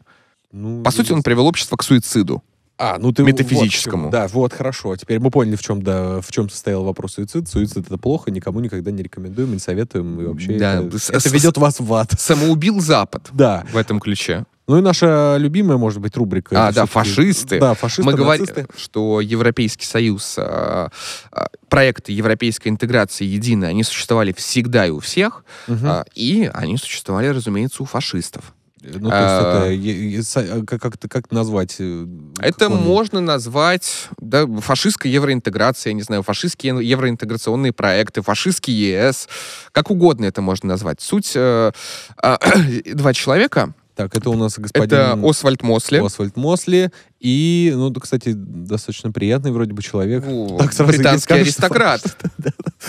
Ну, 0.52 0.84
По 0.84 0.92
сути, 0.92 1.12
он 1.12 1.24
привел 1.24 1.48
общество 1.48 1.78
к 1.78 1.84
суициду. 1.84 2.44
А, 2.84 2.98
ну 3.00 3.14
ты 3.14 3.24
метафизическому. 3.24 4.04
вот 4.04 4.12
да, 4.12 4.28
вот 4.28 4.52
хорошо. 4.54 4.96
Теперь 4.98 5.20
мы 5.20 5.32
поняли, 5.32 5.56
в 5.56 5.62
чем 5.62 5.82
да, 5.82 6.20
в 6.20 6.30
чем 6.32 6.50
состоял 6.50 6.84
вопрос 6.84 7.14
суицид. 7.14 7.48
Суицид 7.48 7.86
это 7.88 7.98
плохо, 7.98 8.30
никому 8.30 8.60
никогда 8.60 8.92
не 8.92 9.02
рекомендуем, 9.04 9.54
не 9.54 9.60
советуем 9.60 10.20
и 10.20 10.26
вообще 10.26 10.58
Да, 10.58 10.82
это, 10.84 11.00
с- 11.00 11.10
это 11.10 11.30
ведет 11.30 11.58
вас 11.58 11.80
в 11.80 11.94
ад. 11.94 12.12
Самоубил 12.20 12.82
Запад 12.82 13.30
Да. 13.32 13.64
в 13.72 13.78
этом 13.78 14.00
ключе. 14.00 14.46
Ну 14.68 14.78
и 14.80 14.82
наша 14.82 15.36
любимая, 15.38 15.78
может 15.78 16.00
быть, 16.00 16.16
рубрика. 16.16 16.68
А, 16.68 16.72
да, 16.72 16.86
фашисты. 16.86 17.60
Да, 17.60 17.74
фашисты, 17.74 18.04
Мы 18.04 18.14
говорим, 18.14 18.48
что 18.78 19.20
Европейский 19.20 19.86
Союз, 19.86 20.36
а, 20.38 20.90
а, 21.32 21.48
проекты 21.68 22.14
европейской 22.14 22.70
интеграции 22.70 23.26
единые, 23.26 23.70
они 23.72 23.84
существовали 23.84 24.32
всегда 24.32 24.86
и 24.88 24.90
у 24.90 25.00
всех, 25.00 25.44
а, 25.68 26.06
и 26.16 26.50
они 26.54 26.78
существовали, 26.78 27.28
разумеется, 27.28 27.84
у 27.84 27.86
фашистов. 27.86 28.54
Ну, 28.84 29.10
то 29.10 29.16
а- 29.16 29.70
есть 29.70 30.26
это 30.26 30.40
са- 30.40 30.62
а, 30.62 30.66
как, 30.66 30.82
как, 30.82 30.94
как 31.10 31.32
назвать? 31.32 31.78
э, 31.80 32.06
Это 32.40 32.68
он- 32.68 32.82
можно 32.82 33.22
назвать 33.22 34.10
да, 34.20 34.46
фашистской 34.46 35.10
евроинтеграцией, 35.10 35.92
я 35.92 35.96
не 35.96 36.02
знаю, 36.04 36.24
фашистские 36.24 36.76
евроинтеграционные 36.88 37.72
проекты, 37.72 38.22
фашистский 38.22 38.74
ЕС, 38.74 39.30
как 39.72 39.90
угодно 39.90 40.26
это 40.26 40.42
можно 40.42 40.70
назвать. 40.70 41.02
Суть 41.02 41.32
э, 41.36 41.72
а, 42.18 42.40
два 42.94 43.14
человека. 43.14 43.74
Так, 43.96 44.16
это 44.16 44.30
у 44.30 44.36
нас 44.36 44.58
господин 44.58 44.96
Это 44.96 45.20
Освальд 45.24 45.62
Мосли. 45.62 46.00
Освальд 46.00 46.36
Мосли 46.36 46.92
и, 47.24 47.72
ну, 47.74 47.94
кстати, 47.94 48.34
достаточно 48.34 49.12
приятный 49.12 49.52
вроде 49.52 49.72
бы 49.72 49.82
человек. 49.82 50.26
О, 50.28 50.58
Так 50.58 50.74
сразу 50.74 50.92
британский 50.92 51.24
скажешь, 51.24 51.48
аристократ. 51.48 52.02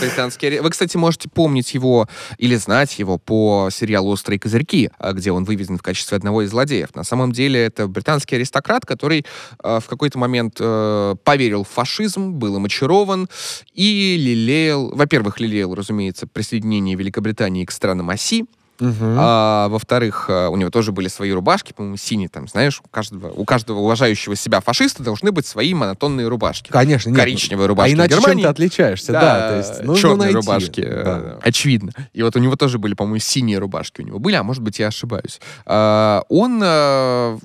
Британский 0.01 0.59
Вы, 0.59 0.71
кстати, 0.71 0.97
можете 0.97 1.29
помнить 1.29 1.73
его 1.73 2.09
или 2.39 2.57
знать 2.57 2.99
его 2.99 3.17
по 3.17 3.69
сериалу 3.71 4.11
«Острые 4.11 4.41
козырьки», 4.41 4.91
а, 4.99 5.13
где 5.13 5.31
он 5.31 5.45
выведен 5.45 5.79
в 5.79 5.83
качестве 5.83 6.17
одного 6.17 6.43
из 6.43 6.51
злодеев. 6.51 6.93
На 6.97 7.05
самом 7.05 7.31
деле 7.31 7.65
это 7.65 7.87
британский 7.87 8.35
аристократ, 8.35 8.85
который 8.85 9.25
э, 9.63 9.79
в 9.81 9.87
какой-то 9.87 10.19
момент 10.19 10.57
э, 10.59 11.15
поверил 11.23 11.63
в 11.63 11.69
фашизм, 11.69 12.33
был 12.33 12.57
им 12.57 12.65
очарован 12.65 13.29
и 13.73 14.17
лелеял, 14.19 14.91
во-первых, 14.91 15.39
лелеял, 15.39 15.73
разумеется, 15.77 16.27
присоединение 16.27 16.97
Великобритании 16.97 17.65
к 17.65 17.71
странам 17.71 18.11
оси, 18.11 18.47
Мгм. 18.81 19.17
а, 19.19 19.69
во-вторых, 19.69 20.27
а, 20.29 20.49
у 20.49 20.57
него 20.57 20.71
тоже 20.71 20.91
были 20.93 21.09
свои 21.09 21.31
рубашки, 21.33 21.73
по-моему, 21.73 21.97
синие, 21.97 22.29
там, 22.29 22.49
знаешь, 22.49 22.81
у 22.85 22.89
каждого, 22.89 23.31
у 23.31 23.45
каждого 23.45 23.79
уважающего 23.79 24.35
себя 24.37 24.61
фашиста 24.61 25.03
должны 25.03 25.31
быть 25.33 25.47
свои 25.47 25.75
монотонные 25.75 26.27
рубашки. 26.29 26.71
Конечно, 26.71 27.11
нет. 27.11 27.19
Коричневые 27.19 27.67
А 27.67 27.69
рубашки 27.69 27.95
иначе 27.95 28.15
в 28.15 28.19
Германии. 28.19 28.43
чем 28.43 28.49
ты 28.51 28.53
отличаешься, 28.53 29.13
да, 29.13 29.49
то 29.51 29.57
есть, 29.59 29.83
нужно 29.85 30.01
черные 30.03 30.33
найти. 30.33 30.35
рубашки, 30.35 30.81
э, 30.81 31.05
Да. 31.05 31.39
очевидно. 31.43 31.93
И 32.13 32.23
вот 32.23 32.35
у 32.37 32.39
него 32.41 32.57
тоже 32.57 32.79
были, 32.79 32.95
по-моему, 32.95 33.19
синие 33.21 33.59
рубашки 33.59 34.01
у 34.01 34.05
него 34.05 34.19
были, 34.19 34.35
а 34.35 34.43
может 34.43 34.63
быть, 34.63 34.79
я 34.79 34.89
ошибаюсь. 34.89 35.41
А, 35.67 36.23
он 36.29 36.61
а, 36.65 37.39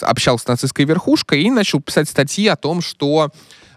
общался 0.00 0.44
с 0.44 0.48
нацистской 0.48 0.84
верхушкой 0.84 1.42
и 1.42 1.50
начал 1.50 1.80
писать 1.80 2.08
статьи 2.08 2.46
о 2.48 2.56
том, 2.56 2.80
что 2.80 3.30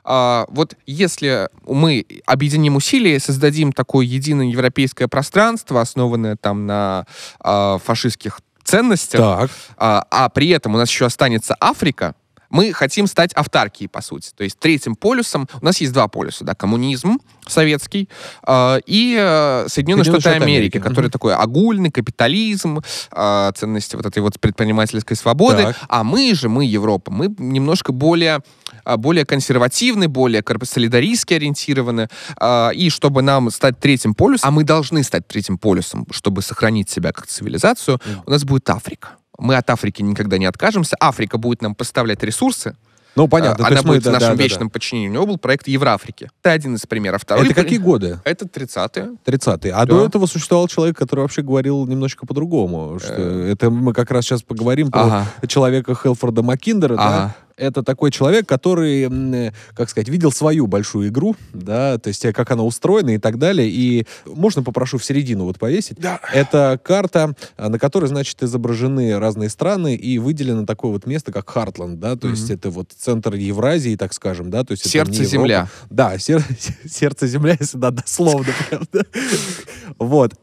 а, 0.10 0.46
вот 0.50 0.76
если 0.86 1.50
мы 1.68 2.06
объединим 2.26 2.78
усилия, 2.78 3.20
создадим 3.20 3.74
такое 3.74 4.06
единое 4.06 4.48
европейское 4.48 5.10
пространство, 5.10 5.82
основанное 5.82 6.38
там 6.38 6.66
на 6.66 7.06
а, 7.42 7.78
фашистских 7.80 8.40
ценностях, 8.64 9.20
Так. 9.20 9.52
а, 9.78 10.06
а 10.10 10.30
при 10.30 10.50
этом 10.50 10.76
у 10.76 10.78
нас 10.78 10.90
еще 10.90 11.06
останется 11.06 11.58
Африка, 11.60 12.16
мы 12.50 12.74
хотим 12.74 13.08
стать 13.08 13.34
автаркией, 13.34 13.90
по 13.90 14.02
сути. 14.02 14.32
То 14.36 14.44
есть 14.44 14.60
третьим 14.60 14.96
полюсом, 14.96 15.48
у 15.62 15.66
нас 15.66 15.82
есть 15.82 15.94
два 15.94 16.08
полюса, 16.08 16.44
да, 16.44 16.56
коммунизм 16.56 17.20
советский 17.48 18.10
э, 18.46 18.80
и 18.86 19.16
э, 19.20 19.68
Соединенные 19.70 20.04
Штаты 20.04 20.22
Штаты 20.22 20.36
Америки, 20.36 20.58
Америки, 20.58 20.80
который 20.80 21.06
мгм. 21.06 21.12
такой 21.12 21.36
огульный 21.36 21.92
капитализм, 21.92 22.82
э, 23.12 23.52
ценности 23.56 23.96
вот 23.96 24.06
этой 24.06 24.20
вот 24.20 24.40
предпринимательской 24.40 25.16
свободы. 25.16 25.64
Так. 25.64 25.78
А 25.88 26.04
мы 26.04 26.34
же, 26.36 26.50
мы, 26.50 26.66
Европа, 26.66 27.12
мы 27.12 27.34
немножко 27.38 27.92
более, 27.92 28.40
а, 28.84 28.98
более 28.98 29.26
консервативны, 29.26 30.08
более 30.08 30.44
солидаристски 30.64 31.36
ориентированы. 31.36 32.08
а, 32.40 32.70
И 32.70 32.90
чтобы 32.90 33.22
нам 33.22 33.50
стать 33.52 33.80
третьим 33.80 34.14
полюсом, 34.14 34.48
а 34.48 34.52
мы 34.52 34.64
должны 34.64 35.04
стать 35.04 35.28
третьим 35.28 35.58
полюсом, 35.58 36.06
чтобы 36.12 36.42
сохранить 36.42 36.90
себя 36.90 37.12
как 37.12 37.28
цивилизацию, 37.28 38.00
у 38.26 38.32
нас 38.32 38.44
будет 38.44 38.70
Африка. 38.70 39.17
Мы 39.38 39.56
от 39.56 39.70
Африки 39.70 40.02
никогда 40.02 40.38
не 40.38 40.46
откажемся. 40.46 40.96
Африка 41.00 41.38
будет 41.38 41.62
нам 41.62 41.76
поставлять 41.76 42.24
ресурсы. 42.24 42.76
Ну, 43.16 43.28
понятно. 43.28 43.66
а, 43.66 43.70
Она 43.70 43.82
мы- 43.82 43.94
будет 43.94 44.04
да, 44.04 44.12
в 44.12 44.14
нашем 44.14 44.28
да, 44.30 44.34
да, 44.34 44.38
да. 44.38 44.44
вечном 44.44 44.70
подчинении. 44.70 45.10
У 45.10 45.12
него 45.14 45.26
был 45.26 45.38
проект 45.40 45.68
Евроафрики. 45.68 46.30
Это 46.44 46.52
один 46.52 46.76
из 46.76 46.86
примеров. 46.86 47.24
Второй 47.24 47.46
Это 47.48 47.56
какие 47.56 47.80
годы? 47.80 48.20
Это 48.24 48.46
30-е. 48.46 49.10
30-е. 49.26 49.74
А 49.74 49.86
Да. 49.86 49.96
до 49.96 50.06
этого 50.06 50.28
существовал 50.28 50.68
человек, 50.68 50.98
который 50.98 51.22
вообще 51.22 51.42
говорил 51.42 51.88
немножечко 51.88 52.28
по-другому. 52.28 53.00
Что 53.00 53.14
это 53.14 53.72
мы 53.72 53.94
как 53.94 54.12
раз 54.12 54.24
сейчас 54.26 54.44
поговорим 54.44 54.92
про 54.92 55.02
Ага. 55.02 55.26
человека 55.48 55.96
Хелфорда 55.96 56.44
Маккиндера, 56.44 56.96
да, 56.96 57.08
Ага. 57.08 57.36
Это 57.58 57.84
такой 57.84 58.12
человек, 58.12 58.48
который, 58.48 59.04
м, 59.04 59.54
как 59.74 59.90
сказать, 59.90 60.08
видел 60.08 60.32
свою 60.32 60.68
большую 60.68 61.10
игру, 61.10 61.36
да, 61.54 61.98
то 61.98 62.08
есть 62.10 62.24
э, 62.24 62.32
как 62.32 62.52
она 62.52 62.64
устроена 62.64 63.16
и 63.16 63.18
так 63.18 63.38
далее. 63.38 63.70
И 63.70 64.06
можно 64.26 64.64
попрошу 64.64 64.98
в 64.98 65.04
середину 65.04 65.46
вот 65.46 65.58
повесить. 65.60 65.98
Да. 66.00 66.20
Это 66.34 66.80
карта, 66.82 67.36
а, 67.58 67.70
на 67.70 67.80
которой, 67.80 68.06
значит, 68.06 68.42
изображены 68.44 69.18
разные 69.20 69.50
страны 69.50 69.96
и 69.96 70.20
выделено 70.20 70.66
такое 70.66 70.92
вот 70.92 71.06
место, 71.06 71.32
как 71.32 71.50
Хартланд, 71.50 72.00
да, 72.00 72.16
то 72.16 72.30
есть 72.30 72.50
это 72.50 72.70
вот 72.70 72.92
центр 72.98 73.34
Евразии, 73.34 73.96
так 73.96 74.14
скажем, 74.14 74.50
да, 74.52 74.64
то 74.64 74.72
есть 74.72 74.88
Сердце 74.88 75.24
земля. 75.24 75.68
Да, 75.90 76.18
сер- 76.18 76.46
сердце 76.88 77.28
земля, 77.28 77.58
если 77.60 77.78
да, 77.78 77.92
дословно. 77.92 78.54
Вот. 79.98 80.34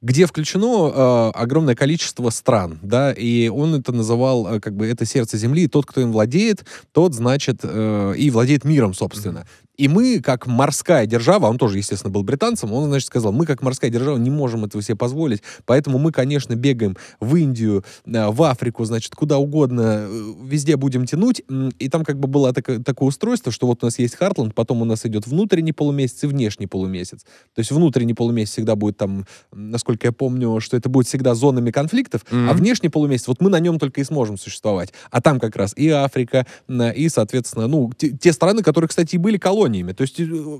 Где 0.00 0.26
включено 0.26 0.92
э, 0.94 1.38
огромное 1.38 1.74
количество 1.74 2.30
стран, 2.30 2.78
да, 2.82 3.12
и 3.12 3.48
он 3.48 3.74
это 3.74 3.92
называл, 3.92 4.46
э, 4.46 4.60
как 4.60 4.76
бы, 4.76 4.86
это 4.86 5.04
сердце 5.04 5.36
Земли, 5.36 5.64
и 5.64 5.68
тот, 5.68 5.86
кто 5.86 6.00
им 6.00 6.12
владеет, 6.12 6.64
тот, 6.92 7.14
значит, 7.14 7.60
э, 7.62 8.14
и 8.16 8.30
владеет 8.30 8.64
миром, 8.64 8.94
собственно. 8.94 9.46
И 9.78 9.86
мы, 9.86 10.20
как 10.20 10.48
морская 10.48 11.06
держава, 11.06 11.46
он 11.46 11.56
тоже, 11.56 11.78
естественно, 11.78 12.10
был 12.12 12.24
британцем, 12.24 12.72
он, 12.72 12.88
значит, 12.88 13.06
сказал, 13.06 13.30
мы, 13.30 13.46
как 13.46 13.62
морская 13.62 13.90
держава, 13.92 14.18
не 14.18 14.28
можем 14.28 14.64
этого 14.64 14.82
себе 14.82 14.96
позволить, 14.96 15.40
поэтому 15.66 15.98
мы, 15.98 16.10
конечно, 16.10 16.56
бегаем 16.56 16.96
в 17.20 17.36
Индию, 17.36 17.84
э, 18.04 18.28
в 18.28 18.42
Африку, 18.42 18.84
значит, 18.84 19.14
куда 19.14 19.38
угодно, 19.38 20.08
э, 20.08 20.32
везде 20.44 20.76
будем 20.76 21.06
тянуть, 21.06 21.42
и 21.78 21.88
там 21.88 22.04
как 22.04 22.18
бы 22.18 22.26
было 22.26 22.52
тако- 22.52 22.82
такое 22.82 23.08
устройство, 23.08 23.52
что 23.52 23.68
вот 23.68 23.84
у 23.84 23.86
нас 23.86 24.00
есть 24.00 24.16
Хартланд, 24.16 24.52
потом 24.52 24.82
у 24.82 24.84
нас 24.84 25.06
идет 25.06 25.28
внутренний 25.28 25.72
полумесяц 25.72 26.24
и 26.24 26.26
внешний 26.26 26.66
полумесяц. 26.66 27.20
То 27.54 27.60
есть 27.60 27.70
внутренний 27.70 28.14
полумесяц 28.14 28.54
всегда 28.54 28.74
будет 28.74 28.96
там, 28.96 29.26
насколько 29.52 30.08
я 30.08 30.12
помню, 30.12 30.58
что 30.58 30.76
это 30.76 30.88
будет 30.88 31.06
всегда 31.06 31.36
зонами 31.36 31.70
конфликтов, 31.70 32.22
Мгм. 32.32 32.50
а 32.50 32.52
внешний 32.52 32.88
полумесяц, 32.88 33.28
вот 33.28 33.40
мы 33.40 33.48
на 33.48 33.60
нем 33.60 33.78
только 33.78 34.00
и 34.00 34.04
сможем 34.04 34.38
существовать. 34.38 34.92
А 35.12 35.20
там 35.20 35.38
как 35.38 35.54
раз 35.54 35.72
и 35.76 35.88
Африка, 35.88 36.48
м, 36.66 36.82
и, 36.90 37.08
соответственно, 37.08 37.68
ну, 37.68 37.92
те, 37.96 38.10
те 38.10 38.32
страны, 38.32 38.64
которые, 38.64 38.88
кстати, 38.88 39.14
и 39.14 39.18
были 39.18 39.36
колониями. 39.38 39.67
То 39.94 40.02
есть 40.02 40.18
э, 40.20 40.58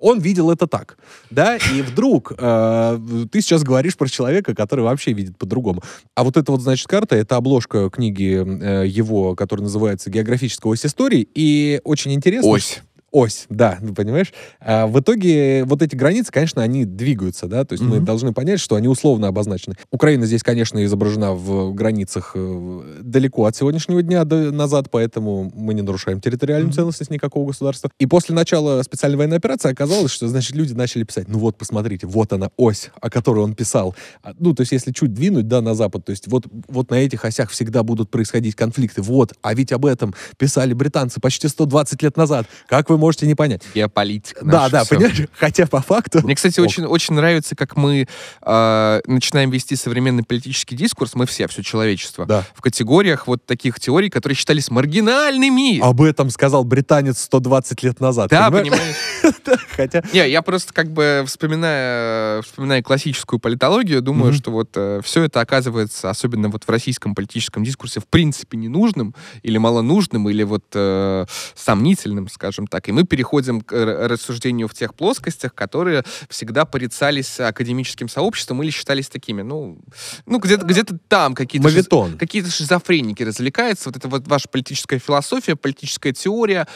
он 0.00 0.18
видел 0.18 0.50
это 0.50 0.66
так, 0.66 0.98
да, 1.30 1.56
и 1.56 1.82
вдруг 1.82 2.32
э, 2.36 2.98
ты 3.30 3.40
сейчас 3.42 3.62
говоришь 3.62 3.96
про 3.96 4.08
человека, 4.08 4.54
который 4.54 4.80
вообще 4.80 5.12
видит 5.12 5.36
по-другому. 5.36 5.82
А 6.14 6.24
вот 6.24 6.36
эта 6.36 6.50
вот, 6.52 6.62
значит, 6.62 6.86
карта, 6.86 7.16
это 7.16 7.36
обложка 7.36 7.90
книги 7.90 8.34
э, 8.34 8.86
его, 8.86 9.34
которая 9.34 9.64
называется 9.64 10.10
«Географическая 10.10 10.70
ось 10.70 10.86
истории», 10.86 11.28
и 11.34 11.80
очень 11.84 12.12
интересно... 12.14 12.50
Ось. 12.50 12.82
Ось, 13.12 13.46
да, 13.48 13.78
ну, 13.80 13.92
понимаешь? 13.94 14.32
А 14.60 14.86
в 14.86 15.00
итоге 15.00 15.64
вот 15.64 15.82
эти 15.82 15.96
границы, 15.96 16.30
конечно, 16.30 16.62
они 16.62 16.84
двигаются, 16.84 17.46
да, 17.48 17.64
то 17.64 17.72
есть 17.72 17.82
мы 17.84 17.96
Мгм. 17.96 18.04
должны 18.04 18.32
понять, 18.32 18.60
что 18.60 18.76
они 18.76 18.86
условно 18.88 19.26
обозначены. 19.26 19.74
Украина 19.90 20.26
здесь, 20.26 20.42
конечно, 20.44 20.84
изображена 20.84 21.32
в 21.32 21.74
границах 21.74 22.32
э, 22.36 23.00
далеко 23.02 23.46
от 23.46 23.56
сегодняшнего 23.56 24.02
дня 24.02 24.24
до- 24.24 24.52
назад, 24.52 24.90
поэтому 24.90 25.50
мы 25.54 25.74
не 25.74 25.82
нарушаем 25.82 26.20
территориальную 26.20 26.68
Мгм. 26.68 26.74
целостность 26.76 27.10
никакого 27.10 27.48
государства. 27.48 27.90
И 27.98 28.06
после 28.06 28.34
начала 28.34 28.80
специальной 28.82 29.16
военной 29.18 29.38
операции 29.38 29.70
оказалось, 29.72 30.12
что, 30.12 30.28
значит, 30.28 30.54
люди 30.54 30.72
начали 30.72 31.02
писать, 31.02 31.26
ну 31.28 31.38
вот, 31.38 31.56
посмотрите, 31.56 32.06
вот 32.06 32.32
она 32.32 32.50
ось, 32.56 32.90
о 33.00 33.10
которой 33.10 33.40
он 33.40 33.54
писал. 33.54 33.96
А, 34.22 34.34
Ну, 34.38 34.54
то 34.54 34.60
есть 34.62 34.72
если 34.72 34.92
чуть 34.92 35.12
двинуть, 35.12 35.48
да, 35.48 35.60
на 35.60 35.74
запад, 35.74 36.04
то 36.04 36.10
есть 36.10 36.28
вот, 36.28 36.46
вот 36.68 36.90
на 36.90 36.94
этих 36.94 37.24
осях 37.24 37.50
всегда 37.50 37.82
будут 37.82 38.08
происходить 38.10 38.54
конфликты. 38.54 39.02
Вот, 39.02 39.32
а 39.42 39.52
ведь 39.54 39.72
об 39.72 39.84
этом 39.84 40.14
писали 40.38 40.74
британцы 40.74 41.20
почти 41.20 41.48
120 41.48 42.02
лет 42.02 42.16
назад. 42.16 42.46
Как 42.68 42.88
вы 42.88 42.99
можете 43.00 43.26
не 43.26 43.34
понять? 43.34 43.62
Геополитика. 43.74 44.44
Да, 44.44 44.68
да, 44.68 44.84
всё. 44.84 44.96
понимаешь? 44.96 45.28
Хотя 45.38 45.66
по 45.66 45.80
факту... 45.80 46.20
Мне, 46.22 46.34
кстати, 46.34 46.60
очень, 46.60 46.84
очень 46.84 47.14
нравится, 47.14 47.56
как 47.56 47.76
мы 47.76 48.06
э, 48.42 49.00
начинаем 49.06 49.50
вести 49.50 49.74
современный 49.74 50.22
политический 50.22 50.76
дискурс, 50.76 51.14
мы 51.14 51.26
все, 51.26 51.48
все 51.48 51.62
человечество, 51.62 52.26
Да. 52.26 52.44
в 52.54 52.60
категориях 52.60 53.26
вот 53.26 53.44
таких 53.44 53.80
теорий, 53.80 54.10
которые 54.10 54.36
считались 54.36 54.70
маргинальными. 54.70 55.80
Об 55.80 56.02
этом 56.02 56.30
сказал 56.30 56.64
британец 56.64 57.18
120 57.22 57.82
лет 57.82 58.00
назад. 58.00 58.30
да, 58.30 58.50
понимаешь? 58.50 58.94
Хотя... 59.76 60.02
Не, 60.12 60.28
я 60.28 60.42
просто 60.42 60.72
как 60.72 60.90
бы 60.92 61.24
вспоминая, 61.26 62.42
вспоминая 62.42 62.82
классическую 62.82 63.40
политологию, 63.40 64.02
думаю, 64.02 64.32
что 64.32 64.50
вот 64.50 64.76
все 65.04 65.24
это 65.24 65.40
оказывается, 65.40 66.10
особенно 66.10 66.48
вот 66.48 66.64
в 66.64 66.68
российском 66.68 67.14
политическом 67.14 67.64
дискурсе, 67.64 68.00
в 68.00 68.06
принципе 68.06 68.56
ненужным 68.56 69.14
или 69.42 69.58
малонужным, 69.58 70.28
или 70.28 70.42
вот 70.42 70.64
э, 70.74 71.26
сомнительным, 71.54 72.28
скажем 72.28 72.66
так. 72.66 72.88
И 72.90 72.92
мы 72.92 73.04
переходим 73.04 73.60
к 73.60 73.72
р- 73.72 74.10
рассуждению 74.10 74.68
в 74.68 74.74
тех 74.74 74.94
плоскостях, 74.94 75.54
которые 75.54 76.04
всегда 76.28 76.64
порицались 76.64 77.40
академическим 77.40 78.08
сообществом 78.08 78.62
или 78.62 78.70
считались 78.70 79.08
такими, 79.08 79.42
ну, 79.42 79.78
ну 80.26 80.38
где-то 80.38 80.66
где 80.66 80.84
там 81.08 81.34
какие-то 81.34 81.68
шиз- 81.68 82.18
какие-то 82.18 82.50
шизофреники 82.50 83.22
развлекаются. 83.22 83.88
Вот 83.88 83.96
это 83.96 84.08
вот 84.08 84.26
ваша 84.28 84.48
политическая 84.48 84.98
философия, 84.98 85.56
политическая 85.56 86.12
теория. 86.12 86.66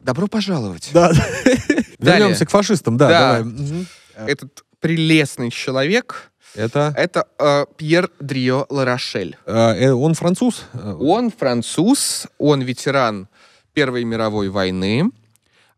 Добро 0.00 0.26
пожаловать. 0.28 0.90
Да. 0.92 1.12
Вернемся 1.98 2.46
к 2.46 2.50
фашистам, 2.50 2.96
да, 2.96 3.08
Да. 3.08 3.38
давай. 3.42 3.86
Этот 4.30 4.62
прелестный 4.80 5.50
человек 5.50 6.30
Это... 6.54 6.92
это 6.96 7.26
э, 7.38 7.64
Пьер 7.76 8.10
Дрио 8.20 8.66
Ларошель. 8.68 9.36
э, 9.46 9.86
э, 9.86 9.90
он 9.92 10.14
француз? 10.14 10.62
Э, 10.74 10.94
Он 11.00 11.30
француз, 11.30 12.26
он 12.38 12.60
ветеран 12.62 13.28
Первой 13.72 14.04
мировой 14.04 14.50
войны, 14.50 15.10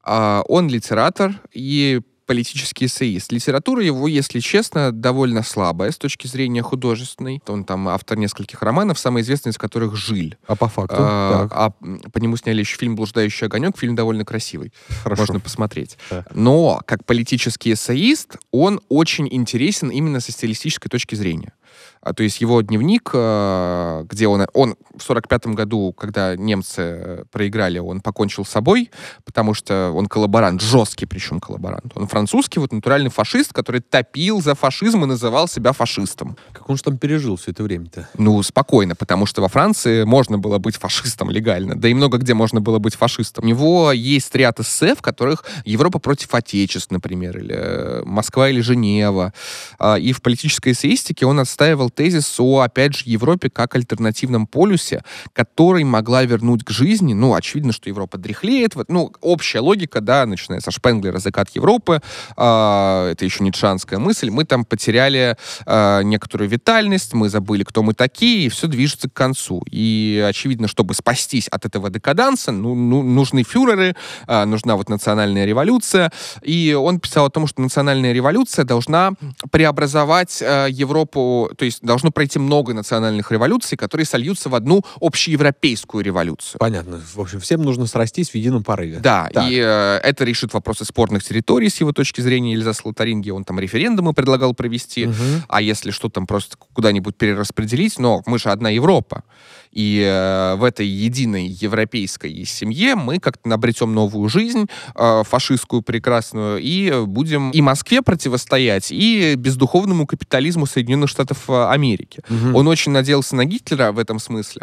он 0.06 0.68
литератор 0.68 1.40
и 1.52 2.00
политический 2.26 2.86
эссеист. 2.86 3.32
Литература 3.32 3.82
его, 3.82 4.08
если 4.08 4.40
честно, 4.40 4.92
довольно 4.92 5.42
слабая 5.42 5.90
с 5.90 5.96
точки 5.96 6.26
зрения 6.26 6.62
художественной. 6.62 7.40
Он 7.46 7.64
там 7.64 7.88
автор 7.88 8.18
нескольких 8.18 8.62
романов, 8.62 8.98
самый 8.98 9.22
известный 9.22 9.50
из 9.50 9.58
которых 9.58 9.96
«Жиль». 9.96 10.36
А 10.46 10.56
по 10.56 10.68
факту? 10.68 10.96
А, 10.98 11.48
а, 11.50 11.70
по 12.10 12.18
нему 12.18 12.36
сняли 12.36 12.60
еще 12.60 12.76
фильм 12.76 12.96
«Блуждающий 12.96 13.46
огонек». 13.46 13.78
Фильм 13.78 13.94
довольно 13.94 14.24
красивый. 14.24 14.72
хорошо. 15.02 15.22
Можно 15.22 15.40
посмотреть. 15.40 15.96
Так. 16.10 16.26
Но 16.34 16.82
как 16.84 17.04
политический 17.04 17.72
эссеист 17.72 18.36
он 18.50 18.80
очень 18.88 19.28
интересен 19.30 19.90
именно 19.90 20.20
со 20.20 20.32
стилистической 20.32 20.90
точки 20.90 21.14
зрения. 21.14 21.52
А, 22.00 22.12
то 22.12 22.22
есть 22.22 22.40
его 22.40 22.60
дневник, 22.60 23.10
э, 23.12 24.04
где 24.08 24.28
он, 24.28 24.46
он 24.54 24.76
в 24.96 25.02
45 25.02 25.48
году, 25.48 25.92
когда 25.92 26.36
немцы 26.36 27.24
проиграли, 27.32 27.78
он 27.78 28.00
покончил 28.00 28.44
с 28.44 28.48
собой, 28.48 28.90
потому 29.24 29.54
что 29.54 29.90
он 29.92 30.06
коллаборант, 30.06 30.60
жесткий 30.60 31.06
причем 31.06 31.40
коллаборант. 31.40 31.92
Он 31.96 32.06
французский, 32.16 32.60
вот 32.60 32.72
натуральный 32.72 33.10
фашист, 33.10 33.52
который 33.52 33.82
топил 33.82 34.40
за 34.40 34.54
фашизм 34.54 35.04
и 35.04 35.06
называл 35.06 35.48
себя 35.48 35.72
фашистом. 35.72 36.38
Как 36.52 36.70
он 36.70 36.78
же 36.78 36.82
там 36.82 36.96
пережил 36.96 37.36
все 37.36 37.50
это 37.50 37.62
время-то? 37.62 38.08
Ну, 38.16 38.42
спокойно, 38.42 38.94
потому 38.94 39.26
что 39.26 39.42
во 39.42 39.48
Франции 39.48 40.04
можно 40.04 40.38
было 40.38 40.56
быть 40.56 40.76
фашистом 40.76 41.30
легально, 41.30 41.74
да 41.74 41.88
и 41.88 41.92
много 41.94 42.16
где 42.16 42.32
можно 42.32 42.62
было 42.62 42.78
быть 42.78 42.94
фашистом. 42.94 43.44
У 43.44 43.46
него 43.46 43.92
есть 43.92 44.34
ряд 44.34 44.60
эссе, 44.60 44.94
в 44.94 45.02
которых 45.02 45.44
Европа 45.66 45.98
против 45.98 46.34
Отечеств, 46.34 46.90
например, 46.90 47.36
или 47.36 47.54
э, 47.54 48.02
Москва 48.06 48.48
или 48.48 48.62
Женева. 48.62 49.34
А, 49.78 49.96
И 49.96 50.12
в 50.12 50.22
политической 50.22 50.72
эссеистике 50.72 51.26
он 51.26 51.38
отстаивал 51.38 51.90
тезис 51.90 52.40
о, 52.40 52.60
опять 52.60 52.96
же, 52.96 53.02
Европе 53.04 53.50
как 53.50 53.74
альтернативном 53.74 54.46
полюсе, 54.46 55.04
который 55.34 55.84
могла 55.84 56.24
вернуть 56.24 56.64
к 56.64 56.70
жизни, 56.70 57.12
ну, 57.12 57.34
очевидно, 57.34 57.72
что 57.72 57.90
Европа 57.90 58.16
дряхлеет, 58.16 58.74
вот, 58.74 58.88
ну, 58.88 59.12
общая 59.20 59.60
логика, 59.60 60.00
да, 60.00 60.24
начиная 60.24 60.60
со 60.60 60.70
Шпенглера 60.70 61.18
«Закат 61.18 61.50
Европы», 61.50 62.00
это 62.36 63.24
еще 63.24 63.44
ницшанская 63.44 63.98
мысль, 63.98 64.30
мы 64.30 64.44
там 64.44 64.64
потеряли 64.64 65.36
а, 65.64 66.02
некоторую 66.02 66.48
витальность, 66.48 67.14
мы 67.14 67.28
забыли, 67.28 67.64
кто 67.64 67.82
мы 67.82 67.94
такие, 67.94 68.46
и 68.46 68.48
все 68.48 68.66
движется 68.66 69.08
к 69.08 69.12
концу. 69.12 69.62
И 69.70 70.24
очевидно, 70.26 70.68
чтобы 70.68 70.94
спастись 70.94 71.48
от 71.48 71.64
этого 71.64 71.90
декаданса, 71.90 72.52
ну, 72.52 72.74
ну, 72.74 73.02
нужны 73.02 73.42
фюреры, 73.42 73.96
а, 74.26 74.44
нужна 74.44 74.76
вот 74.76 74.88
национальная 74.88 75.44
революция. 75.44 76.12
И 76.42 76.76
он 76.78 77.00
писал 77.00 77.26
о 77.26 77.30
том, 77.30 77.46
что 77.46 77.60
национальная 77.60 78.12
революция 78.12 78.64
должна 78.64 79.12
преобразовать 79.50 80.42
а, 80.42 80.66
Европу, 80.66 81.50
то 81.56 81.64
есть 81.64 81.82
должно 81.82 82.10
пройти 82.10 82.38
много 82.38 82.74
национальных 82.74 83.32
революций, 83.32 83.76
которые 83.76 84.06
сольются 84.06 84.48
в 84.48 84.54
одну 84.54 84.82
общеевропейскую 85.00 86.04
революцию. 86.04 86.58
Понятно. 86.58 87.00
В 87.14 87.20
общем, 87.20 87.40
всем 87.40 87.62
нужно 87.62 87.86
срастись 87.86 88.30
в 88.30 88.34
едином 88.34 88.64
порыве. 88.64 88.98
Да, 88.98 89.28
Так. 89.32 89.50
и 89.50 89.60
э, 89.62 90.00
это 90.02 90.24
решит 90.24 90.52
вопросы 90.54 90.84
спорных 90.84 91.24
территорий 91.24 91.68
с 91.68 91.80
его 91.80 91.92
точки 91.96 92.20
зрения. 92.20 92.54
Эльзас 92.54 92.84
Лотарингии, 92.84 93.30
он 93.30 93.44
там 93.44 93.58
референдумы 93.58 94.12
предлагал 94.12 94.54
провести. 94.54 95.06
Мгм. 95.06 95.44
А 95.48 95.60
если 95.60 95.90
что 95.90 96.08
там 96.08 96.26
просто 96.26 96.56
куда-нибудь 96.74 97.16
перераспределить, 97.16 97.98
но 97.98 98.22
мы 98.26 98.38
же 98.38 98.50
одна 98.50 98.70
Европа. 98.70 99.24
И 99.72 100.00
э, 100.02 100.54
в 100.56 100.64
этой 100.64 100.86
единой 100.86 101.48
европейской 101.48 102.44
семье 102.44 102.94
мы 102.94 103.18
как-то 103.18 103.52
обретем 103.52 103.94
новую 103.94 104.28
жизнь, 104.28 104.66
э, 104.94 105.22
фашистскую 105.24 105.82
прекрасную, 105.82 106.58
и 106.62 107.04
будем 107.04 107.50
и 107.50 107.60
Москве 107.60 108.00
противостоять, 108.00 108.90
и 108.90 109.34
бездуховному 109.34 110.06
капитализму 110.06 110.66
Соединенных 110.66 111.10
Штатов 111.10 111.50
э, 111.50 111.68
Америки. 111.68 112.22
Мгм. 112.28 112.54
Он 112.54 112.68
очень 112.68 112.92
надеялся 112.92 113.36
на 113.36 113.44
Гитлера 113.44 113.92
в 113.92 113.98
этом 113.98 114.18
смысле. 114.18 114.62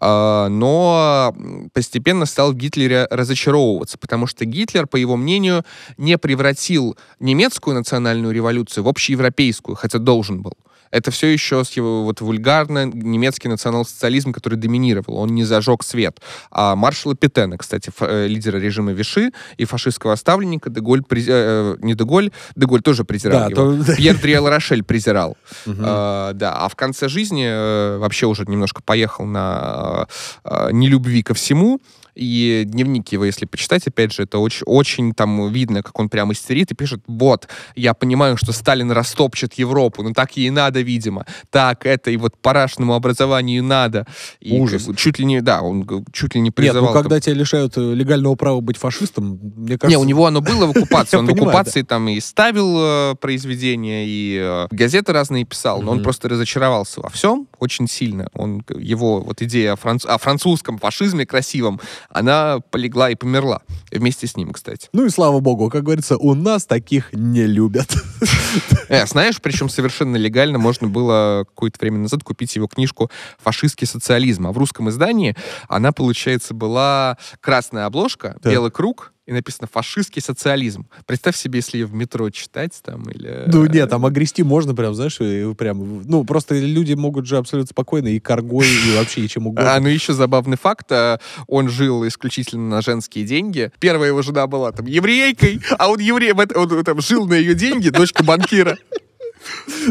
А, 0.00 0.48
но 0.48 1.34
постепенно 1.72 2.26
стал 2.26 2.52
в 2.52 2.56
Гитлере 2.56 3.06
разочаровываться, 3.10 3.98
потому 3.98 4.26
что 4.26 4.44
Гитлер, 4.44 4.86
по 4.86 4.96
его 4.96 5.16
мнению, 5.16 5.64
не 5.96 6.18
превратил 6.18 6.96
немецкую 7.20 7.76
национальную 7.76 8.34
революцию 8.34 8.84
в 8.84 8.88
общеевропейскую, 8.88 9.76
хотя 9.76 9.98
должен 9.98 10.42
был. 10.42 10.54
Это 10.90 11.10
все 11.10 11.26
еще 11.28 11.64
с 11.64 11.70
его 11.72 12.04
вот 12.04 12.20
вульгарно 12.20 12.86
немецкий 12.86 13.48
национал-социализм, 13.48 14.32
который 14.32 14.56
доминировал. 14.56 15.16
Он 15.18 15.30
не 15.34 15.44
зажег 15.44 15.82
свет. 15.82 16.20
А 16.50 16.76
маршала 16.76 17.14
Петена, 17.16 17.58
кстати, 17.58 17.90
э, 18.00 18.26
лидера 18.28 18.58
режима 18.58 18.92
Виши 18.92 19.32
и 19.56 19.64
фашистского 19.64 20.12
оставленника, 20.12 20.70
Деголь, 20.70 21.02
през- 21.02 21.26
э, 21.28 21.76
не 21.80 21.94
Деголь, 21.94 22.30
Деголь 22.56 22.80
тоже 22.82 23.04
презирал 23.04 23.40
Да, 23.40 23.46
его. 23.50 23.84
то- 23.84 23.94
Пьер 23.96 24.18
Дриэл 24.20 24.48
Рошель 24.48 24.82
презирал. 24.84 25.36
А, 25.66 26.32
да, 26.32 26.56
а 26.58 26.68
в 26.68 26.76
конце 26.76 27.08
жизни 27.08 27.46
э, 27.48 27.98
вообще 27.98 28.26
уже 28.26 28.44
немножко 28.46 28.82
поехал 28.82 29.24
на 29.24 30.06
э, 30.44 30.68
нелюбви 30.72 31.22
ко 31.22 31.34
всему. 31.34 31.80
И 32.14 32.64
дневник 32.66 33.12
его, 33.12 33.24
если 33.24 33.46
почитать, 33.46 33.86
опять 33.86 34.12
же, 34.12 34.22
это 34.22 34.38
очень, 34.38 34.64
очень 34.66 35.14
там 35.14 35.50
видно, 35.52 35.82
как 35.82 35.98
он 35.98 36.08
прям 36.08 36.32
истерит 36.32 36.70
и 36.70 36.74
пишет, 36.74 37.00
вот, 37.06 37.48
я 37.74 37.94
понимаю, 37.94 38.36
что 38.36 38.52
Сталин 38.52 38.90
растопчет 38.92 39.54
Европу, 39.54 40.02
но 40.02 40.12
так 40.12 40.36
ей 40.36 40.50
надо, 40.50 40.80
видимо. 40.80 41.26
Так, 41.50 41.86
это 41.86 42.10
и 42.10 42.16
вот 42.16 42.36
парашному 42.36 42.94
образованию 42.94 43.62
надо. 43.62 44.06
И 44.40 44.58
Ужас. 44.58 44.84
как 44.84 44.96
чуть 44.96 45.18
ли 45.18 45.24
не, 45.24 45.40
да, 45.40 45.62
он 45.62 45.86
чуть 46.12 46.34
ли 46.34 46.40
не 46.40 46.48
Нет, 46.48 46.54
призывал... 46.54 46.88
ну 46.88 46.92
там- 46.92 47.02
когда 47.02 47.20
тебя 47.20 47.34
лишают 47.34 47.76
э, 47.76 47.94
легального 47.94 48.34
права 48.34 48.60
быть 48.60 48.76
фашистом, 48.76 49.38
мне 49.56 49.78
кажется... 49.78 49.88
не, 49.88 49.96
у 49.96 50.04
него 50.04 50.26
оно 50.26 50.40
было 50.40 50.66
в 50.66 50.70
оккупации. 50.76 51.16
Он 51.16 51.26
в 51.26 51.30
оккупации 51.30 51.82
там 51.82 52.08
и 52.08 52.20
ставил 52.20 52.76
э, 52.78 53.14
произведения, 53.20 54.04
и 54.06 54.38
э, 54.40 54.66
газеты 54.70 55.12
разные 55.12 55.44
писал, 55.44 55.82
но 55.82 55.92
он 55.92 56.02
просто 56.02 56.28
разочаровался 56.28 57.00
во 57.00 57.08
всем 57.08 57.48
очень 57.64 57.88
сильно. 57.88 58.28
Он, 58.34 58.64
его 58.68 59.20
вот 59.20 59.42
идея 59.42 59.72
о, 59.72 59.76
франц- 59.76 60.06
о 60.06 60.18
французском 60.18 60.78
фашизме 60.78 61.26
красивом, 61.26 61.80
она 62.10 62.60
полегла 62.70 63.10
и 63.10 63.14
померла. 63.14 63.62
Вместе 63.90 64.26
с 64.26 64.36
ним, 64.36 64.52
кстати. 64.52 64.88
Ну 64.92 65.06
и 65.06 65.10
слава 65.10 65.40
богу, 65.40 65.70
как 65.70 65.82
говорится, 65.84 66.16
у 66.16 66.34
нас 66.34 66.66
таких 66.66 67.12
не 67.12 67.46
любят. 67.46 67.92
Э, 68.88 69.06
знаешь, 69.06 69.40
причем 69.40 69.68
совершенно 69.68 70.16
легально 70.16 70.58
можно 70.58 70.86
было 70.88 71.44
какое-то 71.48 71.78
время 71.80 71.98
назад 71.98 72.22
купить 72.22 72.54
его 72.54 72.66
книжку 72.68 73.10
«Фашистский 73.42 73.86
социализм». 73.86 74.46
А 74.46 74.52
в 74.52 74.58
русском 74.58 74.88
издании 74.90 75.34
она, 75.68 75.90
получается, 75.92 76.54
была 76.54 77.16
красная 77.40 77.86
обложка, 77.86 78.36
Так. 78.42 78.52
белый 78.52 78.70
круг, 78.70 79.13
и 79.26 79.32
написано 79.32 79.68
«фашистский 79.70 80.20
социализм». 80.20 80.86
Представь 81.06 81.36
себе, 81.36 81.58
если 81.58 81.78
ее 81.78 81.86
в 81.86 81.94
метро 81.94 82.28
читать 82.30 82.78
там 82.82 83.02
или... 83.04 83.44
Ну 83.46 83.64
нет, 83.66 83.88
там 83.88 84.04
огрести 84.04 84.42
можно 84.42 84.74
прям, 84.74 84.94
знаешь, 84.94 85.16
прям, 85.56 86.02
ну 86.02 86.24
просто 86.24 86.58
люди 86.58 86.94
могут 86.94 87.26
же 87.26 87.38
абсолютно 87.38 87.70
спокойно 87.70 88.08
и 88.08 88.20
коргой, 88.20 88.66
и 88.66 88.96
вообще 88.96 89.22
и 89.22 89.28
чем 89.28 89.46
А, 89.46 89.48
угодно. 89.48 89.80
ну 89.80 89.88
еще 89.88 90.12
забавный 90.12 90.56
факт, 90.56 90.90
а, 90.92 91.20
он 91.46 91.68
жил 91.68 92.06
исключительно 92.06 92.68
на 92.68 92.82
женские 92.82 93.24
деньги. 93.24 93.70
Первая 93.78 94.10
его 94.10 94.22
жена 94.22 94.46
была 94.46 94.72
там 94.72 94.86
еврейкой, 94.86 95.60
а 95.78 95.90
он 95.90 96.00
еврей, 96.00 96.32
он, 96.32 96.84
там 96.84 97.00
жил 97.00 97.26
на 97.26 97.34
ее 97.34 97.54
деньги, 97.54 97.88
дочка 97.88 98.22
банкира. 98.22 98.76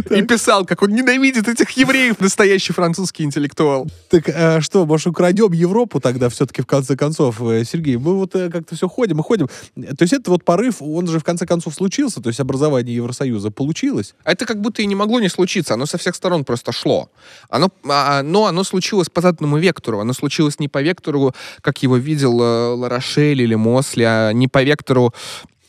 И 0.10 0.22
писал, 0.24 0.66
как 0.66 0.82
он 0.82 0.92
ненавидит 0.92 1.48
этих 1.48 1.70
евреев, 1.72 2.20
настоящий 2.20 2.74
французский 2.74 3.24
интеллектуал. 3.24 3.88
Так 4.10 4.30
а 4.30 4.62
что, 4.62 4.86
может, 4.86 5.08
украдем 5.08 5.52
Европу 5.52 6.00
тогда 6.00 6.30
все-таки 6.30 6.62
в 6.62 6.66
конце 6.66 6.96
концов, 6.96 7.42
э, 7.42 7.64
Сергей? 7.66 7.98
Мы 7.98 8.16
вот 8.16 8.36
э, 8.36 8.50
как-то 8.50 8.76
все 8.76 8.88
ходим 8.88 9.20
и 9.20 9.24
ходим. 9.24 9.48
То 9.48 10.02
есть 10.02 10.14
это 10.14 10.32
вот 10.32 10.44
порыв, 10.44 10.82
он 10.82 11.08
же 11.08 11.20
в 11.20 11.24
конце 11.24 11.46
концов 11.46 11.74
случился, 11.74 12.22
то 12.22 12.30
есть 12.30 12.40
образование 12.40 12.96
Евросоюза 12.96 13.52
получилось. 13.52 14.16
А 14.24 14.32
Это 14.32 14.46
как 14.46 14.62
будто 14.62 14.82
и 14.82 14.86
не 14.86 14.96
могло 14.96 15.20
не 15.20 15.30
случиться, 15.30 15.74
оно 15.74 15.86
со 15.86 15.98
всех 15.98 16.16
сторон 16.16 16.44
просто 16.44 16.72
шло. 16.72 17.10
Оно, 17.50 17.70
а, 17.90 18.24
но 18.24 18.46
оно 18.46 18.64
случилось 18.64 19.10
по 19.10 19.22
заданному 19.22 19.58
вектору, 19.58 20.00
оно 20.00 20.14
случилось 20.14 20.60
не 20.60 20.68
по 20.68 20.82
вектору, 20.82 21.34
как 21.62 21.84
его 21.84 21.98
видел 21.98 22.36
Ларошель 22.36 23.42
или 23.42 23.56
Мосли, 23.56 24.04
а 24.04 24.32
не 24.32 24.48
по 24.48 24.64
вектору 24.64 25.14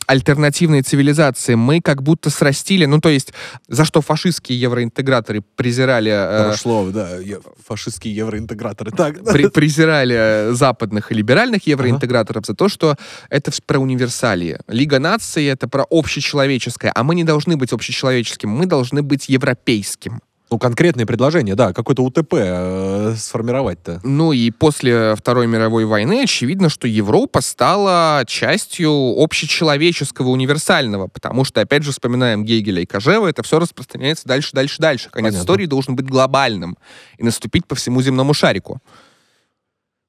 альтернативной 0.07 0.83
цивилизации. 0.83 1.55
Мы 1.55 1.81
как 1.81 2.03
будто 2.03 2.31
срастили, 2.31 2.85
ну 2.87 3.01
то 3.01 3.09
есть, 3.09 3.33
за 3.69 3.85
что 3.85 4.01
фашистские 4.01 4.61
евроинтеграторы 4.61 5.43
презирали... 5.57 6.11
э, 6.13 6.49
Прошло, 6.49 6.91
да, 6.91 7.17
е- 7.19 7.41
фашистские 7.67 8.15
евроинтеграторы. 8.15 8.91
Так, 8.91 9.25
при- 9.25 9.49
презирали 9.49 10.53
западных 10.53 11.13
и 11.13 11.15
либеральных 11.15 11.67
евроинтеграторов 11.67 12.47
за 12.47 12.55
то, 12.55 12.69
что 12.69 12.97
это 13.31 13.51
про 13.67 13.79
универсалии. 13.79 14.59
Лига 14.69 14.99
наций— 14.99 15.45
это 15.47 15.69
про 15.69 15.85
общечеловеческое, 15.91 16.93
а 16.95 17.03
мы 17.03 17.15
не 17.15 17.25
должны 17.25 17.57
быть 17.57 17.73
общечеловеческим, 17.73 18.49
мы 18.51 18.67
должны 18.67 19.03
быть 19.03 19.29
европейским. 19.29 20.21
Ну 20.51 20.59
конкретные 20.59 21.07
предложения, 21.07 21.55
да, 21.55 21.73
какой-то 21.73 22.03
УТП 22.03 22.35
э, 22.35 23.15
сформировать-то. 23.17 24.01
Ну 24.05 24.33
и 24.33 24.51
после 24.51 25.15
Второй 25.17 25.47
мировой 25.47 25.85
войны 25.85 26.23
очевидно, 26.23 26.69
что 26.69 26.87
Европа 26.87 27.41
стала 27.41 28.25
частью 28.27 28.91
общечеловеческого 28.91 30.29
универсального, 30.29 31.09
потому 31.09 31.45
что, 31.45 31.61
опять 31.61 31.83
же, 31.83 31.93
вспоминаем 31.93 32.45
Гегеля 32.45 32.83
и 32.83 32.87
Кожева, 32.87 33.27
это 33.27 33.43
все 33.43 33.59
распространяется 33.59 34.29
дальше, 34.29 34.51
дальше, 34.53 34.81
дальше. 34.81 35.11
Конец 35.11 35.33
Понятно. 35.33 35.45
истории 35.45 35.67
должен 35.67 35.97
быть 35.97 36.07
глобальным 36.07 36.77
и 37.19 37.25
наступить 37.25 37.67
по 37.67 37.75
всему 37.75 38.03
земному 38.03 38.35
шарику. 38.35 38.81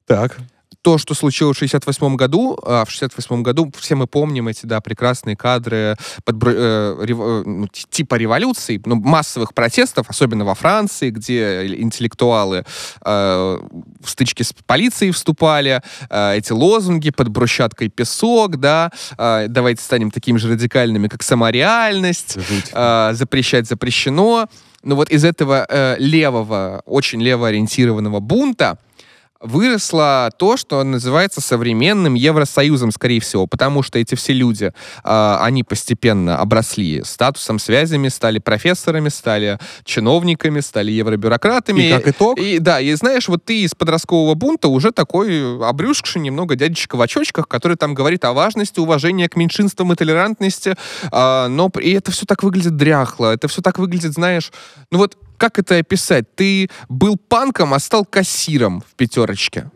Так. 0.06 0.38
То, 0.86 1.00
что 1.00 1.16
случилось 1.16 1.58
в 1.58 1.60
68 1.62 2.16
году, 2.16 2.60
а 2.64 2.86
в 2.86 2.92
68 2.92 3.42
году 3.42 3.72
все 3.76 3.96
мы 3.96 4.06
помним 4.06 4.48
эти, 4.50 4.68
да, 4.68 4.82
прекрасные 4.82 5.36
кадры 5.36 5.96
подбро- 6.24 6.54
э, 6.56 7.04
рев- 7.04 7.20
э, 7.20 7.44
ну, 7.44 7.68
типа 7.90 8.14
революции, 8.16 8.80
ну, 8.86 8.94
массовых 8.94 9.56
протестов, 9.56 10.12
особенно 10.12 10.46
во 10.46 10.54
Франции, 10.54 11.10
где 11.10 11.66
интеллектуалы 11.76 12.66
э, 13.04 13.60
в 14.00 14.08
стычки 14.08 14.44
с 14.44 14.54
полицией 14.68 15.12
вступали, 15.12 15.82
э, 16.08 16.38
эти 16.38 16.52
лозунги 16.54 17.10
под 17.10 17.30
брусчаткой 17.30 17.90
песок, 17.90 18.58
да, 18.58 18.92
э, 19.18 19.48
давайте 19.50 19.82
станем 19.82 20.12
такими 20.12 20.38
же 20.38 20.50
радикальными, 20.52 21.08
как 21.08 21.24
сама 21.24 21.50
реальность, 21.52 22.36
Жуть. 22.36 22.70
э, 22.72 23.10
запрещать 23.14 23.66
запрещено. 23.68 24.48
Но 24.84 24.96
вот 24.96 25.10
из 25.10 25.26
этого 25.26 25.66
э, 25.68 25.96
левого, 25.98 26.84
очень 26.86 27.20
левоориентированного 27.24 28.20
бунта 28.20 28.78
выросло 29.42 30.30
то, 30.38 30.58
что 30.58 30.84
называется 30.84 31.42
современным 31.42 32.14
Евросоюзом, 32.14 32.92
скорее 32.92 33.20
всего, 33.20 33.48
потому 33.48 33.84
что 33.84 34.00
эти 34.00 34.16
все 34.16 34.34
люди, 34.34 34.72
а, 35.04 35.40
они 35.44 35.64
постепенно 35.64 36.40
обросли 36.40 37.04
статусом, 37.04 37.60
связями, 37.60 38.08
стали 38.08 38.40
профессорами, 38.40 39.10
стали 39.10 39.60
чиновниками, 39.84 40.62
стали 40.62 40.92
евробюрократами. 40.92 41.84
И 41.84 41.92
как 41.92 42.08
итог? 42.08 42.40
И, 42.40 42.60
да, 42.60 42.80
и 42.80 42.94
знаешь, 42.94 43.28
вот 43.28 43.44
ты 43.44 43.62
из 43.62 43.76
подросткового 43.76 44.36
бунта 44.36 44.68
уже 44.68 44.92
такой 44.92 45.60
обрюзгший 45.68 46.22
немного 46.22 46.56
дядечка 46.56 46.96
в 46.96 47.02
очочках, 47.02 47.48
который 47.48 47.78
там 47.78 47.94
говорит 47.94 48.24
о 48.26 48.34
важности 48.34 48.80
уважения 48.80 49.28
к 49.28 49.36
меньшинствам 49.36 49.92
и 49.94 49.96
толерантности, 49.96 50.76
а, 51.12 51.48
но 51.50 51.70
и 51.82 51.92
это 51.92 52.12
все 52.12 52.26
так 52.26 52.44
выглядит 52.44 52.78
дряхло, 52.78 53.34
это 53.34 53.48
все 53.48 53.62
так 53.62 53.80
выглядит, 53.80 54.14
знаешь, 54.14 54.52
ну 54.92 55.00
вот 55.00 55.18
как 55.38 55.60
это 55.60 55.78
описать? 55.78 56.26
Ты 56.36 56.70
был 56.90 57.18
панком, 57.18 57.74
а 57.74 57.80
стал 57.80 58.06
кассиром 58.06 58.82
в 58.82 58.96
пятерочке. 58.96 59.70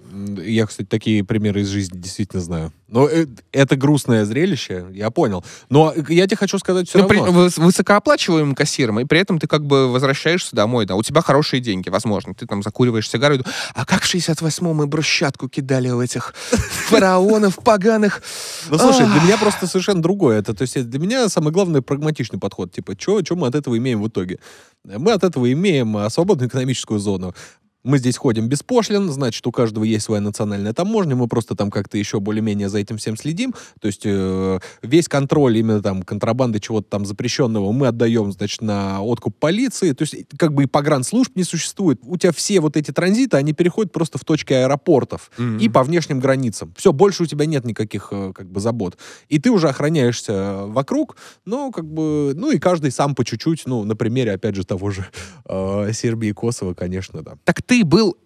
Я, 0.43 0.65
кстати, 0.65 0.87
такие 0.87 1.23
примеры 1.23 1.61
из 1.61 1.67
жизни 1.69 1.97
действительно 1.97 2.41
знаю. 2.41 2.73
Но 2.87 3.07
э, 3.07 3.27
это 3.51 3.75
грустное 3.75 4.25
зрелище, 4.25 4.87
я 4.93 5.11
понял. 5.11 5.43
Но 5.69 5.93
э, 5.95 6.01
я 6.09 6.25
тебе 6.25 6.37
хочу 6.37 6.57
сказать 6.57 6.89
все 6.89 6.99
Ну, 6.99 7.07
при- 7.07 7.17
равно. 7.17 7.45
выс- 7.45 7.61
высокооплачиваемым 7.61 8.55
кассиром, 8.55 8.99
и 8.99 9.05
при 9.05 9.19
этом 9.19 9.37
ты 9.39 9.47
как 9.47 9.65
бы 9.65 9.91
возвращаешься 9.91 10.55
домой, 10.55 10.85
да, 10.85 10.95
у 10.95 11.03
тебя 11.03 11.21
хорошие 11.21 11.59
деньги, 11.61 11.89
возможно, 11.89 12.33
ты 12.33 12.45
там 12.47 12.63
закуриваешь 12.63 13.07
сигару, 13.09 13.35
и 13.35 13.41
а 13.75 13.85
как 13.85 14.01
в 14.03 14.13
68-м 14.13 14.75
мы 14.75 14.87
брусчатку 14.87 15.47
кидали 15.49 15.89
у 15.89 16.01
этих 16.01 16.33
фараонов 16.89 17.57
поганых? 17.63 18.21
Ну, 18.69 18.77
слушай, 18.79 19.05
для 19.05 19.21
меня 19.21 19.37
просто 19.37 19.67
совершенно 19.67 20.01
другое. 20.01 20.39
Это, 20.39 20.53
то 20.53 20.63
есть, 20.63 20.75
э, 20.77 20.81
для 20.83 20.99
меня 20.99 21.29
самый 21.29 21.51
главный 21.51 21.81
прагматичный 21.81 22.39
подход. 22.39 22.71
Типа, 22.71 22.95
что 22.99 23.21
мы 23.35 23.47
от 23.47 23.55
этого 23.55 23.77
имеем 23.77 24.01
в 24.01 24.07
итоге? 24.07 24.39
Мы 24.83 25.11
от 25.11 25.23
этого 25.23 25.51
имеем 25.51 26.09
свободную 26.09 26.47
экономическую 26.49 26.99
зону. 26.99 27.35
Мы 27.83 27.97
здесь 27.97 28.17
ходим 28.17 28.49
без 28.49 28.61
пошлин, 28.61 29.09
значит, 29.09 29.45
у 29.47 29.51
каждого 29.51 29.85
есть 29.85 30.05
своя 30.05 30.21
национальная 30.21 30.73
таможня, 30.73 31.15
мы 31.15 31.27
просто 31.27 31.55
там 31.55 31.71
как-то 31.71 31.97
еще 31.97 32.19
более-менее 32.19 32.67
за 32.67 32.79
этим 32.79 32.97
всем 32.97 33.15
следим. 33.15 33.53
То 33.79 33.87
есть 33.87 34.01
э, 34.03 34.59
весь 34.81 35.07
контроль 35.07 35.57
именно 35.57 35.81
там 35.81 36.03
контрабанды 36.03 36.59
чего-то 36.59 36.89
там 36.89 37.05
запрещенного 37.05 37.71
мы 37.71 37.87
отдаем, 37.87 38.33
значит, 38.33 38.61
на 38.61 39.01
откуп 39.01 39.37
полиции. 39.39 39.93
То 39.93 40.01
есть 40.03 40.15
как 40.37 40.53
бы 40.53 40.63
и 40.63 40.65
погранслужб 40.65 41.35
не 41.35 41.43
существует. 41.43 41.99
У 42.03 42.17
тебя 42.17 42.33
все 42.33 42.59
вот 42.59 42.75
эти 42.75 42.91
транзиты, 42.91 43.37
они 43.37 43.53
переходят 43.53 43.93
просто 43.93 44.17
в 44.17 44.25
точки 44.25 44.51
аэропортов 44.53 45.31
Мгм. 45.37 45.59
и 45.59 45.69
по 45.69 45.83
внешним 45.83 46.19
границам. 46.19 46.73
Все, 46.75 46.91
больше 46.91 47.23
у 47.23 47.25
тебя 47.27 47.45
нет 47.45 47.63
никаких 47.63 48.09
э, 48.11 48.33
как 48.35 48.51
бы 48.51 48.59
забот. 48.59 48.97
И 49.29 49.39
ты 49.39 49.51
уже 49.51 49.69
охраняешься 49.69 50.33
э, 50.33 50.65
вокруг, 50.65 51.15
но 51.45 51.71
как 51.71 51.85
бы, 51.85 52.33
ну 52.35 52.51
и 52.51 52.59
каждый 52.59 52.91
сам 52.91 53.15
по 53.15 53.23
чуть-чуть, 53.23 53.63
ну, 53.65 53.85
на 53.85 53.95
примере, 53.95 54.33
опять 54.33 54.55
же, 54.55 54.65
того 54.65 54.89
же 54.91 55.05
э, 55.47 55.91
Сербии 55.93 56.29
и 56.29 56.33
Косово, 56.33 56.73
конечно, 56.73 57.21
да. 57.21 57.35
Так 57.45 57.61
ты 57.69 57.85
был 57.85 58.17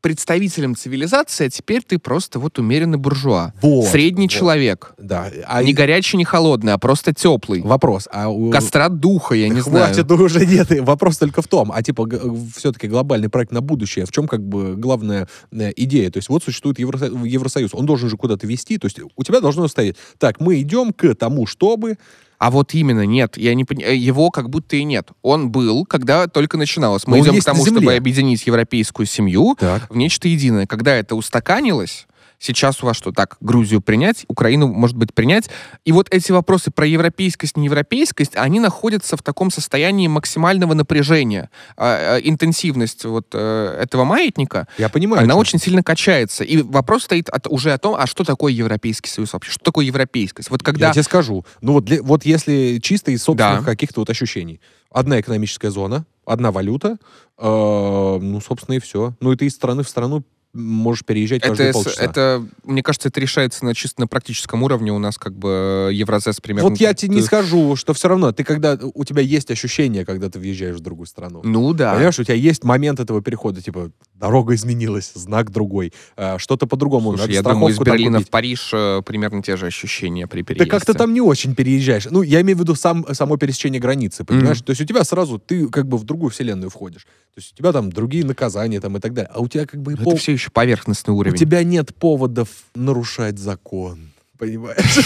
представителем 0.00 0.74
цивилизации, 0.74 1.46
а 1.46 1.50
теперь 1.50 1.82
ты 1.82 1.98
просто 1.98 2.38
вот 2.38 2.58
умеренный 2.58 2.98
буржуа. 2.98 3.52
Вот, 3.62 3.86
Средний 3.86 4.26
вот. 4.26 4.32
человек. 4.32 4.94
Да. 4.98 5.30
А 5.46 5.62
не 5.62 5.72
горячий, 5.72 6.16
не 6.16 6.24
холодный, 6.24 6.72
а 6.72 6.78
просто 6.78 7.12
теплый. 7.12 7.62
Вопрос. 7.62 8.08
А 8.12 8.28
у... 8.28 8.50
Кастрат 8.50 8.98
духа, 8.98 9.34
я 9.34 9.48
не 9.48 9.60
Хватит, 9.60 9.94
знаю. 9.94 10.06
ну 10.08 10.24
уже 10.24 10.44
нет. 10.46 10.68
Вопрос 10.80 11.18
только 11.18 11.40
в 11.42 11.48
том, 11.48 11.70
а 11.72 11.82
типа 11.82 12.08
все-таки 12.56 12.88
глобальный 12.88 13.28
проект 13.28 13.52
на 13.52 13.60
будущее, 13.60 14.04
в 14.06 14.10
чем 14.10 14.26
как 14.26 14.42
бы 14.42 14.74
главная 14.76 15.28
э, 15.52 15.72
идея? 15.76 16.10
То 16.10 16.18
есть 16.18 16.28
вот 16.28 16.42
существует 16.42 16.80
Евросо- 16.80 17.26
Евросоюз, 17.26 17.70
он 17.72 17.86
должен 17.86 18.08
же 18.08 18.16
куда-то 18.16 18.46
вести, 18.46 18.78
то 18.78 18.86
есть 18.86 18.98
у 19.14 19.22
тебя 19.22 19.40
должно 19.40 19.68
стоять, 19.68 19.96
так, 20.18 20.40
мы 20.40 20.60
идем 20.60 20.92
к 20.92 21.14
тому, 21.14 21.46
чтобы... 21.46 21.96
А 22.42 22.50
вот 22.50 22.74
именно 22.74 23.06
нет. 23.06 23.36
Я 23.36 23.54
не 23.54 23.62
пони- 23.64 23.84
э, 23.84 23.94
Его 23.94 24.30
как 24.32 24.50
будто 24.50 24.74
и 24.74 24.82
нет. 24.82 25.10
Он 25.22 25.52
был, 25.52 25.84
когда 25.86 26.26
только 26.26 26.56
начиналось. 26.58 27.06
Мы 27.06 27.18
Но 27.18 27.22
идем 27.24 27.40
к 27.40 27.44
тому, 27.44 27.64
чтобы 27.64 27.94
объединить 27.94 28.44
европейскую 28.48 29.06
семью 29.06 29.56
Так. 29.60 29.88
в 29.88 29.96
нечто 29.96 30.26
единое. 30.26 30.66
Когда 30.66 30.96
это 30.96 31.14
устаканилось, 31.14 32.08
сейчас 32.42 32.82
у 32.82 32.86
вас 32.86 32.96
что, 32.96 33.12
так, 33.12 33.36
Грузию 33.40 33.80
принять, 33.80 34.24
Украину, 34.28 34.66
может 34.66 34.96
быть, 34.96 35.14
принять. 35.14 35.48
И 35.84 35.92
вот 35.92 36.08
эти 36.10 36.32
вопросы 36.32 36.70
про 36.70 36.84
европейскость, 36.86 37.56
неевропейскость, 37.56 38.36
они 38.36 38.58
находятся 38.60 39.16
в 39.16 39.22
таком 39.22 39.50
состоянии 39.50 40.08
максимального 40.08 40.74
напряжения. 40.74 41.50
А, 41.76 42.16
а, 42.16 42.18
интенсивность 42.18 43.04
вот 43.04 43.28
э, 43.32 43.78
этого 43.80 44.04
маятника, 44.04 44.66
Я 44.76 44.88
понимаю. 44.88 45.22
она 45.22 45.36
очень 45.36 45.60
сильно 45.60 45.82
качается. 45.84 46.42
И 46.42 46.60
вопрос 46.60 47.04
стоит 47.04 47.28
от- 47.28 47.46
уже 47.46 47.72
о 47.72 47.78
том, 47.78 47.94
а 47.96 48.06
что 48.06 48.24
такое 48.24 48.52
Европейский 48.52 49.08
Союз 49.08 49.32
вообще? 49.32 49.52
Что 49.52 49.64
такое 49.64 49.86
европейскость? 49.86 50.50
Вот 50.50 50.62
когда... 50.62 50.88
Я 50.88 50.92
тебе 50.92 51.04
скажу. 51.04 51.44
Ну 51.60 51.74
вот, 51.74 51.84
для- 51.84 52.02
вот 52.02 52.24
если 52.24 52.80
чисто 52.82 53.12
из 53.12 53.22
собственных 53.22 53.60
Да. 53.64 53.70
каких-то 53.70 54.00
вот 54.00 54.10
ощущений. 54.10 54.60
Одна 54.90 55.20
экономическая 55.20 55.70
зона, 55.70 56.04
одна 56.26 56.50
валюта, 56.50 56.98
э, 57.38 58.18
ну, 58.20 58.40
собственно, 58.40 58.74
и 58.76 58.80
все. 58.80 59.14
Ну, 59.20 59.32
и 59.32 59.36
ты 59.36 59.46
из 59.46 59.54
страны 59.54 59.82
в 59.84 59.88
страну 59.88 60.22
можешь 60.54 61.04
переезжать 61.04 61.42
каждые 61.42 61.70
Это, 61.70 61.74
полчаса. 61.74 62.02
это, 62.04 62.46
мне 62.64 62.82
кажется, 62.82 63.08
это 63.08 63.20
решается 63.20 63.64
на 63.64 63.74
чисто 63.74 64.00
на 64.02 64.06
практическом 64.06 64.62
уровне. 64.62 64.92
У 64.92 64.98
нас 64.98 65.16
как 65.16 65.34
бы 65.36 65.88
э, 65.90 65.94
Евразес 65.94 66.40
примерно... 66.40 66.68
Вот 66.68 66.78
я 66.78 66.92
тебе 66.94 67.14
не 67.14 67.20
Ты- 67.20 67.26
скажу, 67.26 67.76
что 67.76 67.94
все 67.94 68.08
равно, 68.08 68.32
ты 68.32 68.44
когда, 68.44 68.78
у 68.94 69.04
тебя 69.04 69.22
есть 69.22 69.50
ощущение, 69.50 70.04
когда 70.04 70.28
ты 70.28 70.38
въезжаешь 70.38 70.76
в 70.76 70.80
другую 70.80 71.06
страну. 71.06 71.40
Ну 71.44 71.72
да. 71.72 71.94
Понимаешь, 71.94 72.18
у 72.18 72.24
тебя 72.24 72.34
есть 72.34 72.64
момент 72.64 73.00
этого 73.00 73.22
перехода, 73.22 73.62
типа, 73.62 73.90
дорога 74.14 74.54
изменилась, 74.54 75.12
знак 75.14 75.50
другой, 75.50 75.92
э, 76.16 76.38
что-то 76.38 76.66
по-другому, 76.66 77.16
Слушай, 77.16 77.32
я 77.34 77.42
думаю, 77.42 77.72
из 77.72 77.78
Берлина 77.78 78.20
в 78.20 78.28
Париж 78.28 78.70
э, 78.74 79.02
примерно 79.06 79.42
те 79.42 79.56
же 79.56 79.66
ощущения 79.66 80.26
при 80.26 80.42
Ты 80.42 80.54
переезде. 80.54 80.70
как-то 80.70 80.94
там 80.94 81.14
не 81.14 81.20
очень 81.20 81.54
переезжаешь. 81.54 82.06
Ну, 82.10 82.22
я 82.22 82.40
имею 82.42 82.58
в 82.58 82.60
виду 82.60 82.74
сам, 82.74 83.06
само 83.14 83.36
пересечение 83.38 83.80
границы, 83.80 84.24
понимаешь? 84.24 84.60
То 84.60 84.70
есть 84.70 84.82
у 84.82 84.84
тебя 84.84 85.02
сразу, 85.04 85.38
ты 85.38 85.68
как 85.68 85.86
бы 85.88 85.96
в 85.96 86.04
другую 86.04 86.30
вселенную 86.30 86.68
входишь. 86.70 87.02
То 87.34 87.38
есть 87.38 87.54
у 87.54 87.56
тебя 87.56 87.72
там 87.72 87.90
другие 87.90 88.26
наказания 88.26 88.78
там 88.80 88.96
и 88.98 89.00
так 89.00 89.14
далее. 89.14 89.30
А 89.32 89.40
у 89.40 89.48
тебя 89.48 89.64
как 89.64 89.80
бы... 89.80 89.94
Это 89.94 90.02
пол- 90.02 90.16
все 90.16 90.32
еще 90.42 90.50
поверхностный 90.50 91.14
У 91.14 91.18
уровень. 91.18 91.36
тебя 91.36 91.62
нет 91.62 91.94
поводов 91.94 92.48
нарушать 92.74 93.38
закон. 93.38 94.12
Понимаешь? 94.38 94.98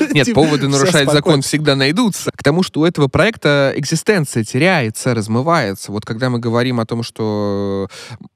Нет, 0.12 0.34
поводы 0.34 0.68
нарушать 0.68 1.10
закон 1.10 1.40
всегда 1.40 1.74
найдутся. 1.76 2.30
К 2.30 2.42
тому, 2.42 2.62
что 2.62 2.80
у 2.80 2.84
этого 2.84 3.08
проекта 3.08 3.72
экзистенция 3.74 4.44
теряется, 4.44 5.14
размывается. 5.14 5.92
Вот 5.92 6.04
когда 6.04 6.28
мы 6.28 6.38
говорим 6.38 6.78
о 6.78 6.84
том, 6.84 7.02
что 7.02 7.88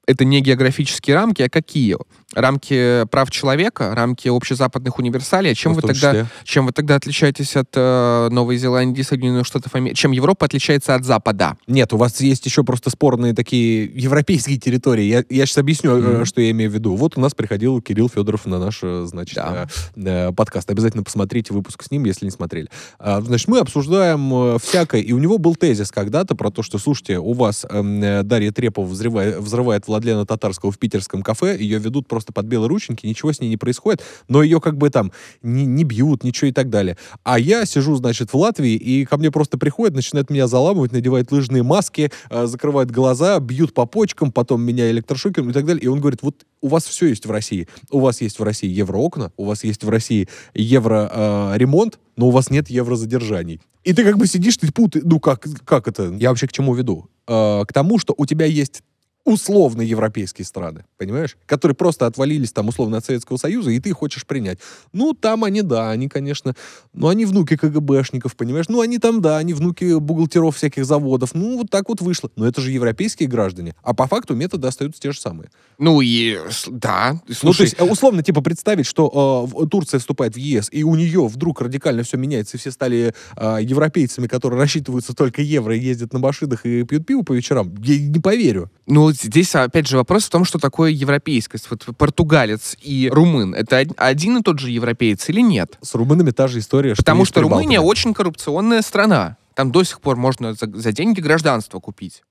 это 0.06 0.24
не 0.24 0.40
географические 0.40 1.14
рамки, 1.14 1.42
а 1.42 1.50
какие? 1.50 1.98
Рамки 2.34 3.06
прав 3.10 3.30
человека, 3.30 3.94
рамки 3.94 4.26
общезападных 4.28 4.98
универсалей. 4.98 5.54
Чем, 5.54 5.72
Ну, 5.72 5.76
вы 5.76 5.82
тогда, 5.82 5.94
числе. 6.10 6.26
чем 6.44 6.66
вы 6.66 6.72
тогда 6.72 6.96
отличаетесь 6.96 7.54
от 7.54 7.68
э, 7.74 8.28
Новой 8.32 8.56
Зеландии, 8.56 9.02
Соединенных 9.02 9.46
Штатов 9.46 9.76
Америки? 9.76 9.94
Чем 9.96 10.10
Европа 10.10 10.46
отличается 10.46 10.96
от 10.96 11.04
Запада? 11.04 11.56
Нет, 11.68 11.92
у 11.92 11.96
вас 11.96 12.20
есть 12.20 12.44
еще 12.44 12.64
просто 12.64 12.90
спорные 12.90 13.32
такие 13.32 13.84
европейские 13.84 14.58
территории. 14.58 15.04
Я, 15.04 15.24
я 15.30 15.46
сейчас 15.46 15.58
объясню, 15.58 15.92
э, 15.96 16.00
Мгм. 16.16 16.24
что 16.26 16.40
я 16.40 16.50
имею 16.50 16.68
в 16.68 16.74
виду. 16.74 16.96
Вот 16.96 17.16
у 17.16 17.20
нас 17.20 17.32
приходил 17.32 17.80
Кирилл 17.80 18.08
Федоров 18.08 18.44
на 18.44 18.58
наш, 18.58 18.80
э, 18.82 19.04
значит, 19.06 19.36
Да. 19.36 19.68
э, 19.96 20.28
э, 20.28 20.32
подкаст. 20.32 20.68
Обязательно 20.68 21.04
посмотрите 21.04 21.54
выпуск 21.54 21.84
с 21.84 21.92
ним, 21.92 22.04
если 22.06 22.24
не 22.24 22.32
смотрели. 22.32 22.68
А, 22.98 23.20
значит, 23.20 23.46
мы 23.46 23.60
обсуждаем 23.60 24.56
э, 24.56 24.58
всякое, 24.60 25.00
и 25.00 25.12
у 25.12 25.18
него 25.18 25.38
был 25.38 25.54
тезис 25.54 25.92
когда-то 25.92 26.34
про 26.34 26.50
то, 26.50 26.64
что, 26.64 26.78
слушайте, 26.78 27.18
у 27.20 27.34
вас 27.34 27.64
эм, 27.70 28.02
э, 28.02 28.24
Дарья 28.24 28.50
Трепова 28.50 28.84
взрывает, 28.84 29.38
взрывает 29.38 29.86
Владлена 29.86 30.26
Татарского 30.26 30.72
в 30.72 30.78
питерском 30.80 31.22
кафе, 31.22 31.56
ее 31.56 31.78
ведут 31.78 32.08
просто 32.16 32.32
под 32.32 32.46
белые 32.46 32.70
рученьки, 32.70 33.06
ничего 33.06 33.30
с 33.30 33.42
ней 33.42 33.50
не 33.50 33.58
происходит, 33.58 34.02
но 34.26 34.42
ее 34.42 34.58
как 34.58 34.78
бы 34.78 34.88
там 34.88 35.12
не, 35.42 35.66
не 35.66 35.84
бьют, 35.84 36.24
ничего 36.24 36.48
и 36.48 36.52
так 36.52 36.70
далее. 36.70 36.96
А 37.24 37.38
я 37.38 37.66
сижу, 37.66 37.94
значит, 37.96 38.32
в 38.32 38.36
Латвии, 38.38 38.72
и 38.72 39.04
ко 39.04 39.18
мне 39.18 39.30
просто 39.30 39.58
приходят, 39.58 39.94
начинают 39.94 40.30
меня 40.30 40.46
заламывать, 40.46 40.92
надевают 40.92 41.30
лыжные 41.30 41.62
маски, 41.62 42.10
э, 42.30 42.46
закрывают 42.46 42.90
глаза, 42.90 43.38
бьют 43.38 43.74
по 43.74 43.84
почкам, 43.84 44.32
потом 44.32 44.62
меня 44.62 44.90
электрошокером 44.90 45.50
и 45.50 45.52
так 45.52 45.66
далее. 45.66 45.82
И 45.82 45.88
он 45.88 46.00
говорит, 46.00 46.22
вот 46.22 46.46
у 46.62 46.68
вас 46.68 46.86
все 46.86 47.08
есть 47.08 47.26
в 47.26 47.30
России. 47.30 47.68
У 47.90 48.00
вас 48.00 48.22
есть 48.22 48.38
в 48.38 48.42
России 48.42 48.70
евроокна, 48.70 49.30
у 49.36 49.44
вас 49.44 49.62
есть 49.62 49.84
в 49.84 49.90
России 49.90 50.26
евро-ремонт, 50.54 51.98
но 52.16 52.28
у 52.28 52.30
вас 52.30 52.48
нет 52.48 52.70
еврозадержаний. 52.70 53.60
И 53.84 53.92
ты 53.92 54.04
как 54.04 54.16
бы 54.16 54.26
сидишь, 54.26 54.56
ты 54.56 54.72
пут, 54.72 54.96
ну 55.02 55.20
как, 55.20 55.46
как 55.66 55.86
это? 55.86 56.14
Я 56.18 56.30
вообще 56.30 56.48
к 56.48 56.52
чему 56.52 56.74
веду? 56.74 57.10
Э, 57.28 57.64
к 57.68 57.74
тому, 57.74 57.98
что 57.98 58.14
у 58.16 58.24
тебя 58.24 58.46
есть 58.46 58.82
условно 59.26 59.82
европейские 59.82 60.44
страны, 60.44 60.84
понимаешь? 60.96 61.36
Которые 61.46 61.74
просто 61.74 62.06
отвалились 62.06 62.52
там 62.52 62.68
условно 62.68 62.98
от 62.98 63.04
Советского 63.04 63.36
Союза, 63.36 63.72
и 63.72 63.80
ты 63.80 63.92
хочешь 63.92 64.24
принять. 64.24 64.60
Ну, 64.92 65.14
там 65.14 65.42
они, 65.42 65.62
да, 65.62 65.90
они, 65.90 66.08
конечно, 66.08 66.54
ну, 66.94 67.08
они 67.08 67.26
внуки 67.26 67.56
КГБшников, 67.56 68.36
понимаешь? 68.36 68.68
Ну, 68.68 68.80
они 68.80 68.98
там, 68.98 69.20
да, 69.20 69.38
они 69.38 69.52
внуки 69.52 69.98
бухгалтеров 69.98 70.56
всяких 70.56 70.86
заводов. 70.86 71.34
Ну, 71.34 71.58
вот 71.58 71.70
так 71.70 71.88
вот 71.88 72.00
вышло. 72.00 72.30
Но 72.36 72.46
это 72.46 72.60
же 72.60 72.70
европейские 72.70 73.28
граждане. 73.28 73.74
А 73.82 73.94
по 73.94 74.06
факту 74.06 74.36
методы 74.36 74.68
остаются 74.68 75.02
те 75.02 75.10
же 75.10 75.20
самые. 75.20 75.50
Ну 75.78 76.00
и 76.00 76.38
да, 76.68 77.20
Ну, 77.26 77.34
то 77.34 77.34
слушай, 77.34 77.62
есть, 77.62 77.76
э, 77.78 77.84
условно, 77.84 78.22
типа, 78.22 78.42
представить, 78.42 78.86
что 78.86 79.48
э, 79.52 79.66
Турция 79.66 79.98
вступает 79.98 80.36
в 80.36 80.38
ЕС, 80.38 80.68
и 80.70 80.84
у 80.84 80.94
нее 80.94 81.26
вдруг 81.26 81.60
радикально 81.60 82.04
все 82.04 82.16
меняется, 82.16 82.56
и 82.56 82.60
все 82.60 82.70
стали 82.70 83.12
э, 83.36 83.58
европейцами, 83.60 84.28
которые 84.28 84.60
рассчитываются 84.60 85.14
только 85.14 85.42
евро, 85.42 85.74
ездят 85.74 86.12
на 86.12 86.20
машинах 86.20 86.64
и 86.64 86.84
пьют 86.84 87.04
пиво 87.04 87.22
по 87.22 87.32
вечерам. 87.32 87.74
Я 87.82 87.98
не 87.98 88.20
поверю. 88.20 88.70
Ну, 88.86 89.15
здесь, 89.22 89.54
опять 89.54 89.86
же, 89.86 89.96
вопрос 89.96 90.24
в 90.24 90.30
том, 90.30 90.44
что 90.44 90.58
такое 90.58 90.90
европейскость. 90.90 91.68
Вот 91.70 91.84
португалец 91.96 92.76
и 92.80 93.08
румын— 93.12 93.54
это 93.56 93.80
од- 93.82 93.94
один 93.96 94.38
и 94.38 94.42
тот 94.42 94.58
же 94.58 94.70
европеец 94.70 95.28
или 95.28 95.40
нет? 95.40 95.78
С 95.82 95.94
румынами 95.94 96.30
та 96.30 96.48
же 96.48 96.58
история, 96.58 96.94
что 96.94 97.02
Потому 97.02 97.22
и 97.22 97.26
что 97.26 97.40
Румыния 97.42 97.80
очень 97.80 98.14
коррупционная 98.14 98.82
страна. 98.82 99.36
Там 99.54 99.72
до 99.72 99.82
сих 99.84 100.00
пор 100.00 100.16
можно 100.16 100.52
за, 100.54 100.66
за 100.72 100.92
деньги 100.92 101.20
гражданство 101.20 101.80
купить. 101.80 102.22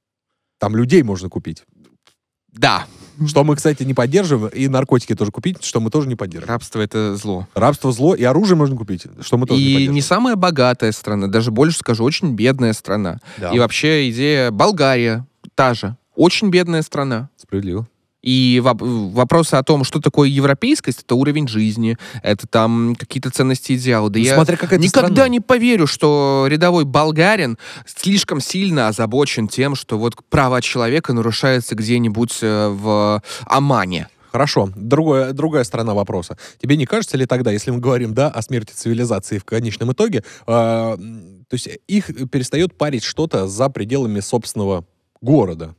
Там 0.59 0.75
людей 0.75 1.01
можно 1.03 1.27
купить. 1.29 1.63
Да, 2.53 2.86
Что 3.27 3.43
мы, 3.43 3.57
кстати, 3.57 3.83
не 3.83 3.93
поддерживаем, 3.93 4.47
и 4.53 4.69
наркотики 4.69 5.13
тоже 5.13 5.31
купить, 5.31 5.61
что 5.63 5.81
мы 5.81 5.89
тоже 5.89 6.07
не 6.07 6.15
поддерживаем. 6.15 6.53
рабство— 6.53 6.79
это 6.81 7.15
зло. 7.17 7.47
Рабство 7.53 7.91
зло, 7.91 8.15
и 8.15 8.23
оружие 8.23 8.55
можно 8.55 8.77
купить, 8.77 9.03
что 9.21 9.38
мы 9.38 9.45
тоже 9.45 9.59
не 9.59 9.65
И 9.65 9.69
не 9.69 9.73
поддерживаем. 9.75 10.01
самая 10.03 10.36
богатая 10.38 10.91
страна, 10.93 11.27
даже 11.27 11.51
больше 11.51 11.79
скажу, 11.79 12.03
очень 12.05 12.33
бедная 12.33 12.71
страна. 12.71 13.19
Да, 13.38 13.51
И 13.51 13.59
вообще 13.59 14.09
идея 14.09 14.51
Болгария 14.51 15.25
та 15.53 15.73
же. 15.73 15.97
Очень 16.16 16.49
бедная 16.49 16.82
страна. 16.82 17.30
справедливо. 17.38 17.88
И 18.22 18.59
воп- 18.63 19.11
вопросы 19.11 19.53
о 19.53 19.61
том, 19.61 19.84
что 19.84 20.01
такое 20.01 20.28
европейскость, 20.30 21.01
это 21.03 21.13
уровень 21.13 21.47
жизни, 21.47 21.95
это 22.24 22.47
там 22.47 22.95
какие-то 22.97 23.30
ценности, 23.30 23.74
идеалы. 23.76 24.09
Да 24.09 24.18
Ну, 24.18 24.26
я 24.26 24.34
смотря 24.34 24.57
какая 24.57 24.78
это 24.80 24.84
никогда 24.88 25.07
страна. 25.09 25.28
не 25.28 25.39
поверю, 25.41 25.86
что 25.86 26.47
рядовой 26.49 26.86
болгарин 26.86 27.59
слишком 27.86 28.41
сильно 28.41 28.88
озабочен 28.88 29.47
тем, 29.47 29.76
что 29.76 29.99
вот 29.99 30.16
права 30.32 30.59
человека 30.63 31.13
нарушаются 31.13 31.76
где-нибудь 31.76 32.39
э, 32.41 32.70
в 32.70 33.22
Омане. 33.45 34.07
Хорошо. 34.32 34.70
Другое, 34.76 35.32
другая 35.32 35.63
сторона 35.63 35.93
вопроса. 35.93 36.36
Тебе 36.59 36.78
не 36.78 36.88
кажется 36.88 37.18
ли 37.18 37.28
тогда, 37.28 37.51
если 37.51 37.70
мы 37.70 37.78
говорим, 37.78 38.16
да, 38.16 38.30
о 38.30 38.41
смерти 38.41 38.74
цивилизации 38.74 39.38
в 39.38 39.45
конечном 39.45 39.91
итоге, 39.91 40.24
э, 40.47 40.47
то 40.47 40.97
есть 41.51 41.70
их 41.88 42.07
перестает 42.32 42.76
парить 42.76 43.03
что-то 43.03 43.47
за 43.47 43.70
пределами 43.70 44.20
собственного 44.20 44.84
города? 45.22 45.76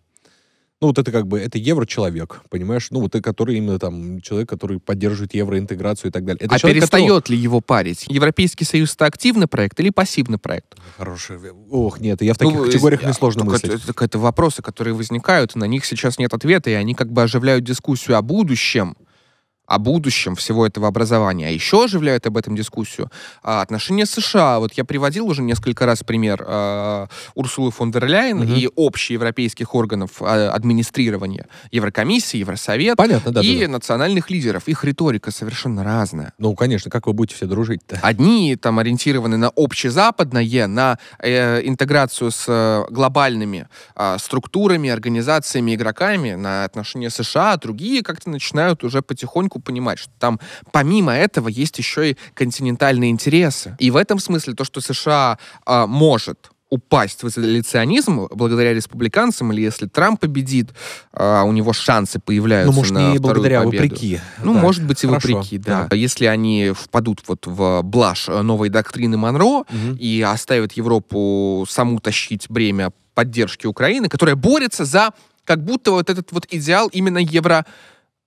Ну, 0.83 0.89
вот 0.89 0.99
это 0.99 1.11
как 1.11 1.27
бы, 1.27 1.41
это 1.41 1.57
евро-человек, 1.57 2.43
понимаешь? 2.51 2.89
Ну, 2.91 3.01
вот 3.01 3.15
это, 3.15 3.23
который 3.23 3.57
именно 3.57 3.79
там, 3.79 4.21
человек, 4.21 4.51
который 4.51 4.79
поддерживает 4.79 5.33
евроинтеграцию 5.33 6.11
и 6.11 6.13
так 6.13 6.27
далее. 6.27 6.41
Это 6.45 6.55
а 6.55 6.59
человек, 6.59 6.83
перестает 6.83 7.07
которого- 7.09 7.33
ли 7.33 7.39
его 7.39 7.61
парить? 7.63 8.05
Европейский 8.09 8.67
Союз 8.67 8.93
это 8.95 9.07
активный 9.07 9.47
проект 9.47 9.81
или 9.81 9.89
пассивный 9.89 10.37
проект? 10.37 10.77
Хороший. 10.99 11.39
Ох, 11.71 11.99
нет, 12.01 12.21
я 12.21 12.35
в 12.35 12.39
таких 12.39 12.55
Ну, 12.55 12.65
категориях 12.67 13.03
э, 13.03 13.07
мне 13.07 13.15
сложно 13.15 13.43
так 13.43 13.53
мыслить. 13.53 13.83
Это, 13.89 14.05
это 14.05 14.19
вопросы, 14.19 14.61
которые 14.61 14.93
возникают, 14.93 15.57
и 15.57 15.59
на 15.59 15.65
них 15.65 15.87
сейчас 15.87 16.19
нет 16.19 16.35
ответа, 16.35 16.69
и 16.69 16.75
они 16.75 16.93
как 16.95 17.11
бы 17.11 17.23
оживляют 17.23 17.65
дискуссию 17.65 18.19
о 18.19 18.23
будущем, 18.23 18.97
о 19.67 19.79
будущем 19.79 20.35
всего 20.37 20.67
этого 20.67 20.89
образования. 20.89 21.49
А 21.49 21.51
еще 21.51 21.85
оживляют 21.85 22.27
об 22.27 22.37
этом 22.37 22.57
дискуссию 22.57 23.11
а, 23.43 23.63
отношения 23.63 24.07
США. 24.07 24.59
Вот 24.59 24.73
я 24.75 24.85
приводил 24.85 25.27
уже 25.27 25.43
несколько 25.43 25.87
раз 25.87 26.03
пример 26.03 26.45
а, 26.47 27.09
Урсулы 27.35 27.71
фон 27.71 27.91
дер 27.91 28.07
Ляйен 28.07 28.39
Мгм. 28.39 28.55
и 28.55 28.69
общеевропейских 28.77 29.75
органов 29.75 30.21
а, 30.21 30.51
администрирования. 30.53 31.47
Еврокомиссии, 31.73 32.39
Евросовет 32.39 32.97
Понятно, 32.97 33.33
да, 33.33 33.41
и 33.41 33.61
да, 33.61 33.67
да. 33.67 33.73
национальных 33.73 34.31
лидеров. 34.31 34.69
Их 34.69 34.85
риторика 34.85 35.31
совершенно 35.31 35.85
разная. 35.85 36.33
Ну, 36.39 36.55
конечно, 36.55 36.91
как 36.91 37.07
вы 37.07 37.13
будете 37.13 37.37
все 37.37 37.47
дружить-то? 37.47 37.99
Одни 38.03 38.57
там 38.57 38.79
ориентированы 38.79 39.37
на 39.37 39.51
общезападное, 39.57 40.67
на 40.67 40.99
э, 41.19 41.67
интеграцию 41.67 42.31
с 42.31 42.45
э, 42.49 42.85
глобальными 42.91 43.69
а, 43.95 44.19
структурами, 44.19 44.91
организациями, 44.91 45.75
игроками, 45.75 46.35
на 46.35 46.65
отношения 46.65 47.11
США, 47.11 47.53
а 47.53 47.57
другие 47.57 48.03
как-то 48.03 48.31
начинают 48.31 48.85
уже 48.85 49.03
потихоньку 49.03 49.56
понимать, 49.61 49.99
что 49.99 50.11
там 50.19 50.41
помимо 50.73 51.13
этого 51.13 51.49
есть 51.49 51.79
еще 51.79 52.11
и 52.13 52.17
континентальные 52.35 53.11
интересы. 53.11 53.77
И 53.79 53.91
в 53.91 53.97
этом 53.97 54.19
смысле 54.19 54.55
то, 54.55 54.65
что 54.65 54.81
США 54.81 55.39
а, 55.65 55.87
может 55.87 56.51
упасть 56.69 57.23
в 57.23 57.29
изоляционизм 57.29 58.27
благодаря 58.33 58.75
республиканцам, 58.75 59.53
или 59.53 59.61
если 59.61 59.87
Трамп 59.87 60.21
победит, 60.21 60.71
а 61.13 61.45
у 61.45 61.53
него 61.53 61.73
шансы 61.73 62.19
появляются 62.19 62.73
ну, 62.73 62.77
может, 62.77 62.93
на 62.93 63.13
не 63.13 63.19
благодаря, 63.19 63.61
а 63.61 63.65
победу. 63.65 63.85
вопреки. 63.85 64.21
Ну, 64.43 64.55
Так, 64.55 64.63
может 64.63 64.85
быть, 64.85 65.05
и 65.05 65.07
хорошо, 65.07 65.29
вопреки, 65.37 65.59
да. 65.59 65.89
Если 65.93 66.27
они 66.27 66.73
впадут 66.77 67.23
вот 67.29 67.47
в 67.47 67.83
блажь 67.83 68.27
новой 68.27 68.69
доктрины 68.69 69.17
Монро 69.17 69.65
Мгм. 69.71 69.97
и 69.99 70.23
оставят 70.23 70.73
Европу 70.73 71.65
саму 71.69 72.01
тащить 72.01 72.47
бремя 72.49 72.91
поддержки 73.15 73.67
Украины, 73.67 74.09
которая 74.09 74.35
борется 74.35 74.85
за 74.85 75.11
как 75.45 75.65
будто 75.65 75.93
вот 75.93 76.11
этот 76.11 76.33
вот 76.33 76.47
идеал 76.51 76.89
именно 76.89 77.19
евро 77.19 77.65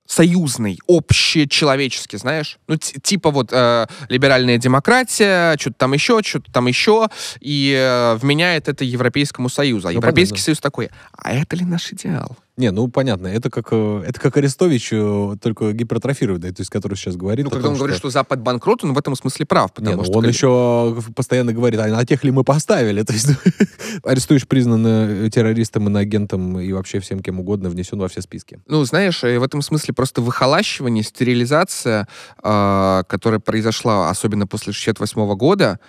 союзный, 0.09 0.79
общечеловеческий, 0.87 2.17
знаешь? 2.17 2.57
Ну, 2.67 2.77
типа 2.77 3.29
вот 3.29 3.49
э, 3.51 3.85
либеральная 4.09 4.57
демократия, 4.57 5.55
что-то 5.59 5.77
там 5.77 5.93
еще, 5.93 6.21
что-то 6.23 6.51
там 6.51 6.65
еще, 6.65 7.09
и 7.39 7.75
э, 7.77 8.15
вменяет 8.15 8.67
это 8.67 8.83
Европейскому 8.83 9.49
Союзу. 9.49 9.87
А 9.87 9.91
Ну, 9.91 9.97
Европейский 9.97 10.33
понятно. 10.33 10.45
Союз 10.45 10.59
такой, 10.59 10.89
а 11.15 11.31
это 11.31 11.55
ли 11.55 11.63
наш 11.63 11.93
идеал? 11.93 12.35
Не, 12.59 12.71
ну 12.71 12.89
понятно, 12.89 13.27
это 13.27 13.49
как, 13.49 13.69
э, 13.71 14.03
это 14.05 14.19
как 14.19 14.35
Арестович, 14.35 14.89
э, 14.91 15.35
только 15.41 15.71
гипертрофированный, 15.71 16.51
то 16.51 16.59
есть 16.59 16.69
который 16.69 16.95
сейчас 16.95 17.15
говорит. 17.15 17.45
Ну, 17.45 17.51
когда 17.51 17.67
том, 17.67 17.71
он 17.71 17.77
говорит, 17.77 17.95
что 17.95 18.09
Запад 18.09 18.41
банкрот, 18.41 18.83
он 18.83 18.93
в 18.93 18.97
этом 18.97 19.15
смысле 19.15 19.45
прав, 19.45 19.71
потому 19.71 19.95
ну, 19.95 20.03
что... 20.03 20.17
он 20.17 20.25
как- 20.25 20.33
еще 20.33 21.01
постоянно 21.15 21.53
говорит, 21.53 21.79
а 21.79 21.87
на 21.87 22.05
тех 22.05 22.21
ли 22.25 22.31
мы 22.31 22.43
поставили? 22.43 23.01
То 23.09 23.13
есть 23.13 23.29
Арестович 24.03 24.45
признан 24.45 24.85
э, 24.85 25.29
террористом, 25.29 25.87
иноагентом 25.87 26.59
и 26.59 26.73
вообще 26.73 26.99
всем 26.99 27.21
кем 27.21 27.39
угодно 27.39 27.69
внесен 27.69 27.97
во 27.97 28.09
все 28.09 28.21
списки. 28.21 28.59
Ну, 28.67 28.83
знаешь, 28.83 29.21
в 29.21 29.43
этом 29.43 29.61
смысле 29.61 29.93
просто 29.93 30.21
выхолащивание, 30.21 31.05
стерилизация, 31.05 32.09
э, 32.43 33.03
которая 33.07 33.39
произошла 33.39 34.09
особенно 34.09 34.47
после 34.47 34.73
68 34.73 35.35
года, 35.35 35.79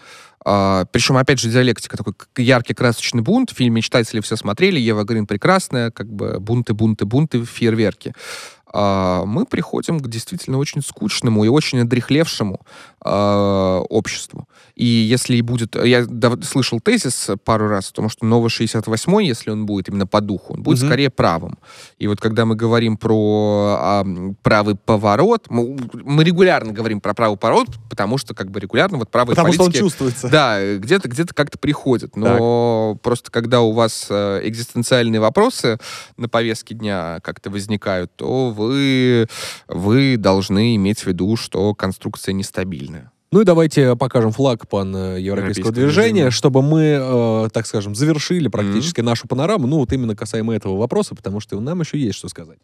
э, 0.45 0.85
причем, 0.91 1.17
опять 1.17 1.39
же, 1.39 1.51
диалектика, 1.51 1.97
такой 1.97 2.15
яркий 2.37 2.75
красочный 2.75 3.23
бунт, 3.23 3.51
в 3.51 3.57
фильме 3.57 3.83
«Читатели» 3.83 4.21
все 4.21 4.37
смотрели, 4.37 4.79
Ева 4.79 5.05
Грин 5.05 5.27
прекрасная, 5.27 5.91
как 5.91 6.11
бы 6.13 6.39
бунты, 6.41 6.75
бунты, 6.75 7.05
бунты, 7.05 7.45
фейерверки. 7.45 8.15
А, 8.73 9.25
мы 9.25 9.47
приходим 9.47 10.01
к 10.01 10.09
действительно 10.09 10.59
очень 10.59 10.83
скучному 10.83 11.45
и 11.45 11.49
очень 11.49 11.81
одрехлевшему 11.81 12.61
а, 13.03 13.81
обществу. 13.89 14.49
И 14.77 14.85
если 14.85 15.37
и 15.37 15.43
будет... 15.43 15.77
Я 15.77 16.07
слышал 16.43 16.81
тезис 16.81 17.31
пару 17.45 17.69
раз 17.69 17.91
о 17.91 17.95
том, 17.95 18.09
что 18.09 18.25
новый 18.25 18.49
68-й, 18.49 19.27
если 19.27 19.51
он 19.51 19.67
будет 19.67 19.89
именно 19.89 20.07
по 20.07 20.21
духу, 20.21 20.55
он 20.55 20.63
будет 20.63 20.79
Мгм. 20.79 20.89
скорее 20.89 21.11
правым. 21.11 21.59
И 21.99 22.07
вот 22.07 22.21
когда 22.21 22.45
мы 22.45 22.55
говорим 22.55 22.97
про 22.97 23.77
а, 23.79 24.07
правый 24.43 24.77
поворот, 24.77 25.47
мы, 25.49 25.77
мы 25.93 26.25
регулярно 26.25 26.73
говорим 26.73 27.01
про 27.01 27.15
правый 27.15 27.37
поворот, 27.37 27.69
потому 27.89 28.19
что 28.19 28.35
как 28.35 28.51
бы 28.51 28.61
регулярно 28.61 28.99
вот 28.99 29.11
правые 29.11 29.35
Потому 29.35 29.53
что 29.53 29.63
он 29.63 29.67
политики... 29.69 29.83
чувствуется. 29.83 30.29
Да, 30.29 30.77
где-то 30.77 31.09
где-то 31.09 31.35
как-то 31.35 31.59
приходит. 31.59 32.17
Но 32.17 32.97
просто 33.03 33.31
когда 33.31 33.61
у 33.61 33.73
вас 33.73 34.07
э, 34.11 34.41
экзистенциальные 34.45 35.21
вопросы 35.21 35.79
на 36.17 36.29
повестке 36.29 36.75
дня 36.75 37.19
как-то 37.23 37.51
возникают, 37.51 38.15
то 38.17 38.51
вы, 38.67 39.29
вы 39.69 40.17
должны 40.17 40.77
иметь 40.77 41.01
в 41.01 41.07
виду, 41.07 41.37
что 41.37 41.75
конструкция 41.75 42.33
нестабильная. 42.33 43.11
Ну 43.33 43.41
и 43.41 43.45
давайте 43.45 43.95
покажем 43.95 44.33
флаг 44.33 44.69
пан 44.69 44.95
э, 44.95 45.21
европейского 45.21 45.71
движения, 45.71 46.13
движения. 46.13 46.31
чтобы 46.31 46.63
мы, 46.63 46.99
э, 47.01 47.49
так 47.53 47.67
скажем, 47.67 47.95
завершили 47.95 48.49
практически 48.49 49.03
нашу 49.03 49.29
панораму, 49.29 49.69
ну 49.69 49.79
вот 49.79 49.93
именно 49.93 50.17
касаемо 50.17 50.55
этого 50.55 50.77
вопроса, 50.77 51.15
потому 51.15 51.39
что 51.39 51.61
нам 51.61 51.81
еще 51.81 51.97
есть 51.97 52.19
что 52.19 52.29
сказать. 52.29 52.59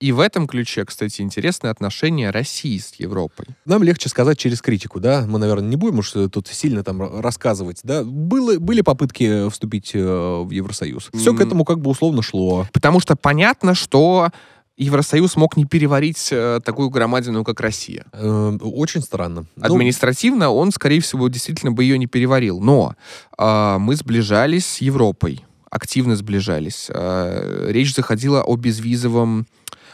И 0.00 0.12
в 0.12 0.20
этом 0.20 0.46
ключе, 0.46 0.84
кстати, 0.84 1.22
интересное 1.22 1.72
отношение 1.72 2.30
России 2.30 2.78
с 2.78 2.94
Европой. 2.98 3.46
Нам 3.64 3.82
легче 3.82 4.08
сказать 4.08 4.38
через 4.38 4.62
критику, 4.62 5.00
да? 5.00 5.24
Мы, 5.26 5.40
наверное, 5.40 5.68
не 5.68 5.76
будем 5.76 5.98
уж 5.98 6.12
тут 6.12 6.46
сильно 6.46 6.84
там 6.84 7.20
рассказывать, 7.20 7.80
да? 7.82 8.04
Было, 8.04 8.58
были 8.60 8.82
попытки 8.82 9.48
вступить 9.50 9.90
э, 9.94 10.00
в 10.00 10.50
Евросоюз. 10.50 11.10
Все 11.12 11.34
к 11.34 11.40
М. 11.40 11.46
этому 11.46 11.64
как 11.64 11.80
бы 11.80 11.90
условно 11.90 12.22
шло. 12.22 12.66
Потому 12.72 13.00
что 13.00 13.16
понятно, 13.16 13.74
что 13.74 14.28
Евросоюз 14.76 15.34
мог 15.34 15.56
не 15.56 15.64
переварить 15.64 16.28
э, 16.30 16.60
такую 16.64 16.90
громадину, 16.90 17.42
как 17.42 17.60
Россия. 17.60 18.06
Э, 18.12 18.56
очень 18.60 19.02
странно. 19.02 19.46
Ну, 19.56 19.64
Административно 19.64 20.50
он, 20.50 20.70
скорее 20.70 21.00
всего, 21.00 21.26
действительно 21.26 21.72
бы 21.72 21.82
ее 21.82 21.98
не 21.98 22.06
переварил. 22.06 22.60
Но 22.60 22.94
а, 23.36 23.78
мы 23.80 23.96
сближались 23.96 24.64
с 24.64 24.80
Европой, 24.80 25.44
активно 25.68 26.14
сближались. 26.14 26.86
А, 26.90 27.68
речь 27.68 27.92
заходила 27.92 28.44
о 28.44 28.54
безвизовом 28.54 29.48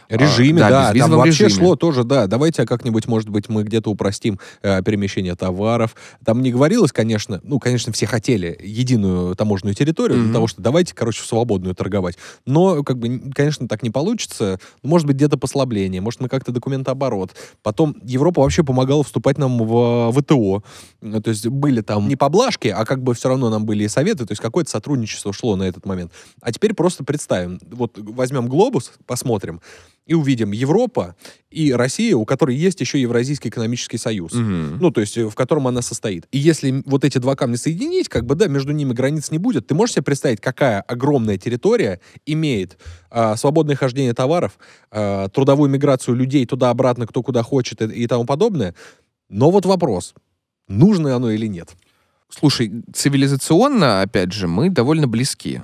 режиме, 0.09 0.63
а, 0.63 0.71
да, 0.71 0.93
да, 0.93 0.99
там 1.01 1.11
вообще 1.13 1.45
режиме. 1.45 1.61
шло 1.65 1.77
тоже, 1.77 2.05
да. 2.05 2.27
Давайте 2.27 2.67
как-нибудь, 2.67 3.07
может 3.07 3.29
быть, 3.29 3.49
мы 3.49 3.63
где-то 3.63 3.91
упростим 3.91 4.39
э, 4.63 4.83
перемещение 4.83 5.35
товаров. 5.37 5.95
Там 6.25 6.43
не 6.43 6.51
говорилось, 6.53 6.93
конечно, 6.93 7.41
ну, 7.43 7.59
конечно, 7.59 7.93
все 7.93 8.07
хотели 8.07 8.59
единую 8.63 9.35
таможенную 9.37 9.75
территорию 9.75 10.19
для 10.19 10.27
Мгм. 10.27 10.35
того, 10.35 10.47
что 10.47 10.63
давайте, 10.63 10.95
короче, 10.95 11.23
в 11.23 11.27
свободную 11.27 11.75
торговать. 11.75 12.17
Но, 12.47 12.83
как 12.83 12.99
бы, 12.99 13.31
конечно, 13.35 13.69
так 13.69 13.83
не 13.83 13.91
получится. 13.91 14.59
Может 14.83 15.07
быть, 15.07 15.17
где-то 15.17 15.37
послабление, 15.39 16.01
может, 16.01 16.21
мы 16.21 16.29
как-то 16.29 16.53
документооборот. 16.53 17.33
Потом 17.63 17.97
Европа 18.03 18.43
вообще 18.43 18.63
помогала 18.65 19.03
вступать 19.03 19.39
нам 19.39 19.59
в 19.59 20.13
ВТО. 20.13 20.63
Ну, 21.01 21.21
То 21.23 21.31
есть 21.31 21.47
были 21.47 21.81
там 21.81 22.09
не 22.09 22.17
поблажки, 22.17 22.69
а 22.69 22.85
как 22.85 23.03
бы 23.03 23.15
все 23.15 23.29
равно 23.29 23.51
нам 23.51 23.65
были 23.67 23.85
и 23.85 23.89
советы, 23.89 24.27
то 24.27 24.33
есть 24.33 24.43
какое-то 24.43 24.71
сотрудничество 24.71 25.33
шло 25.33 25.57
на 25.57 25.65
этот 25.65 25.87
момент. 25.87 26.13
А 26.41 26.53
теперь 26.53 26.75
просто 26.75 27.05
представим, 27.05 27.61
вот 27.71 27.93
возьмем 27.97 28.49
глобус, 28.49 28.93
посмотрим, 29.07 29.61
и 30.07 30.15
увидим 30.15 30.53
Европа 30.53 31.17
и 31.51 31.73
Россия, 31.73 32.15
у 32.17 32.25
которой 32.25 32.57
есть 32.57 32.81
еще 32.81 33.01
Евразийский 33.01 33.49
экономический 33.49 33.97
союз. 33.97 34.33
Мгм. 34.33 34.79
Ну, 34.81 34.91
то 34.91 35.01
есть, 35.01 35.17
э, 35.17 35.29
в 35.29 35.35
котором 35.35 35.67
она 35.67 35.83
состоит. 35.83 36.27
И 36.31 36.39
если 36.39 36.83
вот 36.85 37.05
эти 37.05 37.19
два 37.19 37.37
камня 37.37 37.57
соединить, 37.57 38.09
как 38.09 38.27
бы, 38.27 38.35
да, 38.35 38.47
между 38.49 38.73
ними 38.73 38.93
границ 38.93 39.31
не 39.31 39.39
будет, 39.39 39.67
ты 39.67 39.75
можешь 39.75 39.95
себе 39.95 40.03
представить, 40.03 40.41
какая 40.41 40.81
огромная 40.83 41.39
территория 41.39 42.01
имеет 42.27 42.79
а, 43.11 43.37
свободное 43.37 43.77
хождение 43.77 44.15
товаров, 44.15 44.59
а, 44.91 45.29
трудовую 45.29 45.71
миграцию 45.71 46.15
людей 46.15 46.45
туда-обратно, 46.45 47.07
кто 47.07 47.23
куда 47.23 47.43
хочет 47.43 47.81
и, 47.81 47.87
и 47.87 48.07
тому 48.07 48.25
подобное. 48.27 48.75
Но 49.31 49.51
вот 49.51 49.65
вопрос, 49.65 50.15
нужно 50.69 51.17
оно 51.17 51.31
или 51.31 51.47
нет. 51.47 51.71
Слушай, 52.29 52.83
цивилизационно, 52.93 54.03
опять 54.03 54.33
же, 54.33 54.49
мы 54.49 54.69
довольно 54.69 55.07
близки. 55.07 55.61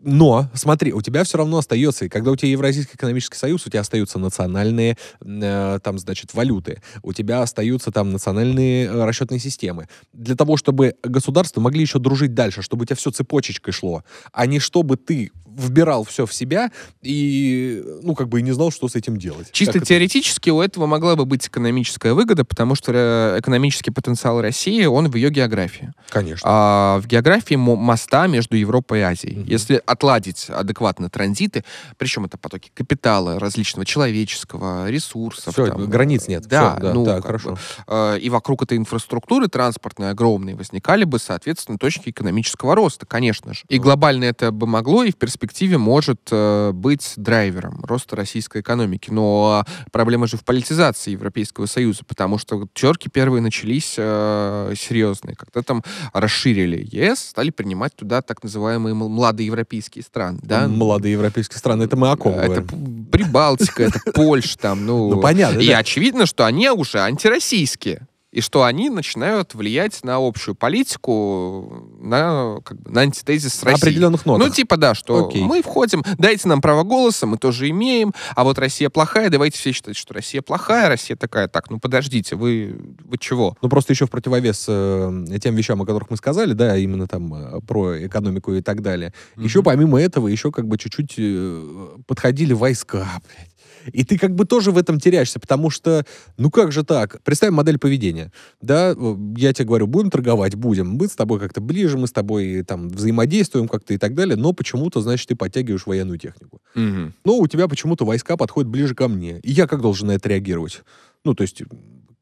Но, 0.00 0.50
смотри, 0.54 0.92
у 0.92 1.00
тебя 1.00 1.22
все 1.22 1.38
равно 1.38 1.58
остается, 1.58 2.04
и 2.04 2.08
когда 2.08 2.32
у 2.32 2.36
тебя 2.36 2.50
Евразийский 2.50 2.96
экономический 2.96 3.36
союз, 3.36 3.66
у 3.66 3.70
тебя 3.70 3.80
остаются 3.80 4.18
национальные, 4.18 4.96
э, 5.20 5.78
там, 5.82 5.98
значит, 5.98 6.34
валюты, 6.34 6.82
у 7.02 7.12
тебя 7.12 7.42
остаются 7.42 7.92
там 7.92 8.10
национальные 8.10 8.86
э, 8.86 9.04
расчетные 9.04 9.38
системы. 9.38 9.88
Для 10.12 10.34
того, 10.34 10.56
чтобы 10.56 10.96
государства 11.04 11.60
могли 11.60 11.82
еще 11.82 12.00
дружить 12.00 12.34
дальше, 12.34 12.62
чтобы 12.62 12.82
у 12.82 12.84
тебя 12.86 12.96
все 12.96 13.10
цепочечкой 13.12 13.72
шло, 13.72 14.02
а 14.32 14.46
не 14.46 14.58
чтобы 14.58 14.96
ты 14.96 15.30
вбирал 15.56 16.04
все 16.04 16.26
в 16.26 16.32
себя 16.34 16.70
и, 17.02 17.82
ну, 18.02 18.14
как 18.14 18.28
бы 18.28 18.40
и 18.40 18.42
не 18.42 18.52
знал, 18.52 18.70
что 18.70 18.88
с 18.88 18.94
этим 18.94 19.16
делать. 19.16 19.48
Чисто 19.52 19.74
Как 19.74 19.82
это? 19.82 19.86
теоретически 19.88 20.50
у 20.50 20.60
этого 20.60 20.86
могла 20.86 21.16
бы 21.16 21.24
быть 21.24 21.46
экономическая 21.48 22.12
выгода, 22.12 22.44
потому 22.44 22.74
что 22.74 22.92
э, 22.94 23.40
экономический 23.40 23.90
потенциал 23.90 24.40
России, 24.40 24.84
он 24.84 25.08
в 25.10 25.14
ее 25.16 25.30
географии. 25.30 25.92
Конечно. 26.10 26.42
а, 26.44 27.00
в 27.00 27.06
географии 27.06 27.54
мо- 27.54 27.76
моста 27.76 28.26
между 28.26 28.56
Европой 28.56 29.00
и 29.00 29.02
Азией. 29.02 29.38
Мгм. 29.38 29.48
Если 29.48 29.82
отладить 29.86 30.46
адекватно 30.50 31.08
транзиты, 31.08 31.64
причем 31.96 32.24
это 32.26 32.36
потоки 32.38 32.70
капитала, 32.74 33.38
различного 33.38 33.84
человеческого, 33.86 34.90
ресурсов. 34.90 35.54
Все, 35.54 35.66
там, 35.66 35.86
границ 35.88 36.28
нет. 36.28 36.46
Да, 36.46 36.72
Всё, 36.74 36.80
да 36.82 36.94
ну, 36.94 37.04
так, 37.04 37.22
как 37.24 37.32
бы, 37.32 37.38
хорошо. 37.38 37.58
э, 37.86 38.18
и 38.18 38.28
вокруг 38.30 38.62
этой 38.62 38.76
инфраструктуры 38.76 39.48
транспортной 39.48 40.10
огромной 40.10 40.54
возникали 40.54 41.04
бы, 41.04 41.18
соответственно, 41.18 41.78
точки 41.78 42.10
экономического 42.10 42.74
роста, 42.74 43.06
конечно 43.06 43.54
же. 43.54 43.62
И 43.68 43.78
глобально 43.78 44.24
это 44.24 44.50
бы 44.52 44.66
могло 44.66 45.02
и 45.04 45.10
в 45.12 45.16
перспективе 45.16 45.45
может 45.78 46.20
э, 46.30 46.72
быть 46.72 47.14
драйвером 47.16 47.84
роста 47.84 48.16
российской 48.16 48.60
экономики. 48.60 49.10
Но 49.10 49.64
проблема 49.92 50.26
же 50.26 50.36
в 50.36 50.44
политизации 50.44 51.12
Европейского 51.12 51.66
Союза, 51.66 52.04
потому 52.06 52.38
что 52.38 52.68
терки 52.74 53.08
первые 53.08 53.40
начались 53.42 53.94
э, 53.96 54.74
серьезные. 54.76 55.36
Когда 55.36 55.62
там 55.62 55.82
расширили 56.12 56.86
ЕС, 56.90 57.20
стали 57.20 57.50
принимать 57.50 57.94
туда 57.96 58.22
так 58.22 58.42
называемые 58.42 58.92
м- 58.92 58.98
младоевропейские 59.10 60.02
страны. 60.02 60.38
Да? 60.42 60.68
Молодые 60.68 61.12
европейские 61.12 61.58
страны, 61.58 61.84
это 61.84 61.96
мы 61.96 62.10
о 62.10 62.16
ком 62.16 62.34
Это 62.34 62.62
Прибалтика, 63.10 63.84
это 63.84 64.00
Польша 64.12 64.58
там, 64.58 64.84
ну... 64.86 65.10
Ну, 65.10 65.20
понятно, 65.20 65.60
И 65.60 65.70
очевидно, 65.70 66.26
что 66.26 66.44
они 66.44 66.68
уже 66.70 67.00
антироссийские. 67.00 68.06
И 68.36 68.42
что 68.42 68.64
они 68.64 68.90
начинают 68.90 69.54
влиять 69.54 70.04
на 70.04 70.16
общую 70.16 70.54
политику, 70.54 71.88
на, 71.98 72.58
как 72.62 72.78
бы, 72.82 72.90
на 72.90 73.00
антитезис 73.00 73.54
с 73.54 73.62
Россией. 73.62 73.82
определенных 73.82 74.26
нотах. 74.26 74.46
Ну, 74.46 74.52
типа, 74.52 74.76
да, 74.76 74.94
что 74.94 75.26
Окей. 75.28 75.42
мы 75.42 75.62
входим, 75.62 76.04
дайте 76.18 76.46
нам 76.46 76.60
право 76.60 76.82
голоса, 76.82 77.26
мы 77.26 77.38
тоже 77.38 77.70
имеем, 77.70 78.12
а 78.34 78.44
вот 78.44 78.58
Россия 78.58 78.90
плохая, 78.90 79.30
давайте 79.30 79.56
все 79.58 79.72
считать, 79.72 79.96
что 79.96 80.12
Россия 80.12 80.42
плохая, 80.42 80.90
Россия 80.90 81.16
такая, 81.16 81.48
так, 81.48 81.70
ну 81.70 81.80
подождите, 81.80 82.36
вы, 82.36 82.78
вы 83.04 83.16
чего? 83.16 83.56
Ну, 83.62 83.70
просто 83.70 83.94
еще 83.94 84.04
в 84.04 84.10
противовес 84.10 84.66
э, 84.68 85.38
тем 85.42 85.54
вещам, 85.54 85.80
о 85.80 85.86
которых 85.86 86.10
мы 86.10 86.18
сказали, 86.18 86.52
да, 86.52 86.76
именно 86.76 87.08
там 87.08 87.32
э, 87.32 87.60
про 87.66 88.06
экономику 88.06 88.52
и 88.52 88.60
так 88.60 88.82
далее. 88.82 89.14
Еще 89.38 89.60
Мгм. 89.60 89.64
помимо 89.64 89.98
этого, 89.98 90.28
еще 90.28 90.52
как 90.52 90.68
бы 90.68 90.76
чуть-чуть 90.76 91.14
э, 91.16 91.88
подходили 92.06 92.52
войска, 92.52 93.08
блядь. 93.24 93.55
И 93.92 94.04
ты 94.04 94.18
как 94.18 94.34
бы 94.34 94.44
тоже 94.44 94.72
в 94.72 94.78
этом 94.78 95.00
теряешься, 95.00 95.40
потому 95.40 95.70
что, 95.70 96.04
ну 96.36 96.50
как 96.50 96.72
же 96.72 96.84
так? 96.84 97.22
Представим 97.22 97.54
модель 97.54 97.78
поведения. 97.78 98.32
Да, 98.60 98.94
я 99.36 99.52
тебе 99.52 99.66
говорю, 99.66 99.86
будем 99.86 100.10
торговать, 100.10 100.54
будем. 100.54 100.90
Мы 100.90 101.08
с 101.08 101.14
тобой 101.14 101.40
как-то 101.40 101.60
ближе, 101.60 101.98
мы 101.98 102.06
с 102.06 102.12
тобой 102.12 102.62
там 102.62 102.88
взаимодействуем 102.88 103.68
как-то 103.68 103.94
и 103.94 103.98
так 103.98 104.14
далее, 104.14 104.36
но 104.36 104.52
почему-то, 104.52 105.00
значит, 105.00 105.28
ты 105.28 105.36
подтягиваешь 105.36 105.86
военную 105.86 106.18
технику. 106.18 106.60
Мгм. 106.74 107.14
Но 107.24 107.38
у 107.38 107.46
тебя 107.46 107.68
почему-то 107.68 108.04
войска 108.04 108.36
подходят 108.36 108.68
ближе 108.70 108.94
ко 108.94 109.08
мне. 109.08 109.40
И 109.40 109.50
я 109.52 109.66
как 109.66 109.80
должен 109.80 110.08
на 110.08 110.12
это 110.12 110.28
реагировать? 110.28 110.82
Ну, 111.24 111.34
то 111.34 111.42
есть, 111.42 111.62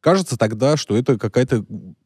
кажется 0.01 0.37
тогда, 0.37 0.77
что 0.77 0.97
это 0.97 1.19
какая-то 1.19 1.65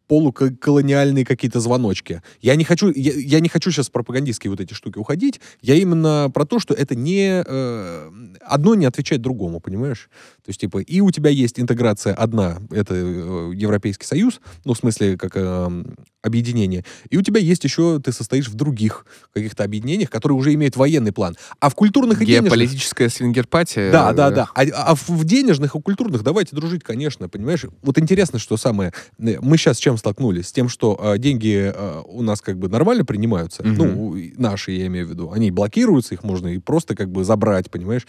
полуколониальные 0.08 1.24
какие-то 1.24 1.60
звоночки. 1.60 2.22
Я 2.40 2.56
не 2.56 2.64
хочу, 2.64 2.90
я, 2.94 3.12
я 3.12 3.40
не 3.40 3.48
хочу 3.48 3.70
сейчас 3.70 3.90
пропагандистские 3.90 4.50
вот 4.50 4.60
эти 4.60 4.72
штуки 4.72 4.98
уходить. 4.98 5.40
Я 5.60 5.74
именно 5.74 6.30
про 6.32 6.46
то, 6.46 6.58
что 6.58 6.74
это 6.74 6.94
не 6.94 7.44
э, 7.46 8.10
одно 8.40 8.74
не 8.74 8.86
отвечает 8.86 9.20
другому, 9.20 9.60
понимаешь? 9.60 10.08
То 10.44 10.48
есть 10.48 10.60
типа 10.60 10.78
и 10.78 11.00
у 11.00 11.10
тебя 11.10 11.30
есть 11.30 11.60
интеграция 11.60 12.14
одна, 12.14 12.58
это 12.70 12.94
э, 12.94 13.52
Европейский 13.54 14.06
Союз, 14.06 14.40
ну 14.64 14.72
в 14.72 14.78
смысле 14.78 15.18
как 15.18 15.32
э, 15.34 15.84
объединение, 16.22 16.84
и 17.10 17.18
у 17.18 17.22
тебя 17.22 17.40
есть 17.40 17.64
еще 17.64 18.00
ты 18.00 18.12
состоишь 18.12 18.48
в 18.48 18.54
других 18.54 19.04
каких-то 19.34 19.62
объединениях, 19.62 20.08
которые 20.08 20.38
уже 20.38 20.54
имеют 20.54 20.76
военный 20.76 21.12
план, 21.12 21.36
а 21.60 21.68
в 21.68 21.74
культурных 21.74 22.22
и 22.22 22.24
денежных 22.24 22.44
Геополитическая 22.44 23.10
свингерпатия. 23.10 23.92
да, 23.92 24.12
да, 24.14 24.28
э, 24.30 24.34
да. 24.34 24.48
А, 24.54 24.92
а 24.92 24.94
в 24.94 25.24
денежных 25.24 25.74
и 25.74 25.80
культурных 25.80 26.22
давайте 26.22 26.56
дружить, 26.56 26.82
конечно, 26.82 27.28
понимаешь? 27.28 27.66
Вот 27.82 27.98
интересно, 27.98 28.38
что 28.38 28.56
самое. 28.56 28.94
э, 29.18 29.38
Мы 29.40 29.58
сейчас 29.58 29.78
чем 29.78 29.97
столкнулись? 29.98 30.48
С 30.48 30.52
тем, 30.52 30.68
что 30.68 30.98
э, 31.00 31.18
деньги 31.18 31.72
э, 31.74 32.02
у 32.06 32.22
нас 32.22 32.40
как 32.40 32.58
бы 32.58 32.68
нормально 32.68 33.04
принимаются. 33.04 33.62
Мгм. 33.62 33.74
Ну, 33.76 34.16
наши, 34.36 34.72
я 34.72 34.86
имею 34.86 35.06
в 35.06 35.10
виду. 35.10 35.30
Они 35.32 35.50
блокируются, 35.50 36.14
их 36.14 36.22
можно 36.24 36.48
и 36.48 36.58
просто 36.58 36.94
как 36.96 37.10
бы 37.10 37.24
забрать, 37.24 37.70
понимаешь? 37.70 38.06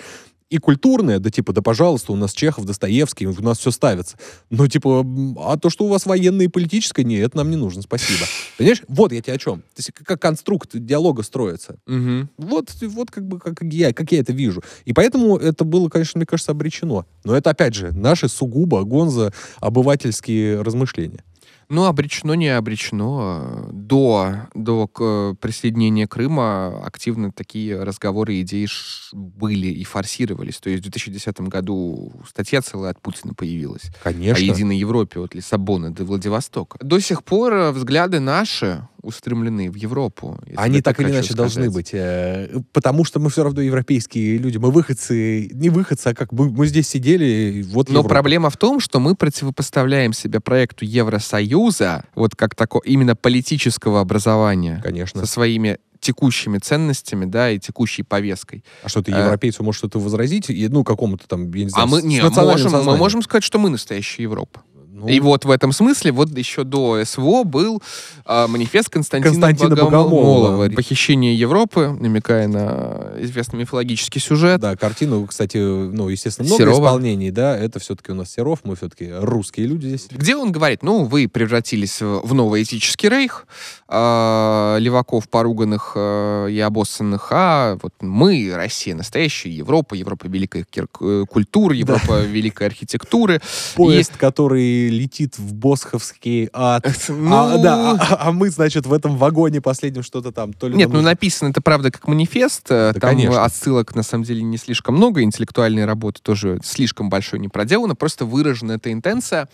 И 0.50 0.58
культурное, 0.58 1.20
да 1.20 1.30
типа, 1.30 1.54
да 1.54 1.62
пожалуйста, 1.62 2.12
у 2.12 2.16
нас 2.16 2.34
Чехов, 2.34 2.66
Достоевский, 2.66 3.28
у 3.28 3.40
нас 3.44 3.60
все 3.60 3.70
ставится. 3.70 4.18
Но 4.50 4.66
типа, 4.68 5.02
м, 5.06 5.38
а 5.40 5.58
то, 5.60 5.70
что 5.70 5.86
у 5.86 5.90
вас 5.90 6.08
военное 6.08 6.46
и 6.46 6.50
политическое, 6.50 7.04
нет, 7.04 7.28
это 7.28 7.38
нам 7.38 7.52
не 7.52 7.56
нужно, 7.56 7.84
спасибо. 7.84 8.26
Понимаешь? 8.58 8.82
Вот 8.88 9.12
я 9.14 9.22
тебе 9.22 9.34
о 9.34 9.38
чем. 9.38 9.60
То 9.60 9.66
есть 9.78 9.92
как- 9.94 10.20
конструкт 10.20 10.72
диалога 10.74 11.22
строится. 11.22 11.76
мгм. 11.86 12.30
Вот, 12.40 12.74
вот 12.82 13.12
как 13.12 13.28
бы 13.28 13.38
как 13.38 13.62
я, 13.62 13.94
как 13.94 14.12
я 14.12 14.22
это 14.22 14.34
вижу. 14.34 14.64
И 14.86 14.94
поэтому 14.94 15.38
это 15.38 15.66
было, 15.66 15.88
конечно, 15.88 16.18
мне 16.18 16.26
кажется, 16.26 16.52
обречено. 16.52 17.06
Но 17.24 17.36
это, 17.38 17.52
опять 17.52 17.76
же, 17.76 17.92
наши 17.92 18.28
сугубо 18.28 18.82
гонза 18.86 19.32
обывательские 19.60 20.64
размышления. 20.64 21.24
Ну, 21.70 21.86
обречено, 21.86 22.34
не 22.34 22.50
обречено. 22.50 23.68
До, 23.72 24.48
до 24.56 24.88
к- 24.88 25.36
присоединения 25.40 26.08
Крыма 26.08 26.84
активно 26.84 27.32
такие 27.32 27.84
разговоры 27.84 28.42
идеи 28.42 28.68
были 29.14 29.68
и 29.68 29.84
форсировались. 29.84 30.58
То 30.58 30.70
есть 30.72 30.82
в 30.82 30.90
2010 30.90 31.42
году 31.42 32.12
статья 32.28 32.62
целая 32.62 32.92
от 32.92 33.02
Путина 33.02 33.34
появилась. 33.36 33.92
Конечно. 34.04 34.44
О 34.44 34.46
единой 34.46 34.78
Европе 34.78 35.20
от 35.20 35.36
Лиссабона 35.36 35.92
до 35.94 36.06
Владивостока. 36.06 36.78
До 36.82 37.00
сих 37.00 37.24
пор 37.24 37.54
э, 37.54 37.72
взгляды 37.72 38.20
наши 38.20 38.88
устремлены 39.02 39.70
в 39.70 39.76
Европу. 39.76 40.40
Они 40.56 40.82
так 40.82 41.00
или 41.00 41.10
иначе 41.12 41.34
должны 41.34 41.64
сказать. 41.64 41.74
быть. 41.74 41.90
э, 41.94 42.60
Потому 42.74 43.06
что 43.06 43.20
мы 43.20 43.30
все 43.30 43.44
равно 43.44 43.62
европейские 43.62 44.38
люди. 44.38 44.58
Мы 44.58 44.72
выходцы, 44.72 45.50
не 45.54 45.70
выходцы, 45.70 46.08
а 46.08 46.14
как 46.16 46.32
мы, 46.32 46.50
мы 46.50 46.68
здесь 46.68 46.88
сидели, 46.88 47.64
вот 47.70 47.90
Но 47.90 48.00
Европа. 48.00 48.10
проблема 48.10 48.50
в 48.50 48.58
том, 48.58 48.80
что 48.80 49.00
мы 49.00 49.16
противопоставляем 49.16 50.14
себя 50.14 50.40
проекту 50.40 50.86
Евросоюза, 50.86 52.06
вот 52.16 52.36
как 52.36 52.56
такого 52.56 52.84
именно 52.84 53.16
политического 53.16 54.02
образования, 54.02 54.82
Конечно. 54.84 55.22
со 55.22 55.28
своими 55.28 55.78
текущими 56.00 56.60
ценностями, 56.60 57.26
да, 57.26 57.52
и 57.52 57.60
текущей 57.60 58.04
повесткой. 58.04 58.64
А 58.84 58.90
что 58.90 59.02
ты 59.02 59.12
э, 59.12 59.20
европейцу 59.20 59.64
можешь 59.64 59.80
что-то 59.80 60.00
возразить? 60.00 60.48
Ну, 60.50 60.84
какому-то 60.84 61.28
там, 61.28 61.52
я 61.54 61.66
не 61.66 61.70
знаю, 61.70 61.84
а 61.84 61.88
мы, 61.88 62.02
не, 62.02 62.22
можем, 62.22 62.72
мы 62.72 62.98
можем 62.98 63.22
сказать, 63.22 63.44
что 63.44 63.60
мы 63.60 63.70
настоящая 63.70 64.24
Европа. 64.24 64.62
Ну, 65.00 65.08
И 65.08 65.20
вот 65.20 65.46
в 65.46 65.52
этом 65.52 65.72
смысле, 65.72 66.12
вот 66.12 66.30
еще 66.38 66.64
до 66.64 67.04
СВО 67.06 67.44
был 67.44 67.82
а, 68.26 68.48
манифест 68.48 68.90
Константина, 68.90 69.32
Константина 69.32 69.76
Богомолова. 69.76 70.10
Богомолова. 70.10 70.70
«Похищение 70.76 71.34
Европы», 71.36 71.96
намекая 72.00 72.48
на 72.48 73.14
известный 73.20 73.60
мифологический 73.60 74.20
сюжет. 74.20 74.60
Да, 74.60 74.76
картину, 74.76 75.26
кстати, 75.26 75.58
ну, 75.58 76.10
естественно, 76.10 76.48
много 76.48 76.64
Серова. 76.64 76.88
исполнений, 76.88 77.32
да, 77.32 77.58
это 77.58 77.80
все-таки 77.80 78.12
у 78.12 78.16
нас 78.16 78.32
Серов, 78.32 78.60
мы 78.64 78.76
все-таки 78.76 79.10
русские 79.12 79.68
люди 79.68 79.88
здесь. 79.88 80.08
Где 80.12 80.36
он 80.36 80.52
говорит, 80.52 80.84
ну, 80.84 81.06
вы 81.06 81.28
превратились 81.28 82.02
в 82.02 82.34
новый 82.34 82.64
этический 82.64 83.10
рейх, 83.10 83.48
а, 83.88 84.78
леваков 84.78 85.30
поруганных 85.30 85.94
а, 85.96 86.48
и 86.48 86.60
обоссанных, 86.60 87.30
а 87.32 87.78
вот 87.82 87.94
мы, 88.02 88.52
Россия, 88.54 88.96
настоящая 88.96 89.50
Европа, 89.50 89.96
Европа 89.96 90.28
великой 90.28 90.66
кир- 90.70 90.88
э, 91.00 91.26
культуры, 91.30 91.76
Европа 91.76 92.22
великой 92.22 92.68
архитектуры. 92.68 93.42
Поезд, 93.76 94.18
который 94.18 94.89
летит 94.90 95.38
в 95.38 95.54
Босховский 95.54 96.50
ад. 96.54 96.86
Ну, 97.10 97.34
А, 97.36 97.58
да, 97.58 97.92
а, 97.92 98.28
а 98.28 98.32
мы, 98.32 98.50
значит, 98.50 98.86
в 98.86 98.94
этом 98.94 99.18
вагоне 99.18 99.62
последнем 99.62 100.04
что-то 100.04 100.32
там. 100.32 100.54
То 100.54 100.68
ли 100.68 100.76
Нет, 100.76 100.90
ну 100.90 101.02
написано 101.02 101.50
это 101.50 101.62
правда 101.62 101.92
как 101.92 102.08
манифест. 102.08 102.66
э, 102.72 102.92
Да, 102.94 103.00
Там 103.00 103.10
конечно. 103.12 103.44
отсылок 103.44 103.96
на 103.96 104.04
самом 104.04 104.24
деле 104.24 104.42
не 104.44 104.58
слишком 104.58 104.96
много, 104.96 105.22
интеллектуальной 105.24 105.86
работы 105.86 106.22
тоже 106.22 106.60
слишком 106.64 107.10
большой 107.10 107.40
не 107.40 107.48
проделано, 107.48 107.96
просто 107.96 108.26
выражена 108.26 108.74
эта 108.74 108.92
интенция 108.92 109.48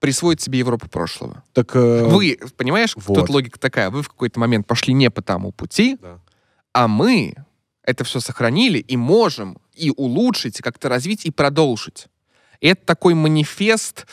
присвоить 0.00 0.40
себе 0.40 0.58
Европу 0.58 0.88
прошлого. 0.88 1.44
Так, 1.52 1.76
э, 1.76 2.04
Вы, 2.08 2.38
понимаешь, 2.56 2.94
вот. 2.96 3.14
тут 3.20 3.28
логика 3.30 3.58
такая, 3.58 3.88
вы 3.90 4.02
в 4.02 4.08
какой-то 4.08 4.40
момент 4.40 4.66
пошли 4.66 4.92
не 4.94 5.10
по 5.10 5.22
тому 5.22 5.52
пути, 5.52 5.96
Да. 6.02 6.18
а 6.72 6.88
мы 6.88 7.34
это 7.84 8.04
все 8.04 8.20
сохранили 8.20 8.78
и 8.78 8.96
можем 8.96 9.58
и 9.74 9.90
улучшить, 9.96 10.58
и 10.60 10.62
как-то 10.62 10.88
развить, 10.88 11.24
и 11.24 11.30
продолжить. 11.30 12.06
И 12.60 12.68
это 12.68 12.84
такой 12.84 13.14
манифест 13.14 14.06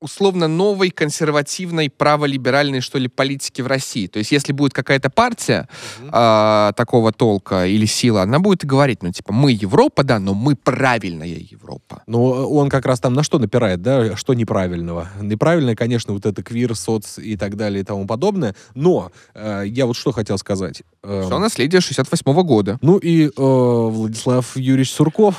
условно 0.00 0.46
новой 0.48 0.90
консервативной 0.90 1.90
праволиберальной, 1.90 2.80
что 2.80 2.98
ли, 2.98 3.08
политики 3.08 3.62
в 3.62 3.66
России. 3.66 4.06
То 4.06 4.18
есть 4.18 4.30
если 4.32 4.52
будет 4.52 4.72
какая-то 4.72 5.10
партия 5.10 5.68
Мгм. 6.00 6.10
а, 6.12 6.72
такого 6.72 7.12
толка 7.12 7.66
или 7.66 7.86
сила, 7.86 8.22
она 8.22 8.38
будет 8.38 8.64
говорить, 8.64 9.02
ну, 9.02 9.12
типа, 9.12 9.32
мы 9.32 9.52
Европа, 9.52 10.04
да, 10.04 10.18
но 10.18 10.34
мы 10.34 10.54
правильная 10.54 11.26
Европа. 11.26 12.02
Ну, 12.06 12.22
он 12.22 12.68
как 12.68 12.86
раз 12.86 13.00
там 13.00 13.14
на 13.14 13.22
что 13.22 13.38
напирает, 13.38 13.82
да, 13.82 14.16
что 14.16 14.34
неправильного. 14.34 15.08
Неправильное, 15.20 15.74
конечно, 15.74 16.12
вот 16.12 16.26
это 16.26 16.42
квир, 16.42 16.74
соц 16.76 17.18
и 17.18 17.36
так 17.36 17.56
далее 17.56 17.80
и 17.80 17.84
тому 17.84 18.06
подобное. 18.06 18.54
Но 18.74 19.10
э, 19.34 19.64
я 19.66 19.86
вот 19.86 19.96
что 19.96 20.12
хотел 20.12 20.38
сказать. 20.38 20.82
Э, 21.02 21.22
Все 21.26 21.38
наследие 21.38 21.80
68 21.80 22.32
года. 22.42 22.78
Ну 22.82 22.98
и 22.98 23.26
э, 23.26 23.30
Владислав 23.36 24.56
Юрьевич 24.56 24.92
Сурков, 24.92 25.34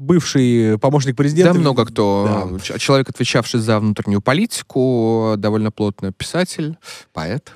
бывший 0.00 0.78
помощник 0.78 1.14
президента. 1.14 1.52
Да, 1.52 1.58
много 1.60 1.84
кто. 1.84 2.48
Да. 2.66 2.78
Человек, 2.78 3.10
отвечавший 3.10 3.60
за 3.60 3.78
внутреннюю 3.78 4.20
политику, 4.22 5.34
довольно 5.36 5.70
плотно 5.70 6.10
писатель, 6.12 6.76
поэт, 7.12 7.52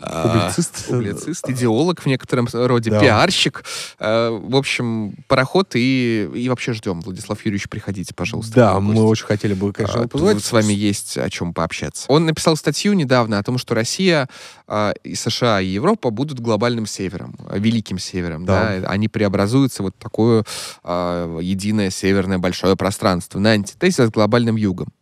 а, 0.00 0.28
Публицист. 0.28 0.86
публицист, 0.88 1.48
идеолог 1.48 2.02
в 2.02 2.06
некотором 2.06 2.48
роде, 2.52 2.90
Да. 2.90 3.00
пиарщик. 3.00 3.64
А, 3.98 4.30
В 4.30 4.54
общем, 4.56 5.14
пароход 5.26 5.70
и, 5.74 6.28
и 6.34 6.48
вообще 6.48 6.74
ждем. 6.74 7.00
Владислав 7.00 7.38
Юрьевич, 7.44 7.68
приходите, 7.68 8.14
пожалуйста. 8.14 8.54
Да, 8.54 8.80
мы 8.80 9.02
очень 9.02 9.24
хотели 9.26 9.54
бы, 9.54 9.72
конечно, 9.72 10.02
А, 10.02 10.08
позвать. 10.08 10.44
С 10.44 10.52
вами 10.52 10.72
есть 10.74 11.16
о 11.16 11.30
чем 11.30 11.54
пообщаться. 11.54 12.04
Он 12.08 12.26
написал 12.26 12.56
статью 12.56 12.92
недавно 12.92 13.38
о 13.38 13.42
том, 13.42 13.56
что 13.56 13.74
Россия, 13.74 14.28
а, 14.68 14.92
и 15.02 15.14
США, 15.14 15.60
и 15.60 15.66
Европа 15.68 16.10
будут 16.10 16.40
глобальным 16.40 16.86
севером, 16.86 17.36
а, 17.48 17.58
великим 17.58 17.98
севером. 17.98 18.44
Да. 18.44 18.80
Да. 18.80 18.88
Они 18.88 19.08
преобразуются 19.08 19.82
вот 19.82 19.96
такое 19.98 20.44
а, 20.84 21.38
единое 21.40 21.85
северное 21.90 22.38
большое 22.38 22.76
пространство 22.76 23.38
на 23.38 23.50
антитезе 23.50 24.06
с 24.06 24.10
глобальным 24.10 24.56
югом. 24.56 24.92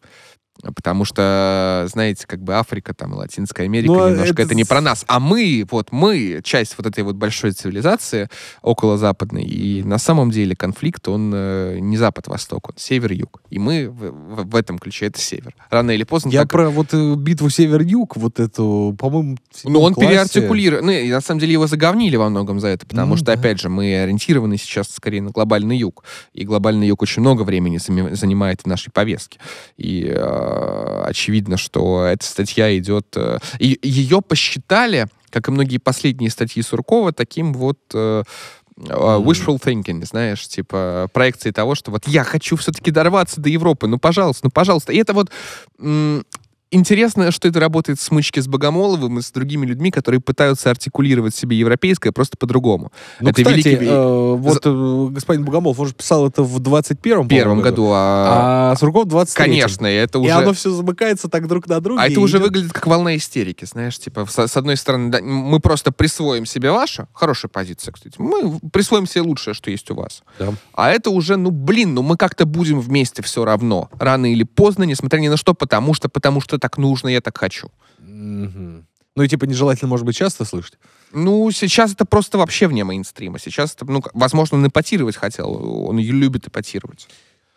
Потому 0.63 1.05
что, 1.05 1.87
знаете, 1.91 2.27
как 2.27 2.41
бы 2.43 2.55
Африка, 2.55 2.95
там, 2.95 3.13
Латинская 3.15 3.65
Америка, 3.65 3.93
Ну, 3.93 4.03
а 4.05 4.11
немножко 4.11 4.35
это 4.35 4.43
это, 4.43 4.55
не 4.55 4.65
про 4.65 4.81
нас. 4.81 5.05
А 5.09 5.21
мы, 5.21 5.67
вот 5.71 5.93
мы, 5.93 6.41
часть 6.45 6.77
вот 6.79 6.87
этой 6.87 7.03
вот 7.05 7.17
большой 7.17 7.51
цивилизации 7.53 8.29
около 8.63 8.97
западной. 8.97 9.43
И 9.45 9.83
на 9.83 9.99
самом 9.99 10.31
деле 10.31 10.55
конфликт, 10.57 11.07
он 11.09 11.33
э, 11.35 11.79
не 11.81 11.97
запад-восток, 11.99 12.69
он 12.71 12.75
север-юг. 12.79 13.43
И 13.51 13.59
мы 13.59 13.91
в, 13.91 14.11
в- 14.11 14.51
в 14.51 14.57
этом 14.57 14.79
ключе 14.79 15.07
это 15.07 15.19
север. 15.19 15.55
Рано 15.71 15.91
или 15.91 16.05
поздно 16.05 16.31
Я 16.31 16.43
так- 16.43 16.53
про 16.53 16.71
вот 16.71 16.95
э, 16.95 17.15
битву 17.17 17.51
Север-Юг, 17.51 18.17
вот 18.17 18.41
эту, 18.41 18.97
по-моему, 18.99 19.37
Ну, 19.65 19.81
он 19.81 19.93
классе. 19.95 20.09
переартикулирует. 20.09 20.85
Ну, 20.85 20.93
и 20.93 21.11
на 21.11 21.21
самом 21.21 21.41
деле 21.41 21.53
его 21.55 21.67
заговнили 21.67 22.17
во 22.17 22.31
многом 22.31 22.61
за 22.61 22.69
это, 22.69 22.87
потому 22.87 23.11
Ну, 23.11 23.17
что, 23.17 23.27
да. 23.27 23.33
опять 23.33 23.61
же, 23.61 23.69
мы 23.69 24.01
ориентированы 24.03 24.57
сейчас 24.57 24.89
скорее 24.91 25.21
на 25.21 25.31
глобальный 25.31 25.77
юг. 25.77 26.05
И 26.33 26.45
глобальный 26.45 26.87
юг 26.87 27.03
очень 27.03 27.21
много 27.21 27.43
времени 27.43 27.79
занимает 28.15 28.63
в 28.63 28.67
нашей 28.67 28.91
повестке. 28.91 29.39
И 29.77 30.07
э, 30.09 30.44
очевидно, 31.05 31.57
что 31.57 32.05
эта 32.05 32.25
статья 32.25 32.77
идет... 32.77 33.07
э, 33.17 33.39
и 33.59 33.79
ее 33.83 34.23
посчитали, 34.23 35.07
как 35.31 35.49
и 35.49 35.51
многие 35.51 35.79
последние 35.79 36.31
статьи 36.31 36.63
Суркова, 36.63 37.13
таким 37.13 37.53
вот... 37.53 37.79
э, 37.93 38.23
э, 38.77 38.83
wishful 38.83 39.61
thinking, 39.63 40.05
знаешь, 40.05 40.47
типа 40.49 41.09
проекции 41.13 41.51
того, 41.51 41.75
что 41.75 41.91
вот 41.91 42.07
я 42.09 42.25
хочу 42.25 42.57
все-таки 42.57 42.91
дорваться 42.91 43.41
до 43.41 43.49
Европы, 43.49 43.87
ну, 43.87 43.99
пожалуйста, 43.99 44.47
ну, 44.47 44.51
пожалуйста. 44.51 44.93
И 44.93 44.99
это 44.99 45.13
вот 45.13 45.31
интересно, 46.75 47.31
что 47.31 47.49
это 47.49 47.61
работает 47.61 47.99
в 47.99 48.03
смычке 48.03 48.43
с 48.43 48.49
Богомоловым 48.49 49.19
и 49.19 49.23
с 49.23 49.31
другими 49.31 49.67
людьми, 49.67 49.91
которые 49.91 50.21
пытаются 50.21 50.71
артикулировать 50.71 51.35
себе 51.35 51.57
европейское 51.57 52.13
просто 52.13 52.37
по-другому. 52.37 52.93
Ну, 53.21 53.31
это 53.31 53.43
кстати, 53.43 53.69
великий... 53.69 53.87
э, 53.87 54.35
вот 54.35 54.61
э, 54.65 55.09
господин 55.11 55.45
Богомолов, 55.45 55.79
он 55.79 55.87
же 55.89 55.95
писал 55.95 56.27
это 56.29 56.43
в 56.43 56.61
21-м 56.61 57.27
в 57.27 57.29
первом 57.29 57.61
году, 57.61 57.91
а... 57.93 58.73
а 58.73 58.77
Сурков 58.77 59.05
в 59.05 59.09
23 59.09 59.45
Конечно, 59.45 59.87
и 59.87 59.95
это 59.95 60.19
И 60.19 60.23
уже... 60.23 60.33
оно 60.33 60.53
все 60.53 60.71
замыкается 60.71 61.29
так 61.29 61.47
друг 61.49 61.67
на 61.67 61.81
друга. 61.81 62.03
А 62.03 62.09
и 62.09 62.13
это 62.13 62.21
уже 62.21 62.39
идет- 62.39 62.49
выглядит 62.49 62.73
как 62.73 62.87
волна 62.87 63.17
истерики, 63.17 63.65
знаешь, 63.65 63.99
типа, 63.99 64.27
с, 64.27 64.47
с 64.49 64.57
одной 64.57 64.77
стороны, 64.77 65.11
да, 65.11 65.21
мы 65.21 65.61
просто 65.61 65.93
присвоим 65.93 66.47
себе 66.47 66.71
ваше, 66.71 67.07
хорошая 67.13 67.49
позиция, 67.49 67.93
кстати, 67.93 68.17
мы 68.19 68.59
присвоим 68.73 69.07
себе 69.07 69.23
лучшее, 69.23 69.55
что 69.55 69.71
есть 69.71 69.91
у 69.91 69.95
вас. 69.95 70.23
Да. 70.39 70.53
А 70.73 70.91
это 70.91 71.11
уже, 71.11 71.37
ну, 71.37 71.51
блин, 71.51 71.95
ну 71.95 72.03
мы 72.03 72.17
как-то 72.17 72.47
будем 72.47 72.81
вместе 72.81 73.23
все 73.23 73.45
равно, 73.45 73.89
рано 73.99 74.31
или 74.31 74.43
поздно, 74.43 74.85
несмотря 74.85 75.21
ни 75.21 75.29
на 75.29 75.37
что, 75.37 75.55
потому 75.55 75.95
что, 75.95 76.09
потому 76.09 76.41
что 76.41 76.59
так 76.65 76.79
нужно, 76.79 77.09
я 77.09 77.21
так 77.21 77.37
хочу. 77.37 77.71
Мгм. 77.99 78.87
Ну 79.17 79.23
и 79.23 79.29
типа 79.29 79.45
нежелательно, 79.45 79.91
может 79.91 80.07
быть, 80.07 80.17
часто 80.17 80.47
слышать. 80.47 80.79
Ну, 81.13 81.51
сейчас 81.51 81.93
это 81.93 82.07
просто 82.07 82.39
вообще 82.39 82.67
вне 82.69 82.85
мейнстрима. 82.85 83.39
Сейчас, 83.39 83.75
это, 83.75 83.85
ну, 83.85 84.03
возможно, 84.15 84.57
он 84.57 84.67
эпатировать 84.67 85.15
хотел, 85.17 85.87
он 85.87 85.99
любит 85.99 86.49
эпатировать. 86.49 87.07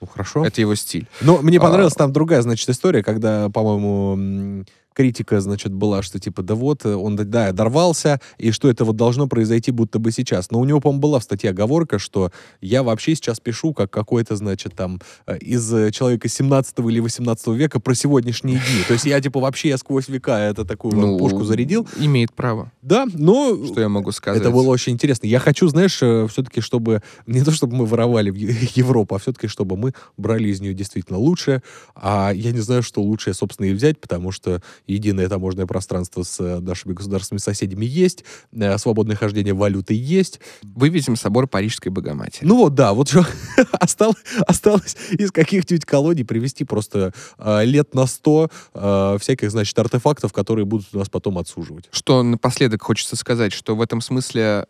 Ну 0.01 0.07
хорошо. 0.07 0.45
Это 0.45 0.59
его 0.59 0.75
стиль. 0.75 1.07
Но 1.21 1.37
мне 1.37 1.57
А. 1.57 1.61
понравилась 1.61 1.93
там 1.93 2.11
другая, 2.11 2.41
значит, 2.41 2.67
история, 2.69 3.01
когда, 3.01 3.49
по-моему, 3.49 4.65
критика, 4.97 5.39
значит, 5.41 5.71
была, 5.71 6.01
что 6.01 6.19
типа, 6.19 6.41
да 6.41 6.55
вот, 6.55 6.83
э, 6.83 6.95
он, 6.95 7.15
да, 7.15 7.51
дорвался, 7.51 8.19
и 8.39 8.49
что 8.49 8.67
это 8.67 8.83
вот 8.83 8.95
должно 8.95 9.27
произойти 9.27 9.69
будто 9.69 9.99
бы 9.99 10.11
сейчас. 10.11 10.49
Но 10.49 10.59
у 10.59 10.65
него, 10.65 10.81
по-моему, 10.81 11.01
была 11.01 11.19
в 11.19 11.23
статье 11.23 11.51
оговорка, 11.51 11.99
что 11.99 12.31
я 12.61 12.81
вообще 12.81 13.13
сейчас 13.13 13.39
пишу 13.39 13.75
как 13.75 13.91
какой-то, 13.91 14.35
значит, 14.35 14.73
там, 14.73 14.99
э, 15.27 15.37
из 15.37 15.71
э, 15.71 15.91
человека 15.91 16.27
17 16.27 16.79
или 16.79 16.99
18 16.99 17.47
века 17.49 17.79
про 17.79 17.93
сегодняшние 17.93 18.57
дни. 18.57 18.83
То 18.87 18.93
есть 18.93 19.05
я, 19.05 19.21
типа, 19.21 19.39
вообще 19.39 19.69
я 19.69 19.77
сквозь 19.77 20.07
века 20.07 20.39
это 20.39 20.65
такую 20.65 20.95
вот 20.95 21.01
Ну, 21.05 21.17
пушку 21.19 21.43
зарядил. 21.43 21.87
Имеет 21.99 22.33
право. 22.33 22.71
Да, 22.81 23.05
но 23.13 23.55
Что 23.67 23.81
я 23.81 23.89
могу 23.89 24.11
сказать? 24.11 24.41
это 24.41 24.49
было 24.49 24.67
очень 24.69 24.93
интересно. 24.93 25.27
Я 25.27 25.37
хочу, 25.37 25.67
знаешь, 25.67 25.97
все-таки, 25.97 26.59
чтобы 26.59 27.03
не 27.27 27.43
то, 27.43 27.51
чтобы 27.51 27.75
мы 27.75 27.85
воровали 27.85 28.31
в 28.31 28.35
Европу, 28.75 29.13
а 29.13 29.19
все-таки, 29.19 29.45
чтобы 29.45 29.77
мы 29.77 29.93
брали 30.17 30.47
из 30.49 30.59
нее 30.59 30.73
действительно 30.73 31.19
лучшее. 31.19 31.61
А 31.93 32.31
я 32.33 32.51
не 32.51 32.61
знаю, 32.61 32.81
что 32.81 33.03
лучшее, 33.03 33.35
собственно, 33.35 33.67
и 33.67 33.73
взять, 33.73 33.99
потому 33.99 34.31
что 34.31 34.63
единое 34.87 35.27
таможенное 35.29 35.65
пространство 35.67 36.23
с 36.23 36.39
э, 36.39 36.59
нашими 36.59 36.93
государственными 36.93 37.39
соседями 37.41 37.85
есть, 37.85 38.23
э, 38.53 38.77
свободное 38.77 39.15
хождение 39.15 39.53
валюты 39.53 39.93
есть. 39.93 40.39
Вывезем 40.63 41.15
собор 41.15 41.47
Парижской 41.47 41.91
Богоматери. 41.91 42.45
Ну 42.45 42.57
вот, 42.57 42.73
да, 42.75 42.93
вот 42.93 43.09
что 43.09 43.25
осталось, 43.73 44.17
осталось 44.47 44.95
из 45.11 45.31
каких-нибудь 45.31 45.85
колоний 45.85 46.23
привезти 46.23 46.63
просто 46.63 47.13
э, 47.37 47.65
лет 47.65 47.93
на 47.93 48.05
сто 48.07 48.49
э, 48.73 49.17
всяких, 49.19 49.51
значит, 49.51 49.77
артефактов, 49.77 50.33
которые 50.33 50.65
будут 50.65 50.91
нас 50.93 51.09
потом 51.09 51.37
отсуживать. 51.37 51.89
Что 51.91 52.23
напоследок 52.23 52.81
хочется 52.81 53.15
сказать, 53.15 53.53
что 53.53 53.75
в 53.75 53.81
этом 53.81 54.01
смысле 54.01 54.65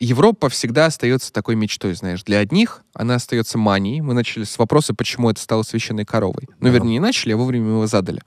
Европа 0.00 0.48
всегда 0.48 0.86
остается 0.86 1.32
такой 1.32 1.56
мечтой, 1.56 1.94
знаешь. 1.94 2.22
Для 2.22 2.38
одних 2.38 2.82
она 2.94 3.16
остается 3.16 3.58
манией. 3.58 4.00
Мы 4.00 4.14
начали 4.14 4.44
с 4.44 4.56
вопроса, 4.58 4.94
почему 4.94 5.28
это 5.28 5.40
стало 5.40 5.64
священной 5.64 6.04
коровой. 6.04 6.44
Ну, 6.60 6.68
Ага. 6.68 6.76
вернее, 6.76 6.92
не 6.92 7.00
начали, 7.00 7.32
а 7.32 7.36
вовремя 7.36 7.70
его 7.70 7.86
задали. 7.88 8.22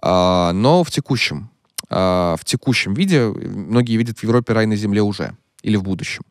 А, 0.00 0.52
но 0.52 0.84
в 0.84 0.90
текущем, 0.90 1.50
а, 1.88 2.36
в 2.36 2.44
текущем 2.44 2.94
виде 2.94 3.26
многие 3.26 3.96
видят 3.96 4.18
в 4.18 4.22
Европе 4.22 4.52
рай 4.52 4.66
на 4.66 4.76
земле 4.76 5.02
уже. 5.02 5.36
Или 5.62 5.76
в 5.76 5.82
будущем. 5.82 6.22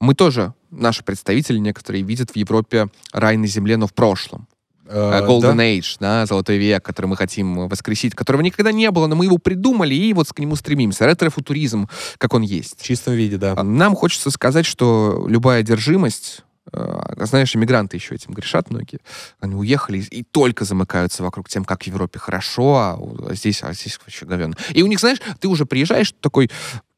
Мы 0.00 0.14
тоже, 0.14 0.54
наши 0.70 1.02
представители 1.02 1.58
некоторые, 1.58 2.04
видят 2.04 2.30
в 2.30 2.36
Европе 2.36 2.88
рай 3.12 3.36
на 3.36 3.46
земле, 3.46 3.76
но 3.76 3.86
в 3.86 3.94
прошлом. 3.94 4.46
Э, 4.86 5.20
Э, 5.22 5.26
Golden 5.26 5.56
да? 5.56 5.64
Age, 5.64 5.96
да, 6.00 6.26
золотой 6.26 6.56
век, 6.56 6.84
который 6.84 7.06
мы 7.06 7.16
хотим 7.16 7.68
воскресить, 7.68 8.14
которого 8.14 8.40
никогда 8.40 8.72
не 8.72 8.90
было, 8.90 9.06
но 9.06 9.16
мы 9.16 9.26
его 9.26 9.38
придумали 9.38 9.94
и 9.94 10.12
вот 10.12 10.32
к 10.32 10.38
нему 10.38 10.56
стремимся. 10.56 11.06
Ретро-футуризм, 11.06 11.88
как 12.16 12.34
он 12.34 12.42
есть. 12.42 12.80
В 12.80 12.84
чистом 12.84 13.14
виде, 13.14 13.36
да. 13.36 13.54
А 13.56 13.62
Нам 13.62 13.94
хочется 13.94 14.30
сказать, 14.30 14.66
что 14.66 15.26
любая 15.28 15.60
одержимость, 15.60 16.44
знаешь, 16.72 17.54
иммигранты 17.54 17.96
еще 17.96 18.14
этим 18.14 18.32
грешат 18.32 18.70
многие, 18.70 19.00
они 19.40 19.54
уехали 19.54 19.98
и 19.98 20.22
только 20.22 20.64
замыкаются 20.64 21.22
вокруг 21.22 21.48
тем, 21.48 21.64
как 21.64 21.82
в 21.84 21.86
Европе 21.86 22.18
хорошо, 22.18 22.76
а 22.76 22.98
а 22.98 23.34
здесь, 23.34 23.62
а 23.62 23.72
здесь 23.72 23.98
вообще 23.98 24.26
говенно. 24.26 24.54
И 24.72 24.82
у 24.82 24.86
них, 24.86 25.00
знаешь, 25.00 25.18
ты 25.40 25.48
уже 25.48 25.66
приезжаешь 25.66 26.12
такой, 26.20 26.50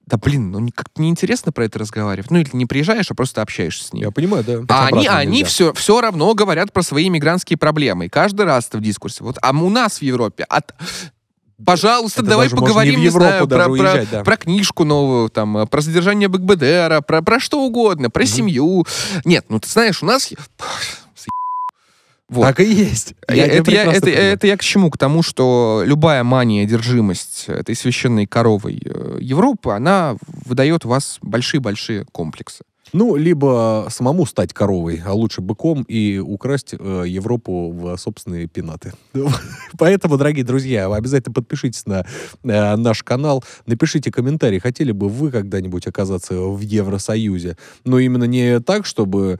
да 0.06 0.16
блин, 0.16 0.50
ну 0.50 0.68
как-то 0.74 1.00
неинтересно 1.00 1.52
про 1.52 1.64
это 1.64 1.78
разговаривать. 1.78 2.30
Ну 2.30 2.38
или 2.38 2.50
не 2.52 2.66
приезжаешь, 2.66 3.10
а 3.10 3.14
просто 3.14 3.42
общаешься 3.42 3.84
с 3.84 3.92
ними. 3.92 4.06
Я 4.06 4.10
понимаю, 4.10 4.44
да. 4.44 4.64
А 4.68 4.86
они, 4.88 5.06
они 5.06 5.44
все, 5.44 5.72
все 5.72 6.00
равно 6.00 6.34
говорят 6.34 6.72
про 6.72 6.82
свои 6.82 7.08
мигрантские 7.08 7.56
проблемы. 7.56 8.08
Каждый 8.08 8.44
раз 8.46 8.66
это 8.68 8.78
в 8.78 8.80
дискурсе. 8.80 9.22
Вот, 9.22 9.36
а 9.40 9.50
у 9.50 9.70
нас 9.70 9.98
в 9.98 10.02
Европе... 10.02 10.44
От... 10.44 10.74
Пожалуйста, 11.64 12.22
Это 12.22 12.30
давай 12.30 12.50
поговорим, 12.50 12.96
не 12.96 13.02
не 13.02 13.08
знаю, 13.10 13.46
про, 13.46 13.64
про- 13.64 13.70
уезжать, 13.70 14.08
да. 14.10 14.24
про 14.24 14.36
книжку 14.36 14.84
новую, 14.84 15.28
там, 15.28 15.58
э, 15.58 15.66
про 15.66 15.82
содержание 15.82 16.28
БГБДР, 16.28 17.02
про, 17.06 17.22
про 17.22 17.40
что 17.40 17.60
угодно, 17.62 18.10
про 18.10 18.24
семью. 18.26 18.86
Нет, 19.24 19.46
ну 19.48 19.60
ты 19.60 19.68
знаешь, 19.68 20.02
у 20.02 20.06
нас... 20.06 20.32
Вот. 22.28 22.44
Так 22.46 22.60
и 22.60 22.64
есть. 22.64 23.14
Э, 23.26 23.34
Я 23.34 23.46
это, 23.46 23.70
я, 23.72 23.82
это, 23.82 24.00
понимаю. 24.02 24.32
это 24.32 24.46
я 24.46 24.56
к 24.56 24.62
чему? 24.62 24.88
К 24.90 24.96
тому, 24.96 25.20
что 25.22 25.82
любая 25.84 26.22
мания, 26.22 26.62
одержимость 26.62 27.46
этой 27.48 27.74
священной 27.74 28.26
коровой 28.26 28.80
э, 28.84 29.18
Европы, 29.20 29.72
она 29.72 30.16
выдает 30.28 30.84
в 30.84 30.88
вас 30.88 31.18
большие-большие 31.22 32.06
комплексы. 32.12 32.62
Ну, 32.92 33.16
либо 33.16 33.86
самому 33.90 34.26
стать 34.26 34.52
коровой, 34.52 35.02
а 35.04 35.12
лучше 35.12 35.40
быком 35.40 35.82
и 35.82 36.18
украсть 36.18 36.74
э, 36.78 37.04
Европу 37.06 37.70
в 37.70 37.96
собственные 37.96 38.48
пенаты. 38.48 38.92
Поэтому, 39.78 40.16
дорогие 40.16 40.44
друзья, 40.44 40.86
обязательно 40.92 41.34
подпишитесь 41.34 41.86
на 41.86 42.04
э, 42.42 42.76
наш 42.76 43.02
канал, 43.02 43.44
напишите 43.66 44.10
комментарий, 44.10 44.58
хотели 44.58 44.92
бы 44.92 45.08
вы 45.08 45.30
когда-нибудь 45.30 45.86
оказаться 45.86 46.34
в 46.34 46.60
Евросоюзе. 46.60 47.56
Но 47.84 47.98
именно 47.98 48.24
не 48.24 48.60
так, 48.60 48.86
чтобы... 48.86 49.38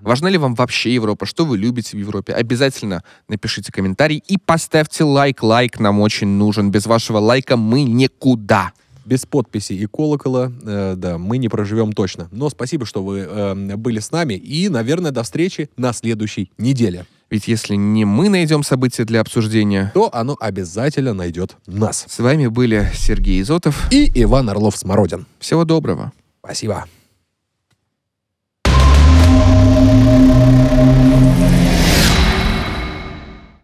Важна 0.00 0.30
ли 0.30 0.38
вам 0.38 0.54
вообще 0.54 0.94
Европа? 0.94 1.26
Что 1.26 1.44
вы 1.44 1.58
любите 1.58 1.96
в 1.96 2.00
Европе? 2.00 2.32
Обязательно 2.32 3.02
напишите 3.28 3.70
комментарий 3.70 4.22
и 4.26 4.36
поставьте 4.36 5.04
лайк. 5.04 5.42
Лайк 5.42 5.78
нам 5.78 6.00
очень 6.00 6.26
нужен. 6.26 6.70
Без 6.70 6.86
вашего 6.86 7.18
лайка 7.18 7.56
мы 7.56 7.82
никуда. 7.82 8.72
Без 9.12 9.26
подписи 9.26 9.74
и 9.74 9.84
колокола, 9.84 10.50
э, 10.62 10.94
да, 10.96 11.18
мы 11.18 11.36
не 11.36 11.50
проживем 11.50 11.92
точно. 11.92 12.28
Но 12.30 12.48
спасибо, 12.48 12.86
что 12.86 13.04
вы 13.04 13.18
э, 13.18 13.76
были 13.76 13.98
с 14.00 14.10
нами. 14.10 14.32
И, 14.32 14.70
наверное, 14.70 15.10
до 15.10 15.22
встречи 15.22 15.68
на 15.76 15.92
следующей 15.92 16.50
неделе. 16.56 17.04
Ведь 17.28 17.46
если 17.46 17.74
не 17.74 18.06
мы 18.06 18.30
найдем 18.30 18.62
события 18.62 19.04
для 19.04 19.20
обсуждения, 19.20 19.90
То 19.92 20.08
оно 20.14 20.34
обязательно 20.40 21.12
найдет 21.12 21.56
нас. 21.66 22.06
с 22.08 22.18
вами 22.20 22.46
были 22.46 22.90
Сергей 22.94 23.42
Изотов. 23.42 23.92
И 23.92 24.10
Иван 24.14 24.48
Орлов-Смородин. 24.48 25.26
Всего 25.38 25.66
доброго. 25.66 26.12
Спасибо. 26.42 26.86